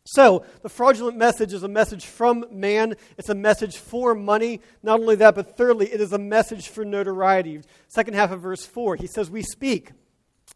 So, 0.08 0.44
the 0.62 0.68
fraudulent 0.68 1.16
message 1.16 1.52
is 1.52 1.64
a 1.64 1.68
message 1.68 2.06
from 2.06 2.44
man. 2.50 2.94
It's 3.18 3.28
a 3.28 3.34
message 3.34 3.76
for 3.76 4.14
money. 4.14 4.60
Not 4.82 5.00
only 5.00 5.16
that, 5.16 5.34
but 5.34 5.56
thirdly, 5.56 5.92
it 5.92 6.00
is 6.00 6.12
a 6.12 6.18
message 6.18 6.68
for 6.68 6.84
notoriety. 6.84 7.60
Second 7.88 8.14
half 8.14 8.30
of 8.30 8.40
verse 8.40 8.64
4, 8.64 8.96
he 8.96 9.08
says, 9.08 9.30
We 9.30 9.42
speak 9.42 9.90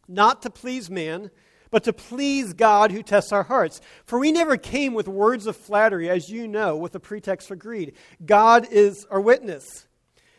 not 0.07 0.43
to 0.43 0.51
please 0.51 0.88
man, 0.88 1.31
but 1.71 1.85
to 1.85 1.93
please 1.93 2.53
God 2.53 2.93
who 2.93 3.03
tests 3.03 3.33
our 3.33 3.43
hearts. 3.43 3.81
For 4.05 4.21
we 4.21 4.31
never 4.31 4.57
came 4.57 4.95
with 4.95 5.09
words 5.09 5.47
of 5.47 5.57
flattery, 5.57 6.09
as 6.09 6.29
you 6.29 6.47
know, 6.47 6.77
with 6.77 6.95
a 6.95 7.01
pretext 7.01 7.49
for 7.49 7.57
greed. 7.57 7.95
God 8.25 8.69
is 8.71 9.05
our 9.11 9.21
witness. 9.21 9.87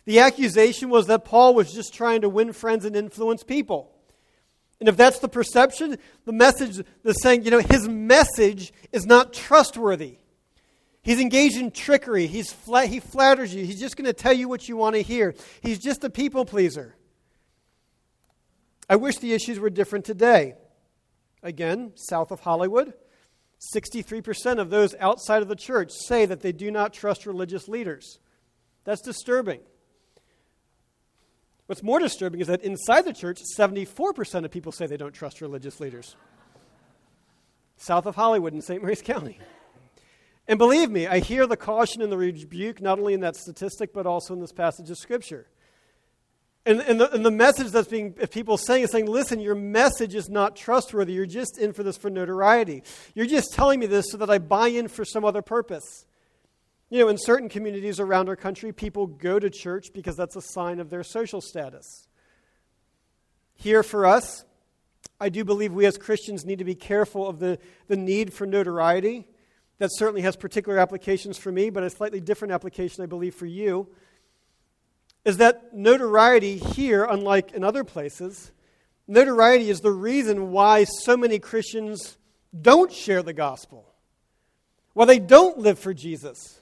The 0.06 0.20
accusation 0.20 0.90
was 0.90 1.08
that 1.08 1.26
Paul 1.26 1.54
was 1.54 1.74
just 1.74 1.94
trying 1.94 2.22
to 2.22 2.30
win 2.30 2.54
friends 2.54 2.86
and 2.86 2.96
influence 2.96 3.44
people. 3.44 3.92
And 4.82 4.90
if 4.90 4.98
that's 4.98 5.20
the 5.20 5.30
perception, 5.30 6.00
the 6.26 6.34
message, 6.34 6.84
the 7.04 7.14
saying, 7.14 7.46
you 7.46 7.52
know, 7.52 7.60
his 7.60 7.88
message 7.88 8.74
is 8.92 9.06
not 9.06 9.32
trustworthy. 9.32 10.18
He's 11.04 11.20
engaged 11.20 11.58
in 11.58 11.70
trickery. 11.70 12.26
He's 12.26 12.52
flat, 12.52 12.90
he 12.90 13.00
flatters 13.00 13.54
you. 13.54 13.64
He's 13.64 13.80
just 13.80 13.96
going 13.96 14.08
to 14.08 14.14
tell 14.14 14.34
you 14.34 14.50
what 14.50 14.68
you 14.68 14.76
want 14.76 14.96
to 14.96 15.04
hear. 15.04 15.36
He's 15.62 15.78
just 15.78 16.04
a 16.04 16.10
people 16.10 16.46
pleaser. 16.46 16.96
I 18.90 18.96
wish 18.96 19.18
the 19.18 19.34
issues 19.34 19.60
were 19.60 19.70
different 19.70 20.04
today. 20.04 20.56
Again, 21.44 21.92
south 21.96 22.32
of 22.32 22.40
Hollywood, 22.40 22.94
63% 23.76 24.58
of 24.58 24.72
those 24.72 24.96
outside 25.00 25.44
of 25.44 25.48
the 25.48 25.56
church 25.56 25.92
say 25.92 26.26
that 26.26 26.42
they 26.42 26.52
do 26.52 26.72
not 26.72 26.92
trust 26.92 27.28
religious 27.28 27.68
leaders. 27.68 28.18
That's 28.84 29.02
disturbing. 29.02 29.60
What's 31.72 31.84
more 31.84 32.00
disturbing 32.00 32.42
is 32.42 32.48
that 32.48 32.64
inside 32.64 33.06
the 33.06 33.14
church, 33.14 33.40
74% 33.58 34.44
of 34.44 34.52
people 34.52 34.74
say 34.74 34.88
they 34.88 34.98
don't 34.98 35.14
trust 35.14 35.40
religious 35.40 35.80
leaders. 35.80 36.18
South 37.78 38.06
of 38.06 38.16
Hollywood 38.16 38.54
in 38.54 38.62
St. 38.62 38.82
Mary's 38.84 39.02
County. 39.02 39.40
And 40.50 40.60
believe 40.60 40.92
me, 40.92 41.08
I 41.08 41.20
hear 41.20 41.48
the 41.48 41.56
caution 41.56 42.02
and 42.02 42.12
the 42.12 42.18
rebuke 42.18 42.82
not 42.82 43.00
only 43.00 43.14
in 43.14 43.22
that 43.22 43.38
statistic, 43.38 43.94
but 43.94 44.06
also 44.06 44.34
in 44.34 44.42
this 44.42 44.52
passage 44.52 44.90
of 44.90 44.98
Scripture. 44.98 45.48
And, 46.66 46.82
and, 46.82 47.00
the, 47.00 47.10
and 47.10 47.26
the 47.26 47.32
message 47.32 47.72
that's 47.72 47.88
being, 47.88 48.16
if 48.20 48.32
people 48.32 48.58
saying 48.58 48.84
is 48.84 48.92
saying, 48.92 49.06
listen, 49.06 49.40
your 49.40 49.56
message 49.56 50.14
is 50.14 50.28
not 50.28 50.58
trustworthy. 50.58 51.14
You're 51.14 51.26
just 51.26 51.58
in 51.58 51.72
for 51.72 51.84
this 51.84 51.96
for 51.96 52.10
notoriety. 52.10 52.84
You're 53.16 53.28
just 53.28 53.54
telling 53.54 53.80
me 53.80 53.86
this 53.86 54.08
so 54.12 54.18
that 54.18 54.30
I 54.30 54.40
buy 54.40 54.68
in 54.68 54.90
for 54.90 55.06
some 55.06 55.24
other 55.24 55.42
purpose. 55.42 56.06
You 56.92 57.00
know, 57.00 57.08
in 57.08 57.18
certain 57.18 57.48
communities 57.48 58.02
around 58.02 58.28
our 58.28 58.36
country, 58.36 58.74
people 58.74 59.08
go 59.08 59.40
to 59.40 59.50
church 59.50 59.94
because 59.94 60.18
that's 60.18 60.36
a 60.36 60.42
sign 60.42 60.82
of 60.82 60.90
their 60.90 61.04
social 61.04 61.40
status. 61.40 62.10
Here 63.56 63.82
for 63.82 64.06
us, 64.06 64.44
I 65.18 65.30
do 65.30 65.46
believe 65.46 65.72
we 65.72 65.86
as 65.86 65.98
Christians 65.98 66.44
need 66.44 66.60
to 66.60 66.66
be 66.66 66.76
careful 66.76 67.26
of 67.30 67.40
the, 67.40 67.60
the 67.88 67.96
need 67.96 68.34
for 68.34 68.46
notoriety. 68.46 69.26
That 69.78 69.90
certainly 69.94 70.22
has 70.24 70.36
particular 70.36 70.80
applications 70.80 71.38
for 71.38 71.50
me, 71.50 71.70
but 71.70 71.82
a 71.82 71.90
slightly 71.90 72.20
different 72.20 72.54
application, 72.54 73.04
I 73.04 73.08
believe, 73.08 73.36
for 73.36 73.46
you. 73.46 73.88
Is 75.24 75.38
that 75.38 75.74
notoriety 75.74 76.58
here, 76.58 77.06
unlike 77.06 77.54
in 77.54 77.64
other 77.64 77.86
places, 77.86 78.52
notoriety 79.08 79.70
is 79.70 79.80
the 79.80 79.92
reason 79.92 80.52
why 80.52 80.84
so 80.84 81.16
many 81.16 81.40
Christians 81.40 82.18
don't 82.60 82.92
share 82.92 83.24
the 83.24 83.32
gospel, 83.32 83.94
why 84.92 85.06
they 85.06 85.20
don't 85.20 85.58
live 85.58 85.80
for 85.80 85.94
Jesus 85.94 86.58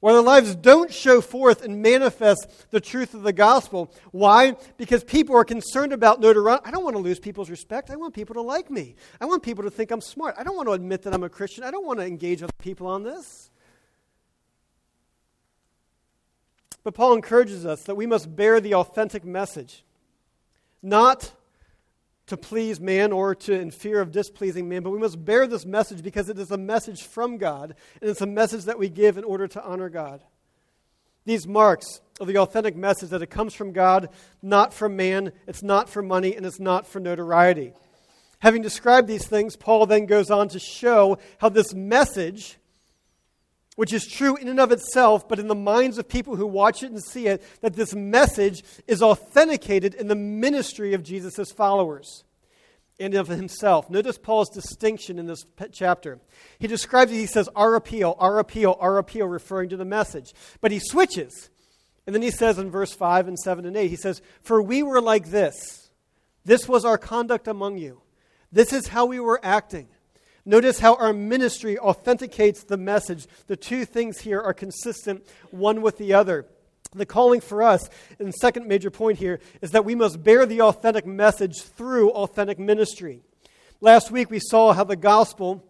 where 0.00 0.12
their 0.12 0.22
lives 0.22 0.54
don't 0.54 0.92
show 0.92 1.20
forth 1.20 1.64
and 1.64 1.82
manifest 1.82 2.70
the 2.70 2.80
truth 2.80 3.14
of 3.14 3.22
the 3.22 3.32
gospel. 3.32 3.92
Why? 4.12 4.56
Because 4.76 5.02
people 5.02 5.36
are 5.36 5.44
concerned 5.44 5.92
about 5.92 6.20
notoriety. 6.20 6.62
I 6.64 6.70
don't 6.70 6.84
want 6.84 6.94
to 6.94 7.02
lose 7.02 7.18
people's 7.18 7.50
respect. 7.50 7.90
I 7.90 7.96
want 7.96 8.14
people 8.14 8.34
to 8.34 8.42
like 8.42 8.70
me. 8.70 8.94
I 9.20 9.26
want 9.26 9.42
people 9.42 9.64
to 9.64 9.70
think 9.70 9.90
I'm 9.90 10.00
smart. 10.00 10.36
I 10.38 10.44
don't 10.44 10.56
want 10.56 10.68
to 10.68 10.72
admit 10.72 11.02
that 11.02 11.14
I'm 11.14 11.24
a 11.24 11.28
Christian. 11.28 11.64
I 11.64 11.70
don't 11.70 11.84
want 11.86 11.98
to 11.98 12.06
engage 12.06 12.42
other 12.42 12.52
people 12.58 12.86
on 12.86 13.02
this. 13.02 13.50
But 16.84 16.94
Paul 16.94 17.14
encourages 17.14 17.66
us 17.66 17.82
that 17.82 17.96
we 17.96 18.06
must 18.06 18.34
bear 18.34 18.60
the 18.60 18.74
authentic 18.74 19.24
message, 19.24 19.84
not 20.80 21.32
to 22.28 22.36
please 22.36 22.80
man 22.80 23.12
or 23.12 23.34
to 23.34 23.52
in 23.52 23.70
fear 23.70 24.00
of 24.00 24.12
displeasing 24.12 24.68
man, 24.68 24.82
but 24.82 24.90
we 24.90 24.98
must 24.98 25.22
bear 25.22 25.46
this 25.46 25.66
message 25.66 26.02
because 26.02 26.28
it 26.28 26.38
is 26.38 26.50
a 26.50 26.56
message 26.56 27.02
from 27.02 27.36
God, 27.36 27.74
and 28.00 28.10
it's 28.10 28.20
a 28.20 28.26
message 28.26 28.64
that 28.64 28.78
we 28.78 28.88
give 28.88 29.18
in 29.18 29.24
order 29.24 29.48
to 29.48 29.64
honor 29.64 29.88
God. 29.88 30.22
These 31.24 31.46
marks 31.46 32.00
of 32.20 32.26
the 32.26 32.38
authentic 32.38 32.76
message 32.76 33.10
that 33.10 33.22
it 33.22 33.30
comes 33.30 33.54
from 33.54 33.72
God, 33.72 34.08
not 34.42 34.72
from 34.72 34.96
man, 34.96 35.32
it's 35.46 35.62
not 35.62 35.88
for 35.88 36.02
money, 36.02 36.34
and 36.34 36.46
it's 36.46 36.60
not 36.60 36.86
for 36.86 37.00
notoriety. 37.00 37.72
Having 38.40 38.62
described 38.62 39.08
these 39.08 39.26
things, 39.26 39.56
Paul 39.56 39.86
then 39.86 40.06
goes 40.06 40.30
on 40.30 40.48
to 40.48 40.58
show 40.58 41.18
how 41.38 41.48
this 41.48 41.74
message 41.74 42.58
which 43.78 43.92
is 43.92 44.08
true 44.08 44.34
in 44.34 44.48
and 44.48 44.58
of 44.58 44.72
itself, 44.72 45.28
but 45.28 45.38
in 45.38 45.46
the 45.46 45.54
minds 45.54 45.98
of 45.98 46.08
people 46.08 46.34
who 46.34 46.48
watch 46.48 46.82
it 46.82 46.90
and 46.90 47.00
see 47.00 47.28
it, 47.28 47.40
that 47.60 47.76
this 47.76 47.94
message 47.94 48.64
is 48.88 49.00
authenticated 49.00 49.94
in 49.94 50.08
the 50.08 50.16
ministry 50.16 50.94
of 50.94 51.04
Jesus' 51.04 51.52
followers 51.52 52.24
and 52.98 53.14
of 53.14 53.28
himself. 53.28 53.88
Notice 53.88 54.18
Paul's 54.18 54.50
distinction 54.50 55.16
in 55.16 55.26
this 55.26 55.46
chapter. 55.70 56.18
He 56.58 56.66
describes 56.66 57.12
it, 57.12 57.18
he 57.18 57.26
says, 57.26 57.48
our 57.54 57.76
appeal, 57.76 58.16
our 58.18 58.40
appeal, 58.40 58.76
our 58.80 58.98
appeal, 58.98 59.28
referring 59.28 59.68
to 59.68 59.76
the 59.76 59.84
message. 59.84 60.34
But 60.60 60.72
he 60.72 60.80
switches. 60.80 61.48
And 62.04 62.12
then 62.12 62.22
he 62.22 62.32
says 62.32 62.58
in 62.58 62.72
verse 62.72 62.92
5 62.92 63.28
and 63.28 63.38
7 63.38 63.64
and 63.64 63.76
8, 63.76 63.86
he 63.86 63.94
says, 63.94 64.20
For 64.42 64.60
we 64.60 64.82
were 64.82 65.00
like 65.00 65.30
this. 65.30 65.92
This 66.44 66.68
was 66.68 66.84
our 66.84 66.98
conduct 66.98 67.46
among 67.46 67.78
you. 67.78 68.02
This 68.50 68.72
is 68.72 68.88
how 68.88 69.06
we 69.06 69.20
were 69.20 69.38
acting. 69.40 69.86
Notice 70.48 70.78
how 70.78 70.94
our 70.94 71.12
ministry 71.12 71.78
authenticates 71.78 72.64
the 72.64 72.78
message. 72.78 73.26
The 73.48 73.56
two 73.56 73.84
things 73.84 74.20
here 74.20 74.40
are 74.40 74.54
consistent, 74.54 75.26
one 75.50 75.82
with 75.82 75.98
the 75.98 76.14
other. 76.14 76.46
The 76.94 77.04
calling 77.04 77.42
for 77.42 77.62
us, 77.62 77.90
and 78.18 78.34
second 78.34 78.66
major 78.66 78.90
point 78.90 79.18
here, 79.18 79.40
is 79.60 79.72
that 79.72 79.84
we 79.84 79.94
must 79.94 80.24
bear 80.24 80.46
the 80.46 80.62
authentic 80.62 81.04
message 81.04 81.60
through 81.60 82.12
authentic 82.12 82.58
ministry. 82.58 83.20
Last 83.82 84.10
week 84.10 84.30
we 84.30 84.40
saw 84.40 84.72
how 84.72 84.84
the 84.84 84.96
gospel 84.96 85.67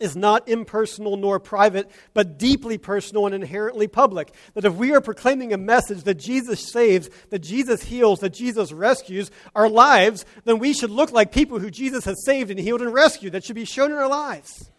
is 0.00 0.16
not 0.16 0.48
impersonal 0.48 1.16
nor 1.16 1.38
private, 1.38 1.88
but 2.14 2.38
deeply 2.38 2.78
personal 2.78 3.26
and 3.26 3.34
inherently 3.34 3.86
public. 3.86 4.34
That 4.54 4.64
if 4.64 4.74
we 4.74 4.92
are 4.92 5.00
proclaiming 5.00 5.52
a 5.52 5.58
message 5.58 6.02
that 6.02 6.14
Jesus 6.14 6.72
saves, 6.72 7.08
that 7.30 7.38
Jesus 7.40 7.82
heals, 7.84 8.20
that 8.20 8.34
Jesus 8.34 8.72
rescues 8.72 9.30
our 9.54 9.68
lives, 9.68 10.24
then 10.44 10.58
we 10.58 10.72
should 10.72 10.90
look 10.90 11.12
like 11.12 11.30
people 11.30 11.60
who 11.60 11.70
Jesus 11.70 12.04
has 12.06 12.24
saved 12.24 12.50
and 12.50 12.58
healed 12.58 12.82
and 12.82 12.92
rescued. 12.92 13.32
That 13.32 13.44
should 13.44 13.54
be 13.54 13.64
shown 13.64 13.92
in 13.92 13.96
our 13.96 14.08
lives. 14.08 14.70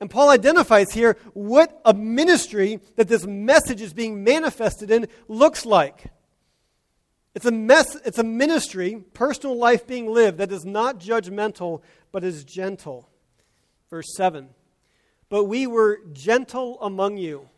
And 0.00 0.10
Paul 0.10 0.30
identifies 0.30 0.92
here 0.92 1.16
what 1.34 1.80
a 1.84 1.94
ministry 1.94 2.80
that 2.96 3.08
this 3.08 3.26
message 3.26 3.80
is 3.80 3.92
being 3.92 4.24
manifested 4.24 4.90
in 4.90 5.08
looks 5.28 5.66
like. 5.66 6.06
It's 7.34 7.46
a, 7.46 7.50
mess, 7.50 7.96
it's 8.04 8.18
a 8.18 8.24
ministry, 8.24 9.02
personal 9.12 9.56
life 9.56 9.86
being 9.86 10.10
lived, 10.10 10.38
that 10.38 10.52
is 10.52 10.64
not 10.64 11.00
judgmental, 11.00 11.82
but 12.12 12.22
is 12.22 12.44
gentle. 12.44 13.08
Verse 13.94 14.12
7 14.16 14.48
But 15.28 15.44
we 15.44 15.68
were 15.68 16.00
gentle 16.12 16.82
among 16.82 17.16
you, 17.16 17.48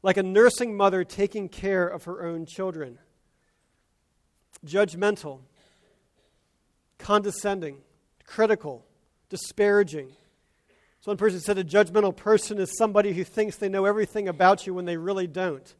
like 0.00 0.16
a 0.16 0.22
nursing 0.22 0.76
mother 0.76 1.02
taking 1.02 1.48
care 1.48 1.88
of 1.88 2.04
her 2.04 2.24
own 2.24 2.46
children. 2.46 3.00
Judgmental, 4.64 5.40
condescending, 6.98 7.78
critical, 8.24 8.86
disparaging. 9.28 10.10
So 11.00 11.10
one 11.10 11.16
person 11.16 11.40
said 11.40 11.58
a 11.58 11.64
judgmental 11.64 12.14
person 12.14 12.60
is 12.60 12.78
somebody 12.78 13.12
who 13.12 13.24
thinks 13.24 13.56
they 13.56 13.68
know 13.68 13.86
everything 13.86 14.28
about 14.28 14.68
you 14.68 14.74
when 14.74 14.84
they 14.84 14.96
really 14.96 15.26
don't. 15.26 15.74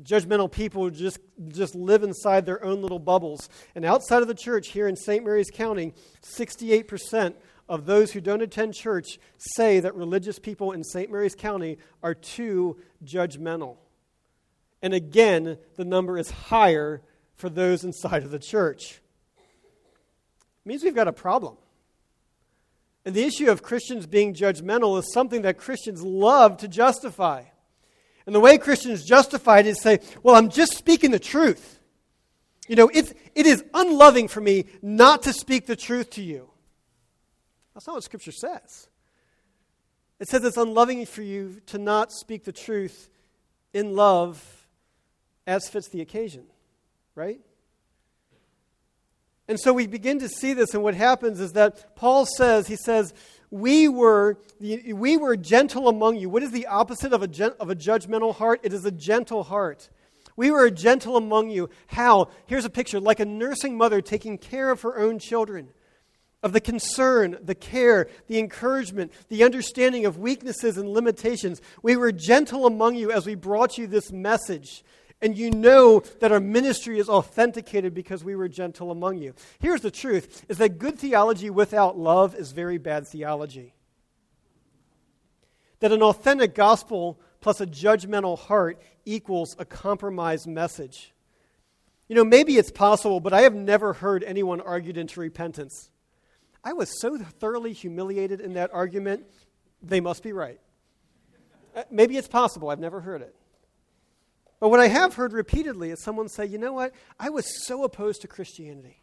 Judgmental 0.00 0.50
people 0.50 0.88
just, 0.88 1.18
just 1.48 1.74
live 1.74 2.02
inside 2.02 2.46
their 2.46 2.64
own 2.64 2.80
little 2.80 2.98
bubbles. 2.98 3.50
And 3.74 3.84
outside 3.84 4.22
of 4.22 4.28
the 4.28 4.34
church 4.34 4.68
here 4.68 4.88
in 4.88 4.96
St. 4.96 5.22
Mary's 5.22 5.50
County, 5.50 5.92
68% 6.22 7.34
of 7.70 7.86
those 7.86 8.10
who 8.10 8.20
don't 8.20 8.42
attend 8.42 8.74
church 8.74 9.20
say 9.38 9.78
that 9.78 9.94
religious 9.94 10.40
people 10.40 10.72
in 10.72 10.82
St. 10.82 11.10
Mary's 11.10 11.36
County 11.36 11.78
are 12.02 12.14
too 12.14 12.76
judgmental. 13.04 13.76
And 14.82 14.92
again, 14.92 15.56
the 15.76 15.84
number 15.84 16.18
is 16.18 16.30
higher 16.30 17.00
for 17.36 17.48
those 17.48 17.84
inside 17.84 18.24
of 18.24 18.32
the 18.32 18.40
church. 18.40 19.00
It 19.38 20.68
means 20.68 20.82
we've 20.82 20.96
got 20.96 21.06
a 21.06 21.12
problem. 21.12 21.56
And 23.04 23.14
the 23.14 23.22
issue 23.22 23.50
of 23.50 23.62
Christians 23.62 24.04
being 24.04 24.34
judgmental 24.34 24.98
is 24.98 25.12
something 25.12 25.42
that 25.42 25.56
Christians 25.56 26.02
love 26.02 26.56
to 26.58 26.68
justify. 26.68 27.44
And 28.26 28.34
the 28.34 28.40
way 28.40 28.58
Christians 28.58 29.04
justify 29.04 29.60
it 29.60 29.66
is 29.66 29.80
say, 29.80 30.00
well, 30.24 30.34
I'm 30.34 30.50
just 30.50 30.76
speaking 30.76 31.12
the 31.12 31.20
truth. 31.20 31.78
You 32.66 32.74
know, 32.74 32.90
it's, 32.92 33.14
it 33.36 33.46
is 33.46 33.64
unloving 33.72 34.26
for 34.26 34.40
me 34.40 34.66
not 34.82 35.22
to 35.22 35.32
speak 35.32 35.66
the 35.66 35.76
truth 35.76 36.10
to 36.10 36.22
you. 36.22 36.49
That's 37.74 37.86
not 37.86 37.94
what 37.94 38.04
Scripture 38.04 38.32
says. 38.32 38.88
It 40.18 40.28
says 40.28 40.44
it's 40.44 40.56
unloving 40.56 41.06
for 41.06 41.22
you 41.22 41.60
to 41.66 41.78
not 41.78 42.12
speak 42.12 42.44
the 42.44 42.52
truth 42.52 43.08
in 43.72 43.94
love 43.96 44.66
as 45.46 45.68
fits 45.68 45.88
the 45.88 46.00
occasion, 46.00 46.44
right? 47.14 47.40
And 49.48 49.58
so 49.58 49.72
we 49.72 49.86
begin 49.86 50.20
to 50.20 50.28
see 50.28 50.52
this, 50.52 50.74
and 50.74 50.82
what 50.82 50.94
happens 50.94 51.40
is 51.40 51.52
that 51.52 51.96
Paul 51.96 52.26
says, 52.26 52.68
he 52.68 52.76
says, 52.76 53.12
we 53.50 53.88
were, 53.88 54.38
we 54.60 55.16
were 55.16 55.36
gentle 55.36 55.88
among 55.88 56.16
you. 56.16 56.28
What 56.28 56.44
is 56.44 56.52
the 56.52 56.68
opposite 56.68 57.12
of 57.12 57.22
a, 57.22 57.60
of 57.60 57.68
a 57.68 57.74
judgmental 57.74 58.34
heart? 58.34 58.60
It 58.62 58.72
is 58.72 58.84
a 58.84 58.92
gentle 58.92 59.42
heart. 59.42 59.88
We 60.36 60.52
were 60.52 60.70
gentle 60.70 61.16
among 61.16 61.50
you. 61.50 61.68
How? 61.88 62.28
Here's 62.46 62.64
a 62.64 62.70
picture 62.70 63.00
like 63.00 63.18
a 63.18 63.24
nursing 63.24 63.76
mother 63.76 64.00
taking 64.00 64.38
care 64.38 64.70
of 64.70 64.82
her 64.82 64.98
own 64.98 65.18
children, 65.18 65.70
of 66.42 66.52
the 66.52 66.60
concern, 66.60 67.38
the 67.42 67.54
care, 67.54 68.08
the 68.26 68.38
encouragement, 68.38 69.12
the 69.28 69.44
understanding 69.44 70.06
of 70.06 70.18
weaknesses 70.18 70.78
and 70.78 70.88
limitations. 70.88 71.60
We 71.82 71.96
were 71.96 72.12
gentle 72.12 72.66
among 72.66 72.94
you 72.96 73.12
as 73.12 73.26
we 73.26 73.34
brought 73.34 73.76
you 73.76 73.86
this 73.86 74.10
message 74.10 74.84
and 75.22 75.36
you 75.36 75.50
know 75.50 76.00
that 76.20 76.32
our 76.32 76.40
ministry 76.40 76.98
is 76.98 77.08
authenticated 77.08 77.94
because 77.94 78.24
we 78.24 78.34
were 78.34 78.48
gentle 78.48 78.90
among 78.90 79.18
you. 79.18 79.34
Here's 79.58 79.82
the 79.82 79.90
truth 79.90 80.44
is 80.48 80.58
that 80.58 80.78
good 80.78 80.98
theology 80.98 81.50
without 81.50 81.98
love 81.98 82.34
is 82.34 82.52
very 82.52 82.78
bad 82.78 83.06
theology. 83.06 83.74
That 85.80 85.92
an 85.92 86.02
authentic 86.02 86.54
gospel 86.54 87.20
plus 87.40 87.60
a 87.60 87.66
judgmental 87.66 88.38
heart 88.38 88.80
equals 89.04 89.56
a 89.58 89.64
compromised 89.64 90.46
message. 90.46 91.12
You 92.08 92.16
know, 92.16 92.24
maybe 92.24 92.56
it's 92.56 92.70
possible, 92.70 93.20
but 93.20 93.32
I 93.32 93.42
have 93.42 93.54
never 93.54 93.92
heard 93.92 94.24
anyone 94.24 94.60
argued 94.60 94.96
into 94.96 95.20
repentance. 95.20 95.89
I 96.62 96.72
was 96.72 97.00
so 97.00 97.16
thoroughly 97.18 97.72
humiliated 97.72 98.40
in 98.40 98.54
that 98.54 98.70
argument, 98.72 99.24
they 99.82 100.00
must 100.00 100.22
be 100.22 100.32
right. 100.32 100.60
Uh, 101.74 101.84
maybe 101.90 102.16
it's 102.16 102.28
possible, 102.28 102.70
I've 102.70 102.80
never 102.80 103.00
heard 103.00 103.22
it. 103.22 103.34
But 104.58 104.68
what 104.68 104.80
I 104.80 104.88
have 104.88 105.14
heard 105.14 105.32
repeatedly 105.32 105.90
is 105.90 106.02
someone 106.02 106.28
say, 106.28 106.44
you 106.44 106.58
know 106.58 106.74
what? 106.74 106.92
I 107.18 107.30
was 107.30 107.66
so 107.66 107.82
opposed 107.84 108.20
to 108.22 108.28
Christianity. 108.28 109.02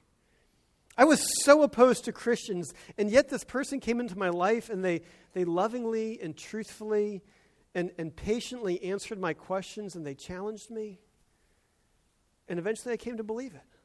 I 0.98 1.06
was 1.06 1.24
so 1.44 1.64
opposed 1.64 2.06
to 2.06 2.12
Christians, 2.12 2.74
and 2.98 3.10
yet 3.10 3.30
this 3.30 3.44
person 3.44 3.80
came 3.80 4.00
into 4.00 4.18
my 4.18 4.30
life 4.30 4.70
and 4.70 4.84
they, 4.84 5.02
they 5.34 5.46
lovingly 5.46 6.20
and 6.22 6.36
truthfully 6.36 7.24
and, 7.76 7.92
and 7.98 8.16
patiently 8.16 8.84
answered 8.84 9.20
my 9.20 9.34
questions 9.34 9.96
and 9.96 10.06
they 10.06 10.16
challenged 10.16 10.70
me. 10.70 11.00
And 12.48 12.60
eventually 12.60 12.94
I 12.94 12.98
came 12.98 13.18
to 13.18 13.24
believe 13.24 13.54
it. 13.54 13.77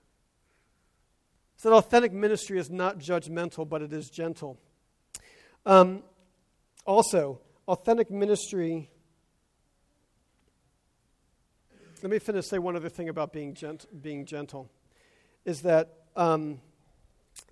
So 1.63 1.71
that 1.71 1.77
authentic 1.77 2.13
ministry 2.13 2.59
is 2.59 2.71
not 2.71 2.99
judgmental, 2.99 3.69
but 3.69 3.83
it 3.83 3.93
is 3.93 4.11
gentle. 4.11 4.59
Um, 5.65 6.03
also, 6.85 7.39
authentic 7.69 8.11
ministry 8.11 8.91
let 12.03 12.11
me 12.11 12.19
finish 12.19 12.49
say 12.49 12.59
one 12.59 12.75
other 12.75 12.89
thing 12.89 13.09
about 13.09 13.33
being, 13.33 13.55
gent- 13.55 13.87
being 14.03 14.27
gentle 14.27 14.73
is 15.45 15.63
that 15.63 15.99
um, 16.17 16.61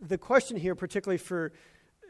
the 0.00 0.18
question 0.18 0.56
here, 0.56 0.74
particularly 0.74 1.16
for 1.16 1.52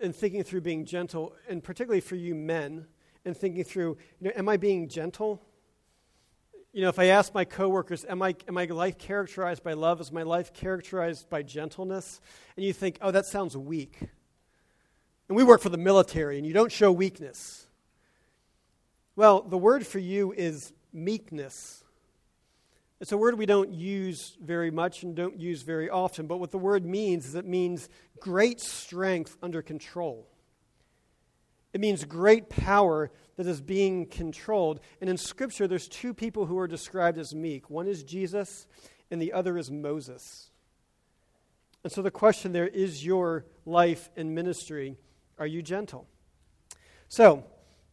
in 0.00 0.14
thinking 0.14 0.42
through 0.42 0.62
being 0.62 0.86
gentle, 0.86 1.34
and 1.50 1.62
particularly 1.62 2.00
for 2.00 2.16
you 2.16 2.34
men, 2.34 2.86
in 3.26 3.34
thinking 3.34 3.62
through, 3.62 3.98
you 4.20 4.28
know, 4.28 4.32
am 4.36 4.48
I 4.48 4.56
being 4.56 4.88
gentle? 4.88 5.42
You 6.72 6.82
know, 6.82 6.88
if 6.88 7.00
I 7.00 7.06
ask 7.06 7.34
my 7.34 7.44
coworkers, 7.44 8.04
am 8.08 8.22
I 8.22 8.36
am 8.46 8.54
my 8.54 8.64
life 8.66 8.96
characterized 8.96 9.64
by 9.64 9.72
love? 9.72 10.00
Is 10.00 10.12
my 10.12 10.22
life 10.22 10.54
characterized 10.54 11.28
by 11.28 11.42
gentleness? 11.42 12.20
And 12.56 12.64
you 12.64 12.72
think, 12.72 12.98
oh, 13.02 13.10
that 13.10 13.26
sounds 13.26 13.56
weak. 13.56 13.98
And 15.28 15.36
we 15.36 15.42
work 15.42 15.62
for 15.62 15.68
the 15.68 15.78
military, 15.78 16.38
and 16.38 16.46
you 16.46 16.52
don't 16.52 16.70
show 16.70 16.92
weakness. 16.92 17.66
Well, 19.16 19.42
the 19.42 19.58
word 19.58 19.84
for 19.84 19.98
you 19.98 20.32
is 20.32 20.72
meekness. 20.92 21.82
It's 23.00 23.10
a 23.10 23.18
word 23.18 23.36
we 23.36 23.46
don't 23.46 23.72
use 23.72 24.36
very 24.40 24.70
much 24.70 25.02
and 25.02 25.16
don't 25.16 25.40
use 25.40 25.62
very 25.62 25.90
often, 25.90 26.28
but 26.28 26.36
what 26.36 26.52
the 26.52 26.58
word 26.58 26.84
means 26.84 27.26
is 27.26 27.34
it 27.34 27.46
means 27.46 27.88
great 28.20 28.60
strength 28.60 29.36
under 29.42 29.60
control. 29.60 30.28
It 31.72 31.80
means 31.80 32.04
great 32.04 32.48
power 32.48 33.10
that 33.36 33.46
is 33.46 33.60
being 33.60 34.06
controlled. 34.06 34.80
And 35.00 35.08
in 35.08 35.16
Scripture, 35.16 35.68
there's 35.68 35.88
two 35.88 36.12
people 36.12 36.46
who 36.46 36.58
are 36.58 36.66
described 36.66 37.18
as 37.18 37.34
meek 37.34 37.70
one 37.70 37.86
is 37.86 38.02
Jesus, 38.02 38.66
and 39.10 39.20
the 39.20 39.32
other 39.32 39.56
is 39.56 39.70
Moses. 39.70 40.50
And 41.82 41.92
so 41.92 42.02
the 42.02 42.10
question 42.10 42.52
there 42.52 42.68
is 42.68 43.04
your 43.04 43.46
life 43.64 44.10
and 44.16 44.34
ministry, 44.34 44.96
are 45.38 45.46
you 45.46 45.62
gentle? 45.62 46.06
So, 47.08 47.44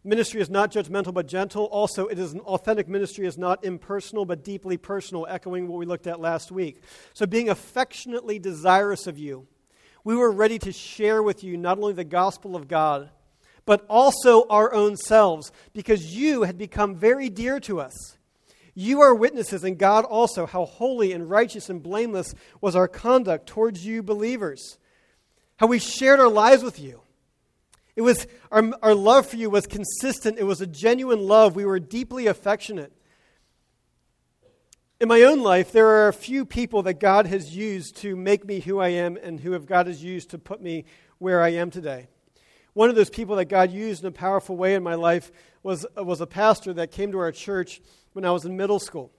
Ministry 0.07 0.39
is 0.39 0.49
not 0.49 0.71
judgmental 0.71 1.13
but 1.13 1.27
gentle. 1.27 1.65
Also, 1.65 2.07
it 2.07 2.17
is 2.17 2.31
an 2.31 2.39
authentic 2.39 2.87
ministry 2.87 3.27
is 3.27 3.37
not 3.37 3.65
impersonal 3.65 4.23
but 4.23 4.41
deeply 4.41 4.77
personal, 4.77 5.27
echoing 5.27 5.67
what 5.67 5.77
we 5.77 5.85
looked 5.85 6.07
at 6.07 6.21
last 6.21 6.49
week. 6.49 6.81
So, 7.13 7.25
being 7.25 7.49
affectionately 7.49 8.39
desirous 8.39 9.05
of 9.05 9.17
you, 9.17 9.47
we 10.05 10.15
were 10.15 10.31
ready 10.31 10.59
to 10.59 10.71
share 10.71 11.21
with 11.21 11.43
you 11.43 11.57
not 11.57 11.77
only 11.77 11.91
the 11.91 12.05
gospel 12.05 12.55
of 12.55 12.69
God, 12.69 13.09
but 13.67 13.85
also 13.87 14.47
our 14.47 14.73
own 14.73 14.97
selves, 14.97 15.51
because 15.73 16.15
you 16.15 16.41
had 16.41 16.57
become 16.57 16.95
very 16.95 17.29
dear 17.29 17.59
to 17.59 17.79
us. 17.79 18.17
You 18.73 19.01
are 19.01 19.13
witnesses, 19.13 19.63
and 19.63 19.77
God 19.77 20.05
also, 20.05 20.47
how 20.47 20.65
holy 20.65 21.13
and 21.13 21.29
righteous 21.29 21.69
and 21.69 21.83
blameless 21.83 22.33
was 22.61 22.75
our 22.75 22.87
conduct 22.87 23.45
towards 23.45 23.85
you 23.85 24.01
believers, 24.01 24.79
how 25.57 25.67
we 25.67 25.77
shared 25.77 26.19
our 26.19 26.29
lives 26.29 26.63
with 26.63 26.79
you 26.79 27.01
it 27.97 28.01
was 28.01 28.27
our, 28.51 28.71
our 28.83 28.93
love 28.93 29.25
for 29.25 29.37
you 29.37 29.49
was 29.49 29.65
consistent. 29.65 30.37
It 30.37 30.43
was 30.43 30.61
a 30.61 30.67
genuine 30.67 31.27
love. 31.27 31.55
We 31.55 31.65
were 31.65 31.79
deeply 31.79 32.27
affectionate. 32.27 32.93
In 35.01 35.07
my 35.07 35.23
own 35.23 35.41
life, 35.41 35.71
there 35.71 35.87
are 35.87 36.07
a 36.07 36.13
few 36.13 36.45
people 36.45 36.83
that 36.83 36.99
God 36.99 37.25
has 37.25 37.55
used 37.55 37.97
to 37.97 38.15
make 38.15 38.45
me 38.45 38.59
who 38.59 38.79
I 38.79 38.89
am 38.89 39.17
and 39.17 39.39
who 39.39 39.53
have 39.53 39.65
God 39.65 39.87
has 39.87 40.03
used 40.03 40.29
to 40.29 40.37
put 40.37 40.61
me 40.61 40.85
where 41.17 41.41
I 41.41 41.49
am 41.49 41.71
today. 41.71 42.07
One 42.77 42.91
of 42.91 42.95
those 42.95 43.09
people 43.09 43.37
that 43.37 43.45
God 43.45 43.71
used 43.71 44.03
in 44.03 44.07
a 44.07 44.11
powerful 44.11 44.55
way 44.55 44.75
in 44.75 44.83
my 44.83 44.93
life 44.93 45.31
was, 45.63 45.83
uh, 45.97 46.03
was 46.03 46.21
a 46.21 46.27
pastor 46.27 46.73
that 46.73 46.91
came 46.91 47.11
to 47.11 47.17
our 47.17 47.31
church 47.31 47.81
when 48.13 48.23
I 48.23 48.29
was 48.29 48.45
in 48.45 48.55
middle 48.55 48.77
school. 48.77 49.11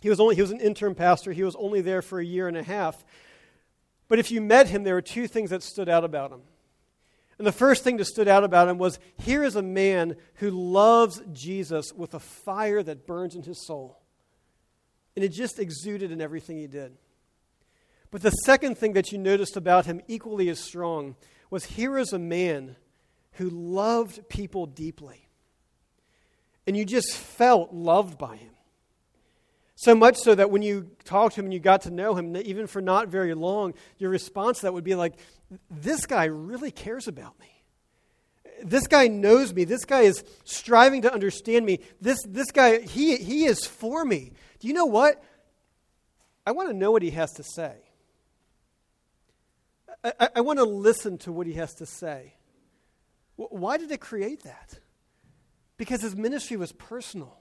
He 0.00 0.08
was, 0.08 0.18
only, 0.18 0.34
he 0.34 0.42
was 0.42 0.50
an 0.50 0.58
intern 0.58 0.96
pastor. 0.96 1.30
He 1.30 1.44
was 1.44 1.54
only 1.54 1.80
there 1.80 2.02
for 2.02 2.18
a 2.18 2.24
year 2.24 2.48
and 2.48 2.56
a 2.56 2.62
half. 2.64 3.04
But 4.08 4.18
if 4.18 4.32
you 4.32 4.40
met 4.40 4.66
him, 4.66 4.82
there 4.82 4.96
were 4.96 5.00
two 5.00 5.28
things 5.28 5.50
that 5.50 5.62
stood 5.62 5.88
out 5.88 6.02
about 6.02 6.32
him. 6.32 6.40
And 7.38 7.46
the 7.46 7.52
first 7.52 7.84
thing 7.84 7.98
that 7.98 8.06
stood 8.06 8.26
out 8.26 8.42
about 8.42 8.66
him 8.66 8.78
was 8.78 8.98
here 9.16 9.44
is 9.44 9.54
a 9.54 9.62
man 9.62 10.16
who 10.34 10.50
loves 10.50 11.22
Jesus 11.32 11.92
with 11.92 12.14
a 12.14 12.18
fire 12.18 12.82
that 12.82 13.06
burns 13.06 13.36
in 13.36 13.44
his 13.44 13.64
soul. 13.64 14.00
And 15.14 15.24
it 15.24 15.28
just 15.28 15.60
exuded 15.60 16.10
in 16.10 16.20
everything 16.20 16.58
he 16.58 16.66
did. 16.66 16.96
But 18.10 18.22
the 18.22 18.30
second 18.30 18.76
thing 18.76 18.94
that 18.94 19.12
you 19.12 19.18
noticed 19.18 19.56
about 19.56 19.86
him, 19.86 20.00
equally 20.08 20.48
as 20.48 20.58
strong, 20.58 21.14
was 21.48 21.64
here 21.64 21.96
is 21.96 22.12
a 22.12 22.18
man 22.18 22.74
who 23.38 23.50
loved 23.50 24.28
people 24.28 24.66
deeply. 24.66 25.28
And 26.66 26.76
you 26.76 26.84
just 26.84 27.16
felt 27.16 27.72
loved 27.72 28.18
by 28.18 28.36
him. 28.36 28.50
So 29.76 29.94
much 29.94 30.16
so 30.16 30.34
that 30.34 30.50
when 30.50 30.62
you 30.62 30.90
talked 31.04 31.36
to 31.36 31.40
him 31.40 31.46
and 31.46 31.54
you 31.54 31.60
got 31.60 31.82
to 31.82 31.90
know 31.90 32.16
him, 32.16 32.36
even 32.36 32.66
for 32.66 32.82
not 32.82 33.08
very 33.08 33.32
long, 33.34 33.74
your 33.96 34.10
response 34.10 34.58
to 34.58 34.62
that 34.64 34.74
would 34.74 34.82
be 34.82 34.96
like, 34.96 35.14
This 35.70 36.04
guy 36.04 36.24
really 36.24 36.72
cares 36.72 37.06
about 37.06 37.38
me. 37.38 37.46
This 38.64 38.88
guy 38.88 39.06
knows 39.06 39.54
me. 39.54 39.62
This 39.62 39.84
guy 39.84 40.00
is 40.00 40.24
striving 40.42 41.02
to 41.02 41.12
understand 41.14 41.64
me. 41.64 41.78
This, 42.00 42.18
this 42.26 42.50
guy, 42.50 42.80
he, 42.80 43.16
he 43.18 43.44
is 43.44 43.64
for 43.64 44.04
me. 44.04 44.32
Do 44.58 44.66
you 44.66 44.74
know 44.74 44.86
what? 44.86 45.22
I 46.44 46.50
want 46.50 46.70
to 46.70 46.74
know 46.74 46.90
what 46.90 47.02
he 47.02 47.10
has 47.12 47.30
to 47.34 47.44
say. 47.44 47.76
I, 50.02 50.12
I, 50.18 50.28
I 50.36 50.40
want 50.40 50.58
to 50.58 50.64
listen 50.64 51.18
to 51.18 51.30
what 51.30 51.46
he 51.46 51.52
has 51.52 51.72
to 51.74 51.86
say. 51.86 52.34
Why 53.38 53.76
did 53.76 53.92
it 53.92 54.00
create 54.00 54.42
that? 54.42 54.80
Because 55.76 56.02
his 56.02 56.16
ministry 56.16 56.56
was 56.56 56.72
personal. 56.72 57.36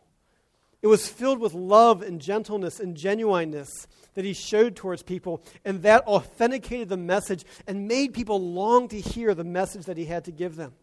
It 0.83 0.87
was 0.87 1.07
filled 1.07 1.39
with 1.39 1.55
love 1.55 2.03
and 2.03 2.21
gentleness 2.21 2.79
and 2.79 2.95
genuineness 2.95 3.87
that 4.13 4.23
he 4.23 4.33
showed 4.33 4.75
towards 4.75 5.01
people, 5.01 5.43
and 5.65 5.81
that 5.81 6.05
authenticated 6.05 6.89
the 6.89 6.97
message 6.97 7.45
and 7.65 7.87
made 7.87 8.13
people 8.13 8.39
long 8.39 8.87
to 8.89 8.99
hear 8.99 9.33
the 9.33 9.43
message 9.43 9.85
that 9.85 9.97
he 9.97 10.05
had 10.05 10.25
to 10.25 10.31
give 10.31 10.55
them. 10.55 10.73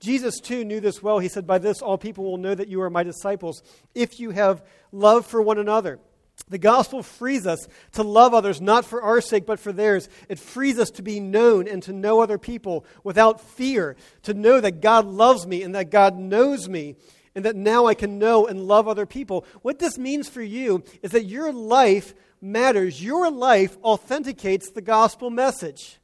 Jesus, 0.00 0.40
too, 0.40 0.64
knew 0.64 0.80
this 0.80 1.02
well. 1.02 1.18
He 1.18 1.28
said, 1.28 1.46
By 1.46 1.58
this 1.58 1.82
all 1.82 1.98
people 1.98 2.24
will 2.24 2.38
know 2.38 2.54
that 2.54 2.68
you 2.68 2.80
are 2.82 2.90
my 2.90 3.02
disciples, 3.02 3.62
if 3.94 4.18
you 4.18 4.30
have 4.30 4.64
love 4.90 5.26
for 5.26 5.40
one 5.40 5.58
another. 5.58 6.00
The 6.48 6.58
gospel 6.58 7.02
frees 7.02 7.46
us 7.46 7.66
to 7.92 8.02
love 8.02 8.34
others 8.34 8.60
not 8.60 8.84
for 8.84 9.02
our 9.02 9.20
sake, 9.20 9.46
but 9.46 9.60
for 9.60 9.72
theirs. 9.72 10.08
It 10.28 10.38
frees 10.38 10.78
us 10.78 10.90
to 10.92 11.02
be 11.02 11.20
known 11.20 11.66
and 11.66 11.82
to 11.84 11.92
know 11.92 12.20
other 12.20 12.38
people 12.38 12.84
without 13.04 13.40
fear, 13.40 13.96
to 14.24 14.34
know 14.34 14.60
that 14.60 14.80
God 14.80 15.06
loves 15.06 15.46
me 15.46 15.62
and 15.62 15.74
that 15.74 15.90
God 15.90 16.18
knows 16.18 16.68
me, 16.68 16.96
and 17.34 17.44
that 17.44 17.56
now 17.56 17.86
I 17.86 17.94
can 17.94 18.18
know 18.18 18.46
and 18.46 18.66
love 18.66 18.86
other 18.86 19.06
people. 19.06 19.46
What 19.62 19.78
this 19.78 19.96
means 19.96 20.28
for 20.28 20.42
you 20.42 20.84
is 21.02 21.12
that 21.12 21.24
your 21.24 21.52
life 21.52 22.12
matters. 22.42 23.02
Your 23.02 23.30
life 23.30 23.78
authenticates 23.82 24.70
the 24.70 24.82
gospel 24.82 25.30
message. 25.30 25.98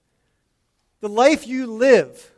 The 1.01 1.09
life 1.09 1.47
you 1.47 1.67
live, 1.67 2.33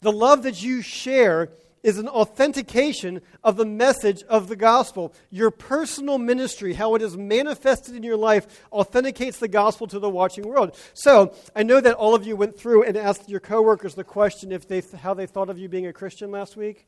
the 0.00 0.12
love 0.12 0.44
that 0.44 0.62
you 0.62 0.82
share, 0.82 1.50
is 1.82 1.98
an 1.98 2.08
authentication 2.08 3.20
of 3.44 3.56
the 3.56 3.64
message 3.64 4.22
of 4.24 4.48
the 4.48 4.56
gospel. 4.56 5.14
Your 5.30 5.50
personal 5.50 6.18
ministry, 6.18 6.74
how 6.74 6.94
it 6.94 7.02
is 7.02 7.16
manifested 7.16 7.94
in 7.94 8.02
your 8.02 8.16
life, 8.16 8.66
authenticates 8.72 9.38
the 9.38 9.48
gospel 9.48 9.86
to 9.88 9.98
the 9.98 10.10
watching 10.10 10.46
world. 10.46 10.76
So, 10.94 11.34
I 11.54 11.62
know 11.62 11.80
that 11.80 11.94
all 11.94 12.14
of 12.14 12.26
you 12.26 12.36
went 12.36 12.58
through 12.58 12.84
and 12.84 12.96
asked 12.96 13.28
your 13.28 13.40
coworkers 13.40 13.94
the 13.94 14.04
question 14.04 14.52
if 14.52 14.66
they, 14.66 14.82
how 15.00 15.14
they 15.14 15.26
thought 15.26 15.50
of 15.50 15.58
you 15.58 15.68
being 15.68 15.86
a 15.86 15.92
Christian 15.92 16.30
last 16.30 16.56
week. 16.56 16.86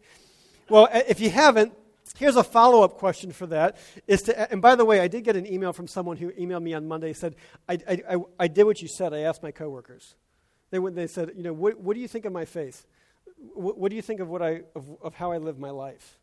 Well, 0.68 0.88
if 0.92 1.20
you 1.20 1.30
haven't, 1.30 1.72
Here's 2.16 2.36
a 2.36 2.44
follow 2.44 2.82
up 2.82 2.98
question 2.98 3.32
for 3.32 3.46
that. 3.46 3.76
Is 4.06 4.22
to, 4.22 4.52
and 4.52 4.60
by 4.60 4.74
the 4.74 4.84
way, 4.84 5.00
I 5.00 5.08
did 5.08 5.24
get 5.24 5.36
an 5.36 5.46
email 5.46 5.72
from 5.72 5.86
someone 5.86 6.16
who 6.16 6.32
emailed 6.32 6.62
me 6.62 6.74
on 6.74 6.88
Monday. 6.88 7.12
Said, 7.12 7.36
I, 7.68 7.78
I, 7.88 8.16
I 8.38 8.48
did 8.48 8.64
what 8.64 8.82
you 8.82 8.88
said. 8.88 9.14
I 9.14 9.20
asked 9.20 9.42
my 9.42 9.52
coworkers. 9.52 10.16
They, 10.70 10.78
they 10.78 11.06
said, 11.06 11.32
you 11.36 11.42
know, 11.42 11.52
what, 11.52 11.80
what 11.80 11.94
do 11.94 12.00
you 12.00 12.08
think 12.08 12.24
of 12.24 12.32
my 12.32 12.44
faith? 12.44 12.86
What, 13.54 13.78
what 13.78 13.90
do 13.90 13.96
you 13.96 14.02
think 14.02 14.20
of, 14.20 14.28
what 14.28 14.42
I, 14.42 14.62
of, 14.74 14.88
of 15.02 15.14
how 15.14 15.32
I 15.32 15.38
live 15.38 15.58
my 15.58 15.70
life? 15.70 16.18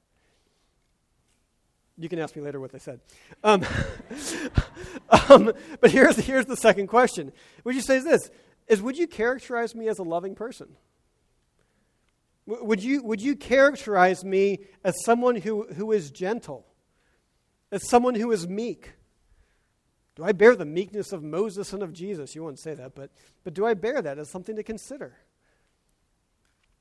You 1.98 2.10
can 2.10 2.20
ask 2.20 2.36
me 2.36 2.44
later 2.44 2.60
what 2.60 2.72
they 2.72 2.80
said. 2.80 3.00
Um, 3.44 3.66
um, 5.30 5.52
but 5.82 5.90
here's, 5.90 6.16
here's 6.18 6.46
the 6.46 6.56
second 6.56 6.88
question. 6.88 7.32
Would 7.64 7.74
you 7.74 7.82
say 7.82 7.98
is 7.98 8.04
this, 8.04 8.30
is 8.68 8.82
would 8.82 8.98
you 8.98 9.08
characterize 9.08 9.74
me 9.74 9.88
as 9.88 9.98
a 9.98 10.04
loving 10.04 10.36
person? 10.36 10.76
Would 12.46 12.82
you, 12.82 13.04
would 13.04 13.22
you 13.22 13.36
characterize 13.36 14.24
me 14.24 14.60
as 14.84 14.96
someone 15.04 15.36
who, 15.36 15.68
who 15.74 15.92
is 15.92 16.12
gentle, 16.12 16.66
as 17.72 17.90
someone 17.90 18.16
who 18.16 18.32
is 18.32 18.48
meek? 18.48 18.94
Do 20.16 20.24
I 20.24 20.32
bear 20.32 20.56
the 20.56 20.66
meekness 20.66 21.12
of 21.12 21.24
Moses 21.24 21.74
and 21.74 21.84
of 21.84 21.92
Jesus? 21.94 22.36
You 22.36 22.44
won't 22.44 22.60
say 22.60 22.74
that, 22.74 22.96
but, 22.96 23.12
but 23.44 23.54
do 23.54 23.66
I 23.66 23.74
bear 23.74 24.02
that 24.02 24.18
as 24.18 24.32
something 24.32 24.56
to 24.56 24.64
consider? 24.64 25.18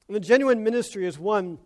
And 0.08 0.14
the 0.14 0.20
genuine 0.20 0.62
ministry 0.62 1.06
is 1.06 1.18
one 1.18 1.58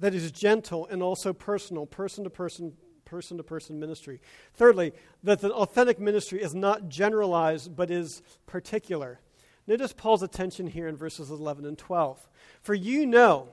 that 0.00 0.14
is 0.14 0.30
gentle 0.30 0.86
and 0.86 1.02
also 1.02 1.32
personal, 1.32 1.86
person 1.86 2.24
to 2.24 2.30
person, 2.30 2.72
person 3.04 3.36
to 3.36 3.42
person 3.42 3.80
ministry. 3.80 4.20
Thirdly, 4.54 4.92
that 5.24 5.40
the 5.40 5.52
authentic 5.52 5.98
ministry 5.98 6.40
is 6.40 6.54
not 6.54 6.88
generalized 6.88 7.74
but 7.74 7.90
is 7.90 8.22
particular. 8.46 9.20
Notice 9.66 9.92
Paul's 9.92 10.22
attention 10.22 10.66
here 10.66 10.88
in 10.88 10.96
verses 10.96 11.30
11 11.30 11.66
and 11.66 11.76
12. 11.76 12.28
For 12.62 12.74
you 12.74 13.04
know 13.04 13.48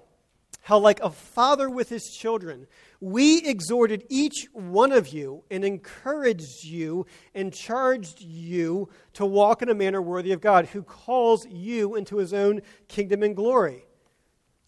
how, 0.61 0.79
like 0.79 1.01
a 1.01 1.09
father 1.09 1.69
with 1.69 1.89
his 1.89 2.03
children, 2.05 2.67
we 2.99 3.39
exhorted 3.43 4.05
each 4.09 4.47
one 4.53 4.91
of 4.91 5.09
you 5.09 5.43
and 5.51 5.65
encouraged 5.65 6.63
you 6.63 7.05
and 7.33 7.53
charged 7.53 8.21
you 8.21 8.89
to 9.13 9.25
walk 9.25 9.61
in 9.61 9.69
a 9.69 9.75
manner 9.75 10.01
worthy 10.01 10.31
of 10.31 10.41
God, 10.41 10.67
who 10.67 10.81
calls 10.81 11.45
you 11.47 11.95
into 11.95 12.17
his 12.17 12.33
own 12.33 12.61
kingdom 12.87 13.21
and 13.21 13.35
glory. 13.35 13.85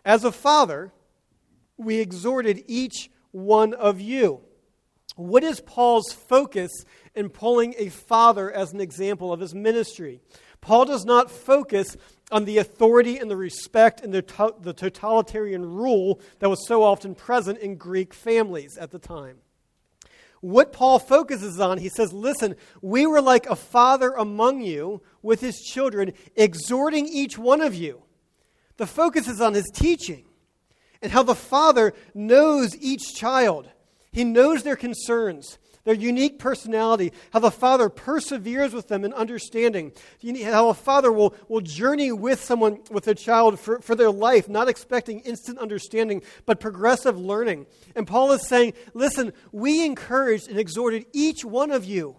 As 0.07 0.23
a 0.23 0.31
father, 0.31 0.93
we 1.75 1.99
exhorted 1.99 2.63
each 2.65 3.11
one 3.31 3.73
of 3.73 3.99
you. 3.99 4.39
What 5.17 5.43
is 5.43 5.59
Paul's 5.59 6.13
focus 6.13 6.71
in 7.13 7.27
pulling 7.27 7.75
a 7.77 7.89
father 7.89 8.49
as 8.49 8.71
an 8.71 8.79
example 8.79 9.33
of 9.33 9.41
his 9.41 9.53
ministry? 9.53 10.21
Paul 10.61 10.85
does 10.85 11.03
not 11.03 11.29
focus 11.29 11.97
on 12.31 12.45
the 12.45 12.57
authority 12.57 13.17
and 13.17 13.29
the 13.29 13.35
respect 13.35 13.99
and 13.99 14.13
the, 14.13 14.21
to- 14.21 14.55
the 14.61 14.71
totalitarian 14.71 15.65
rule 15.65 16.21
that 16.39 16.49
was 16.49 16.65
so 16.65 16.83
often 16.83 17.13
present 17.13 17.59
in 17.59 17.75
Greek 17.75 18.13
families 18.13 18.77
at 18.77 18.91
the 18.91 18.99
time. 18.99 19.39
What 20.39 20.71
Paul 20.71 20.99
focuses 20.99 21.59
on, 21.59 21.79
he 21.79 21.89
says, 21.89 22.13
Listen, 22.13 22.55
we 22.81 23.05
were 23.05 23.21
like 23.21 23.45
a 23.47 23.57
father 23.57 24.11
among 24.11 24.61
you 24.61 25.01
with 25.21 25.41
his 25.41 25.59
children, 25.59 26.13
exhorting 26.37 27.07
each 27.07 27.37
one 27.37 27.59
of 27.59 27.75
you 27.75 28.03
the 28.77 28.87
focus 28.87 29.27
is 29.27 29.41
on 29.41 29.53
his 29.53 29.69
teaching 29.73 30.25
and 31.01 31.11
how 31.11 31.23
the 31.23 31.35
Father 31.35 31.93
knows 32.13 32.75
each 32.77 33.15
child. 33.15 33.69
He 34.11 34.23
knows 34.23 34.63
their 34.63 34.75
concerns, 34.75 35.59
their 35.83 35.93
unique 35.93 36.39
personality, 36.39 37.13
how 37.31 37.39
the 37.39 37.51
Father 37.51 37.89
perseveres 37.89 38.73
with 38.73 38.87
them 38.87 39.05
in 39.05 39.13
understanding, 39.13 39.93
how 40.43 40.69
a 40.69 40.73
father 40.73 41.11
will, 41.11 41.35
will 41.47 41.61
journey 41.61 42.11
with 42.11 42.43
someone, 42.43 42.79
with 42.89 43.07
a 43.07 43.15
child 43.15 43.59
for, 43.59 43.79
for 43.79 43.95
their 43.95 44.11
life, 44.11 44.49
not 44.49 44.69
expecting 44.69 45.19
instant 45.21 45.59
understanding, 45.59 46.23
but 46.45 46.59
progressive 46.59 47.17
learning. 47.17 47.67
And 47.95 48.07
Paul 48.07 48.31
is 48.31 48.47
saying, 48.47 48.73
listen, 48.93 49.33
we 49.51 49.85
encouraged 49.85 50.49
and 50.49 50.59
exhorted 50.59 51.05
each 51.13 51.45
one 51.45 51.71
of 51.71 51.85
you. 51.85 52.17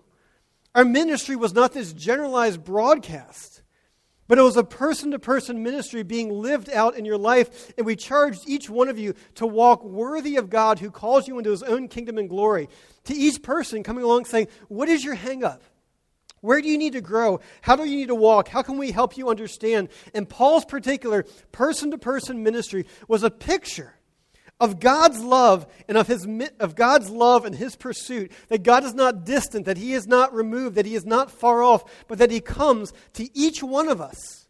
Our 0.74 0.84
ministry 0.84 1.34
was 1.34 1.52
not 1.54 1.72
this 1.72 1.92
generalized 1.92 2.62
broadcast. 2.62 3.62
But 4.28 4.38
it 4.38 4.42
was 4.42 4.58
a 4.58 4.64
person 4.64 5.10
to 5.12 5.18
person 5.18 5.62
ministry 5.62 6.02
being 6.02 6.30
lived 6.30 6.70
out 6.70 6.96
in 6.96 7.06
your 7.06 7.16
life, 7.16 7.72
and 7.76 7.86
we 7.86 7.96
charged 7.96 8.42
each 8.46 8.68
one 8.68 8.88
of 8.88 8.98
you 8.98 9.14
to 9.36 9.46
walk 9.46 9.82
worthy 9.82 10.36
of 10.36 10.50
God 10.50 10.78
who 10.78 10.90
calls 10.90 11.26
you 11.26 11.38
into 11.38 11.50
his 11.50 11.62
own 11.62 11.88
kingdom 11.88 12.18
and 12.18 12.28
glory. 12.28 12.68
To 13.04 13.14
each 13.14 13.42
person 13.42 13.82
coming 13.82 14.04
along 14.04 14.26
saying, 14.26 14.48
What 14.68 14.90
is 14.90 15.02
your 15.02 15.14
hang 15.14 15.42
up? 15.42 15.62
Where 16.40 16.60
do 16.60 16.68
you 16.68 16.78
need 16.78 16.92
to 16.92 17.00
grow? 17.00 17.40
How 17.62 17.74
do 17.74 17.84
you 17.84 17.96
need 17.96 18.08
to 18.08 18.14
walk? 18.14 18.48
How 18.48 18.62
can 18.62 18.78
we 18.78 18.92
help 18.92 19.16
you 19.16 19.28
understand? 19.28 19.88
And 20.14 20.28
Paul's 20.28 20.64
particular 20.64 21.24
person 21.50 21.90
to 21.90 21.98
person 21.98 22.44
ministry 22.44 22.86
was 23.08 23.22
a 23.22 23.30
picture 23.30 23.97
of 24.60 24.80
God's 24.80 25.20
love 25.20 25.66
and 25.86 25.96
of, 25.96 26.06
his, 26.06 26.26
of 26.58 26.74
God's 26.74 27.10
love 27.10 27.44
and 27.44 27.54
his 27.54 27.76
pursuit, 27.76 28.32
that 28.48 28.62
God 28.62 28.84
is 28.84 28.94
not 28.94 29.24
distant, 29.24 29.66
that 29.66 29.76
he 29.76 29.92
is 29.92 30.06
not 30.06 30.34
removed, 30.34 30.74
that 30.76 30.86
he 30.86 30.94
is 30.94 31.06
not 31.06 31.30
far 31.30 31.62
off, 31.62 31.84
but 32.08 32.18
that 32.18 32.30
he 32.30 32.40
comes 32.40 32.92
to 33.14 33.28
each 33.38 33.62
one 33.62 33.88
of 33.88 34.00
us. 34.00 34.48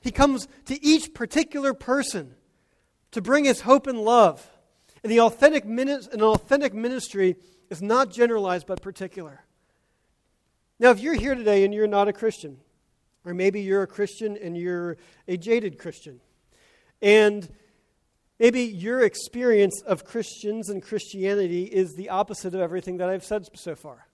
He 0.00 0.10
comes 0.10 0.48
to 0.66 0.84
each 0.84 1.14
particular 1.14 1.72
person 1.72 2.34
to 3.12 3.22
bring 3.22 3.44
his 3.44 3.60
hope 3.60 3.86
and 3.86 3.98
love. 3.98 4.50
And 5.02 5.10
the 5.10 5.20
authentic, 5.20 5.64
an 5.64 6.22
authentic 6.22 6.74
ministry 6.74 7.36
is 7.70 7.80
not 7.80 8.10
generalized 8.10 8.66
but 8.66 8.82
particular. 8.82 9.44
Now, 10.78 10.90
if 10.90 11.00
you're 11.00 11.14
here 11.14 11.34
today 11.34 11.64
and 11.64 11.72
you're 11.72 11.86
not 11.86 12.08
a 12.08 12.12
Christian, 12.12 12.58
or 13.24 13.34
maybe 13.34 13.62
you're 13.62 13.82
a 13.82 13.86
Christian 13.86 14.36
and 14.36 14.56
you're 14.56 14.96
a 15.28 15.36
jaded 15.36 15.78
Christian, 15.78 16.20
and 17.00 17.48
Maybe 18.38 18.62
your 18.62 19.02
experience 19.02 19.82
of 19.82 20.04
Christians 20.04 20.68
and 20.68 20.82
Christianity 20.82 21.64
is 21.64 21.94
the 21.94 22.08
opposite 22.08 22.54
of 22.54 22.60
everything 22.60 22.96
that 22.96 23.08
I've 23.08 23.24
said 23.24 23.46
so 23.54 23.74
far. 23.74 24.06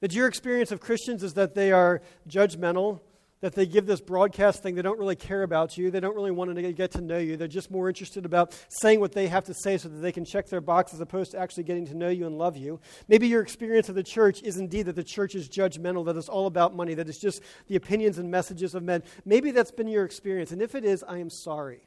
That 0.00 0.12
your 0.12 0.26
experience 0.26 0.72
of 0.72 0.80
Christians 0.80 1.22
is 1.22 1.34
that 1.34 1.54
they 1.54 1.70
are 1.70 2.02
judgmental, 2.28 3.00
that 3.40 3.54
they 3.54 3.66
give 3.66 3.86
this 3.86 4.00
broadcast 4.00 4.62
thing, 4.62 4.74
they 4.74 4.82
don't 4.82 4.98
really 4.98 5.16
care 5.16 5.42
about 5.42 5.76
you, 5.76 5.90
they 5.90 6.00
don't 6.00 6.14
really 6.14 6.30
want 6.30 6.54
to 6.54 6.72
get 6.72 6.92
to 6.92 7.00
know 7.00 7.18
you, 7.18 7.36
they're 7.36 7.48
just 7.48 7.70
more 7.70 7.88
interested 7.88 8.24
about 8.24 8.56
saying 8.68 9.00
what 9.00 9.12
they 9.12 9.26
have 9.26 9.44
to 9.44 9.54
say 9.54 9.76
so 9.76 9.88
that 9.88 9.98
they 9.98 10.12
can 10.12 10.24
check 10.24 10.48
their 10.48 10.60
box 10.60 10.94
as 10.94 11.00
opposed 11.00 11.32
to 11.32 11.38
actually 11.38 11.64
getting 11.64 11.86
to 11.86 11.94
know 11.94 12.08
you 12.08 12.26
and 12.26 12.38
love 12.38 12.56
you. 12.56 12.80
Maybe 13.08 13.26
your 13.28 13.42
experience 13.42 13.88
of 13.88 13.96
the 13.96 14.02
church 14.02 14.42
is 14.42 14.56
indeed 14.56 14.86
that 14.86 14.96
the 14.96 15.04
church 15.04 15.34
is 15.34 15.48
judgmental, 15.48 16.04
that 16.06 16.16
it's 16.16 16.28
all 16.28 16.46
about 16.46 16.74
money, 16.74 16.94
that 16.94 17.08
it's 17.08 17.20
just 17.20 17.42
the 17.66 17.76
opinions 17.76 18.18
and 18.18 18.30
messages 18.30 18.74
of 18.74 18.84
men. 18.84 19.02
Maybe 19.24 19.50
that's 19.50 19.72
been 19.72 19.88
your 19.88 20.04
experience, 20.04 20.52
and 20.52 20.62
if 20.62 20.74
it 20.74 20.84
is, 20.84 21.04
I 21.06 21.18
am 21.18 21.30
sorry. 21.30 21.82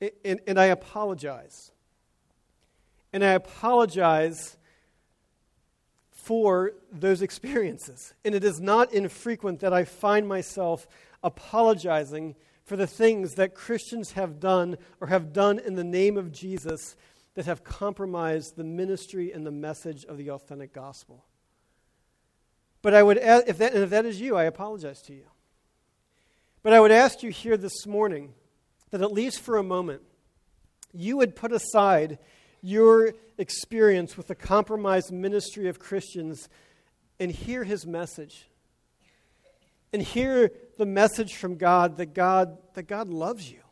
And, 0.00 0.40
and 0.46 0.58
I 0.58 0.66
apologize. 0.66 1.72
And 3.12 3.24
I 3.24 3.32
apologize 3.32 4.56
for 6.10 6.72
those 6.90 7.22
experiences. 7.22 8.14
And 8.24 8.34
it 8.34 8.44
is 8.44 8.60
not 8.60 8.92
infrequent 8.92 9.60
that 9.60 9.72
I 9.72 9.84
find 9.84 10.26
myself 10.26 10.88
apologizing 11.22 12.34
for 12.64 12.76
the 12.76 12.86
things 12.86 13.34
that 13.34 13.54
Christians 13.54 14.12
have 14.12 14.40
done 14.40 14.78
or 15.00 15.08
have 15.08 15.32
done 15.32 15.58
in 15.58 15.74
the 15.74 15.84
name 15.84 16.16
of 16.16 16.32
Jesus 16.32 16.96
that 17.34 17.46
have 17.46 17.62
compromised 17.62 18.56
the 18.56 18.64
ministry 18.64 19.32
and 19.32 19.46
the 19.46 19.50
message 19.50 20.04
of 20.04 20.16
the 20.16 20.30
authentic 20.30 20.72
gospel. 20.72 21.24
But 22.80 22.94
I 22.94 23.02
would, 23.02 23.18
if 23.18 23.58
that, 23.58 23.74
and 23.74 23.82
if 23.82 23.90
that 23.90 24.06
is 24.06 24.20
you, 24.20 24.36
I 24.36 24.44
apologize 24.44 25.02
to 25.02 25.14
you. 25.14 25.26
But 26.62 26.72
I 26.72 26.80
would 26.80 26.92
ask 26.92 27.22
you 27.22 27.30
here 27.30 27.56
this 27.56 27.86
morning 27.86 28.32
that 28.94 29.02
at 29.02 29.10
least 29.10 29.40
for 29.40 29.56
a 29.56 29.62
moment, 29.64 30.02
you 30.92 31.16
would 31.16 31.34
put 31.34 31.50
aside 31.50 32.20
your 32.62 33.12
experience 33.38 34.16
with 34.16 34.28
the 34.28 34.36
compromised 34.36 35.10
ministry 35.10 35.66
of 35.66 35.80
Christians 35.80 36.48
and 37.18 37.32
hear 37.32 37.64
his 37.64 37.84
message. 37.84 38.48
And 39.92 40.00
hear 40.00 40.52
the 40.78 40.86
message 40.86 41.34
from 41.34 41.56
God 41.56 41.96
that 41.96 42.14
God 42.14 42.56
that 42.74 42.84
God 42.84 43.08
loves 43.08 43.50
you. 43.50 43.62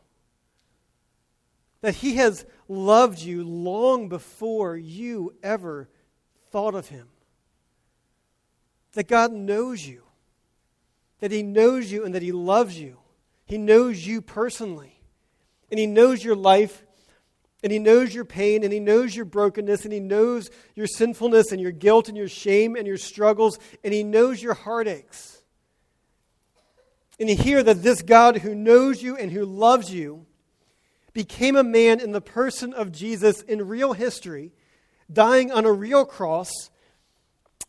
That 1.79 1.95
he 1.95 2.15
has 2.15 2.45
loved 2.67 3.19
you 3.19 3.45
long 3.45 4.09
before 4.09 4.75
you 4.75 5.35
ever 5.41 5.87
thought 6.51 6.75
of 6.75 6.89
him. 6.89 7.07
That 8.91 9.07
God 9.07 9.31
knows 9.31 9.87
you. 9.87 10.03
That 11.21 11.31
he 11.31 11.43
knows 11.43 11.89
you 11.93 12.03
and 12.03 12.13
that 12.13 12.21
he 12.21 12.33
loves 12.33 12.77
you. 12.77 12.97
He 13.45 13.57
knows 13.57 14.05
you 14.05 14.21
personally. 14.21 14.92
And 15.73 15.79
he 15.79 15.87
knows 15.87 16.23
your 16.23 16.35
life 16.35 16.83
and 17.63 17.71
He 17.71 17.79
knows 17.79 18.13
your 18.13 18.25
pain, 18.25 18.63
and 18.63 18.73
He 18.73 18.81
knows 18.81 19.15
your 19.15 19.25
brokenness, 19.25 19.85
and 19.85 19.93
He 19.93 20.01
knows 20.01 20.51
your 20.75 20.85
sinfulness, 20.85 21.53
and 21.53 21.61
your 21.61 21.71
guilt, 21.71 22.09
and 22.09 22.17
your 22.17 22.27
shame, 22.27 22.75
and 22.75 22.85
your 22.85 22.97
struggles, 22.97 23.57
and 23.83 23.93
He 23.93 24.03
knows 24.03 24.43
your 24.43 24.53
heartaches. 24.53 25.41
And 27.19 27.29
you 27.29 27.37
hear 27.37 27.63
that 27.63 27.81
this 27.81 28.01
God 28.01 28.37
who 28.37 28.53
knows 28.53 29.01
you 29.01 29.15
and 29.15 29.31
who 29.31 29.45
loves 29.45 29.93
you 29.93 30.25
became 31.13 31.55
a 31.55 31.63
man 31.63 32.01
in 32.01 32.11
the 32.11 32.21
person 32.21 32.73
of 32.73 32.91
Jesus 32.91 33.41
in 33.41 33.67
real 33.67 33.93
history, 33.93 34.51
dying 35.11 35.51
on 35.51 35.63
a 35.63 35.71
real 35.71 36.05
cross, 36.05 36.51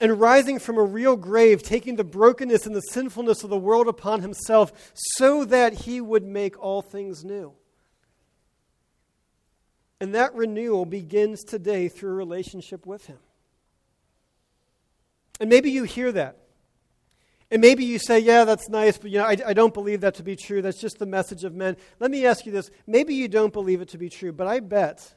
and 0.01 0.19
rising 0.19 0.59
from 0.59 0.77
a 0.77 0.83
real 0.83 1.15
grave, 1.15 1.63
taking 1.63 1.95
the 1.95 2.03
brokenness 2.03 2.67
and 2.67 2.75
the 2.75 2.81
sinfulness 2.81 3.45
of 3.45 3.51
the 3.51 3.57
world 3.57 3.87
upon 3.87 4.23
himself 4.23 4.73
so 4.93 5.45
that 5.45 5.73
he 5.73 6.01
would 6.01 6.25
make 6.25 6.59
all 6.59 6.83
things 6.83 7.23
new. 7.23 7.55
And 10.01 10.15
that 10.15 10.35
renewal 10.35 10.85
begins 10.85 11.45
today 11.45 11.89
through 11.89 12.11
a 12.11 12.15
relationship 12.15 12.87
with 12.87 13.07
Him. 13.07 13.19
And 15.41 15.51
maybe 15.51 15.71
you 15.71 15.85
hear 15.85 16.13
that. 16.13 16.39
And 17.51 17.61
maybe 17.61 17.85
you 17.85 17.99
say, 17.99 18.19
yeah, 18.19 18.45
that's 18.45 18.69
nice, 18.69 18.99
but 18.99 19.11
you 19.11 19.19
know, 19.19 19.27
I, 19.27 19.37
I 19.47 19.53
don't 19.53 19.75
believe 19.75 20.01
that 20.01 20.15
to 20.15 20.23
be 20.23 20.35
true. 20.35 20.63
That's 20.63 20.81
just 20.81 20.99
the 20.99 21.07
message 21.07 21.45
of 21.45 21.55
men. 21.55 21.77
Let 22.01 22.11
me 22.11 22.27
ask 22.27 22.47
you 22.47 22.53
this. 22.53 22.71
Maybe 22.87 23.15
you 23.15 23.29
don't 23.29 23.53
believe 23.53 23.81
it 23.81 23.89
to 23.91 23.99
be 23.99 24.09
true, 24.09 24.33
but 24.33 24.47
I 24.47 24.61
bet 24.61 25.15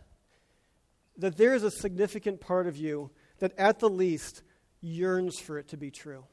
that 1.17 1.37
there 1.37 1.55
is 1.55 1.63
a 1.63 1.71
significant 1.71 2.39
part 2.39 2.67
of 2.67 2.77
you 2.77 3.09
that 3.39 3.57
at 3.57 3.79
the 3.79 3.89
least 3.89 4.43
yearns 4.81 5.39
for 5.39 5.57
it 5.57 5.69
to 5.69 5.77
be 5.77 5.89
true. 5.89 6.25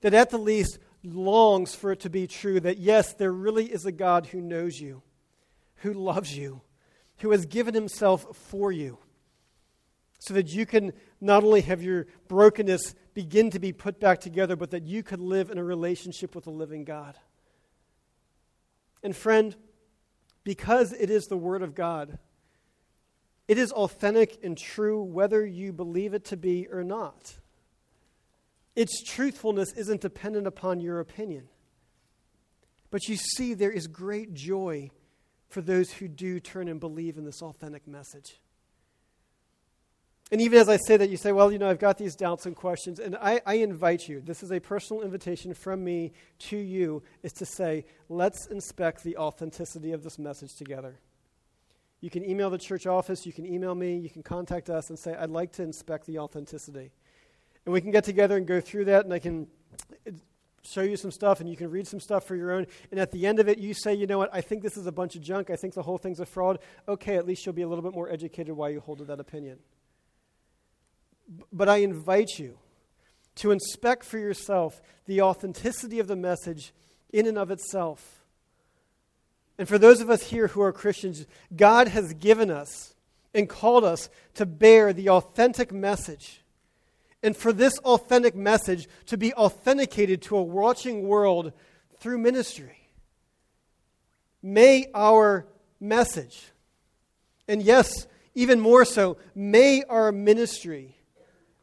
That 0.00 0.14
at 0.14 0.30
the 0.30 0.38
least 0.38 0.78
longs 1.04 1.74
for 1.74 1.92
it 1.92 2.00
to 2.00 2.10
be 2.10 2.26
true 2.26 2.60
that 2.60 2.78
yes, 2.78 3.14
there 3.14 3.32
really 3.32 3.66
is 3.66 3.84
a 3.84 3.92
God 3.92 4.26
who 4.26 4.40
knows 4.40 4.80
you, 4.80 5.02
who 5.76 5.92
loves 5.92 6.36
you, 6.36 6.62
who 7.22 7.30
has 7.30 7.46
given 7.46 7.72
himself 7.72 8.36
for 8.36 8.70
you 8.70 8.98
so 10.18 10.34
that 10.34 10.48
you 10.48 10.66
can 10.66 10.92
not 11.20 11.44
only 11.44 11.60
have 11.60 11.82
your 11.82 12.06
brokenness 12.28 12.94
begin 13.14 13.50
to 13.50 13.58
be 13.58 13.72
put 13.72 14.00
back 14.00 14.20
together, 14.20 14.56
but 14.56 14.70
that 14.72 14.84
you 14.84 15.02
could 15.02 15.20
live 15.20 15.48
in 15.50 15.56
a 15.56 15.64
relationship 15.64 16.34
with 16.34 16.44
the 16.44 16.50
living 16.50 16.84
God. 16.84 17.16
And, 19.04 19.16
friend, 19.16 19.54
because 20.44 20.92
it 20.92 21.10
is 21.10 21.26
the 21.26 21.36
Word 21.36 21.62
of 21.62 21.74
God, 21.74 22.18
it 23.46 23.56
is 23.56 23.72
authentic 23.72 24.38
and 24.42 24.58
true 24.58 25.02
whether 25.02 25.44
you 25.46 25.72
believe 25.72 26.14
it 26.14 26.24
to 26.26 26.36
be 26.36 26.66
or 26.68 26.82
not. 26.82 27.34
Its 28.74 29.02
truthfulness 29.02 29.72
isn't 29.76 30.00
dependent 30.00 30.46
upon 30.46 30.80
your 30.80 30.98
opinion. 30.98 31.48
But 32.90 33.08
you 33.08 33.16
see, 33.16 33.54
there 33.54 33.70
is 33.70 33.86
great 33.86 34.34
joy 34.34 34.90
for 35.52 35.60
those 35.60 35.92
who 35.92 36.08
do 36.08 36.40
turn 36.40 36.68
and 36.68 36.80
believe 36.80 37.18
in 37.18 37.24
this 37.24 37.42
authentic 37.42 37.86
message. 37.86 38.40
And 40.30 40.40
even 40.40 40.58
as 40.58 40.70
I 40.70 40.78
say 40.78 40.96
that, 40.96 41.10
you 41.10 41.18
say, 41.18 41.30
well, 41.30 41.52
you 41.52 41.58
know, 41.58 41.68
I've 41.68 41.78
got 41.78 41.98
these 41.98 42.16
doubts 42.16 42.46
and 42.46 42.56
questions. 42.56 42.98
And 42.98 43.16
I, 43.16 43.42
I, 43.44 43.56
invite 43.56 44.08
you, 44.08 44.22
this 44.22 44.42
is 44.42 44.50
a 44.50 44.60
personal 44.60 45.02
invitation 45.02 45.52
from 45.52 45.84
me 45.84 46.12
to 46.48 46.56
you, 46.56 47.02
is 47.22 47.32
to 47.34 47.44
say, 47.44 47.84
let's 48.08 48.46
inspect 48.46 49.04
the 49.04 49.18
authenticity 49.18 49.92
of 49.92 50.02
this 50.02 50.18
message 50.18 50.54
together. 50.56 50.98
You 52.00 52.08
can 52.08 52.24
email 52.24 52.48
the 52.48 52.56
church 52.56 52.86
office, 52.86 53.26
you 53.26 53.32
can 53.32 53.44
email 53.44 53.74
me, 53.74 53.98
you 53.98 54.08
can 54.08 54.22
contact 54.22 54.70
us 54.70 54.88
and 54.88 54.98
say, 54.98 55.14
I'd 55.14 55.28
like 55.28 55.52
to 55.52 55.62
inspect 55.62 56.06
the 56.06 56.18
authenticity. 56.18 56.92
And 57.66 57.72
we 57.74 57.82
can 57.82 57.90
get 57.90 58.04
together 58.04 58.38
and 58.38 58.46
go 58.46 58.58
through 58.58 58.86
that, 58.86 59.04
and 59.04 59.12
I 59.12 59.18
can 59.18 59.48
show 60.72 60.82
you 60.82 60.96
some 60.96 61.10
stuff 61.10 61.40
and 61.40 61.48
you 61.48 61.56
can 61.56 61.70
read 61.70 61.86
some 61.86 62.00
stuff 62.00 62.24
for 62.26 62.36
your 62.36 62.52
own. 62.52 62.66
And 62.90 62.98
at 62.98 63.10
the 63.12 63.26
end 63.26 63.38
of 63.38 63.48
it, 63.48 63.58
you 63.58 63.74
say, 63.74 63.94
you 63.94 64.06
know 64.06 64.18
what, 64.18 64.30
I 64.32 64.40
think 64.40 64.62
this 64.62 64.76
is 64.76 64.86
a 64.86 64.92
bunch 64.92 65.16
of 65.16 65.22
junk. 65.22 65.50
I 65.50 65.56
think 65.56 65.74
the 65.74 65.82
whole 65.82 65.98
thing's 65.98 66.20
a 66.20 66.26
fraud. 66.26 66.58
Okay, 66.88 67.16
at 67.16 67.26
least 67.26 67.44
you'll 67.44 67.54
be 67.54 67.62
a 67.62 67.68
little 67.68 67.82
bit 67.82 67.94
more 67.94 68.10
educated 68.10 68.54
why 68.54 68.70
you 68.70 68.80
hold 68.80 68.98
to 68.98 69.04
that 69.04 69.20
opinion. 69.20 69.58
But 71.52 71.68
I 71.68 71.78
invite 71.78 72.38
you 72.38 72.58
to 73.36 73.50
inspect 73.50 74.04
for 74.04 74.18
yourself 74.18 74.80
the 75.06 75.22
authenticity 75.22 75.98
of 75.98 76.06
the 76.06 76.16
message 76.16 76.72
in 77.12 77.26
and 77.26 77.38
of 77.38 77.50
itself. 77.50 78.22
And 79.58 79.68
for 79.68 79.78
those 79.78 80.00
of 80.00 80.10
us 80.10 80.24
here 80.24 80.48
who 80.48 80.62
are 80.62 80.72
Christians, 80.72 81.26
God 81.54 81.88
has 81.88 82.14
given 82.14 82.50
us 82.50 82.94
and 83.34 83.48
called 83.48 83.84
us 83.84 84.10
to 84.34 84.46
bear 84.46 84.92
the 84.92 85.08
authentic 85.08 85.72
message 85.72 86.41
and 87.22 87.36
for 87.36 87.52
this 87.52 87.78
authentic 87.78 88.34
message 88.34 88.88
to 89.06 89.16
be 89.16 89.32
authenticated 89.34 90.22
to 90.22 90.36
a 90.36 90.42
watching 90.42 91.06
world 91.06 91.52
through 91.98 92.18
ministry. 92.18 92.88
May 94.42 94.86
our 94.94 95.46
message, 95.78 96.50
and 97.46 97.62
yes, 97.62 98.06
even 98.34 98.58
more 98.60 98.84
so, 98.84 99.18
may 99.34 99.84
our 99.84 100.10
ministry 100.10 100.96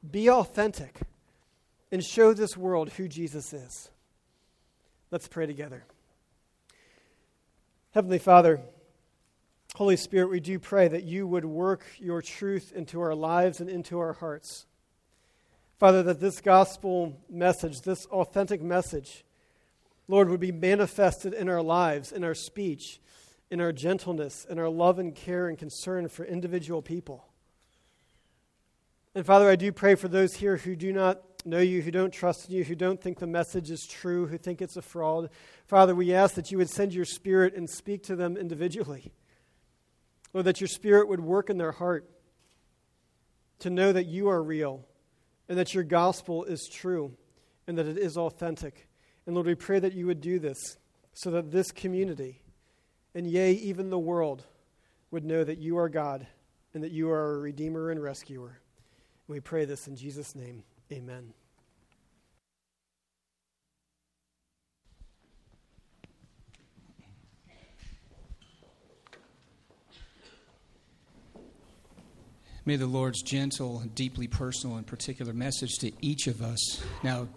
be 0.09 0.29
authentic 0.29 0.99
and 1.91 2.03
show 2.03 2.33
this 2.33 2.55
world 2.55 2.89
who 2.91 3.07
Jesus 3.07 3.53
is. 3.53 3.89
Let's 5.11 5.27
pray 5.27 5.45
together. 5.45 5.83
Heavenly 7.91 8.19
Father, 8.19 8.61
Holy 9.75 9.97
Spirit, 9.97 10.29
we 10.29 10.39
do 10.39 10.59
pray 10.59 10.87
that 10.87 11.03
you 11.03 11.25
would 11.27 11.45
work 11.45 11.83
your 11.97 12.21
truth 12.21 12.71
into 12.73 13.01
our 13.01 13.15
lives 13.15 13.59
and 13.59 13.69
into 13.69 13.99
our 13.99 14.13
hearts. 14.13 14.67
Father, 15.79 16.03
that 16.03 16.19
this 16.19 16.41
gospel 16.41 17.17
message, 17.29 17.81
this 17.81 18.05
authentic 18.07 18.61
message, 18.61 19.23
Lord, 20.09 20.29
would 20.29 20.41
be 20.41 20.51
manifested 20.51 21.33
in 21.33 21.47
our 21.47 21.61
lives, 21.61 22.11
in 22.11 22.25
our 22.25 22.33
speech, 22.33 22.99
in 23.49 23.61
our 23.61 23.71
gentleness, 23.71 24.45
in 24.49 24.59
our 24.59 24.67
love 24.67 24.99
and 24.99 25.15
care 25.15 25.47
and 25.47 25.57
concern 25.57 26.09
for 26.09 26.25
individual 26.25 26.81
people. 26.81 27.25
And 29.15 29.25
Father, 29.25 29.49
I 29.49 29.55
do 29.55 29.71
pray 29.71 29.95
for 29.95 30.09
those 30.09 30.33
here 30.33 30.57
who 30.57 30.75
do 30.75 30.91
not 30.91 31.21
know 31.45 31.59
you, 31.59 31.81
who 31.81 31.91
don't 31.91 32.11
trust 32.11 32.49
in 32.49 32.55
you, 32.57 32.65
who 32.65 32.75
don't 32.75 33.01
think 33.01 33.19
the 33.19 33.25
message 33.25 33.71
is 33.71 33.87
true, 33.87 34.27
who 34.27 34.37
think 34.37 34.61
it's 34.61 34.75
a 34.75 34.81
fraud. 34.81 35.29
Father, 35.65 35.95
we 35.95 36.13
ask 36.13 36.35
that 36.35 36.51
you 36.51 36.57
would 36.57 36.69
send 36.69 36.93
your 36.93 37.05
spirit 37.05 37.55
and 37.55 37.69
speak 37.69 38.03
to 38.03 38.17
them 38.17 38.35
individually. 38.35 39.13
Lord, 40.33 40.45
that 40.45 40.59
your 40.59 40.67
spirit 40.67 41.07
would 41.07 41.21
work 41.21 41.49
in 41.49 41.57
their 41.57 41.71
heart 41.71 42.09
to 43.59 43.69
know 43.69 43.93
that 43.93 44.07
you 44.07 44.27
are 44.27 44.43
real 44.43 44.85
and 45.49 45.57
that 45.57 45.73
your 45.73 45.83
gospel 45.83 46.45
is 46.45 46.69
true 46.69 47.17
and 47.67 47.77
that 47.77 47.87
it 47.87 47.97
is 47.97 48.17
authentic. 48.17 48.87
And 49.25 49.35
Lord, 49.35 49.47
we 49.47 49.55
pray 49.55 49.79
that 49.79 49.93
you 49.93 50.05
would 50.05 50.21
do 50.21 50.39
this 50.39 50.77
so 51.13 51.31
that 51.31 51.51
this 51.51 51.71
community, 51.71 52.41
and 53.13 53.27
yea, 53.27 53.51
even 53.53 53.89
the 53.89 53.99
world, 53.99 54.45
would 55.11 55.25
know 55.25 55.43
that 55.43 55.57
you 55.57 55.77
are 55.77 55.89
God 55.89 56.25
and 56.73 56.83
that 56.83 56.91
you 56.91 57.09
are 57.09 57.35
a 57.35 57.39
redeemer 57.39 57.89
and 57.89 58.01
rescuer. 58.01 58.59
And 59.27 59.33
we 59.33 59.39
pray 59.39 59.65
this 59.65 59.87
in 59.87 59.95
Jesus' 59.95 60.35
name. 60.35 60.63
Amen. 60.91 61.33
May 72.69 72.75
the 72.75 72.85
Lord's 72.85 73.23
gentle, 73.23 73.81
deeply 73.95 74.27
personal, 74.27 74.77
and 74.77 74.85
particular 74.85 75.33
message 75.33 75.79
to 75.79 75.91
each 76.05 76.27
of 76.27 76.43
us 76.43 76.79
now 77.01 77.27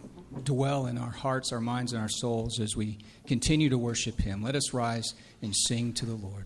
dwell 0.45 0.85
in 0.85 0.99
our 0.99 1.11
hearts, 1.11 1.53
our 1.55 1.61
minds, 1.61 1.95
and 1.95 2.03
our 2.03 2.09
souls 2.11 2.61
as 2.61 2.77
we 2.77 2.99
continue 3.27 3.71
to 3.71 3.79
worship 3.79 4.21
Him. 4.21 4.43
Let 4.43 4.57
us 4.57 4.75
rise 4.75 5.15
and 5.41 5.57
sing 5.57 5.95
to 5.95 6.05
the 6.05 6.17
Lord. 6.17 6.45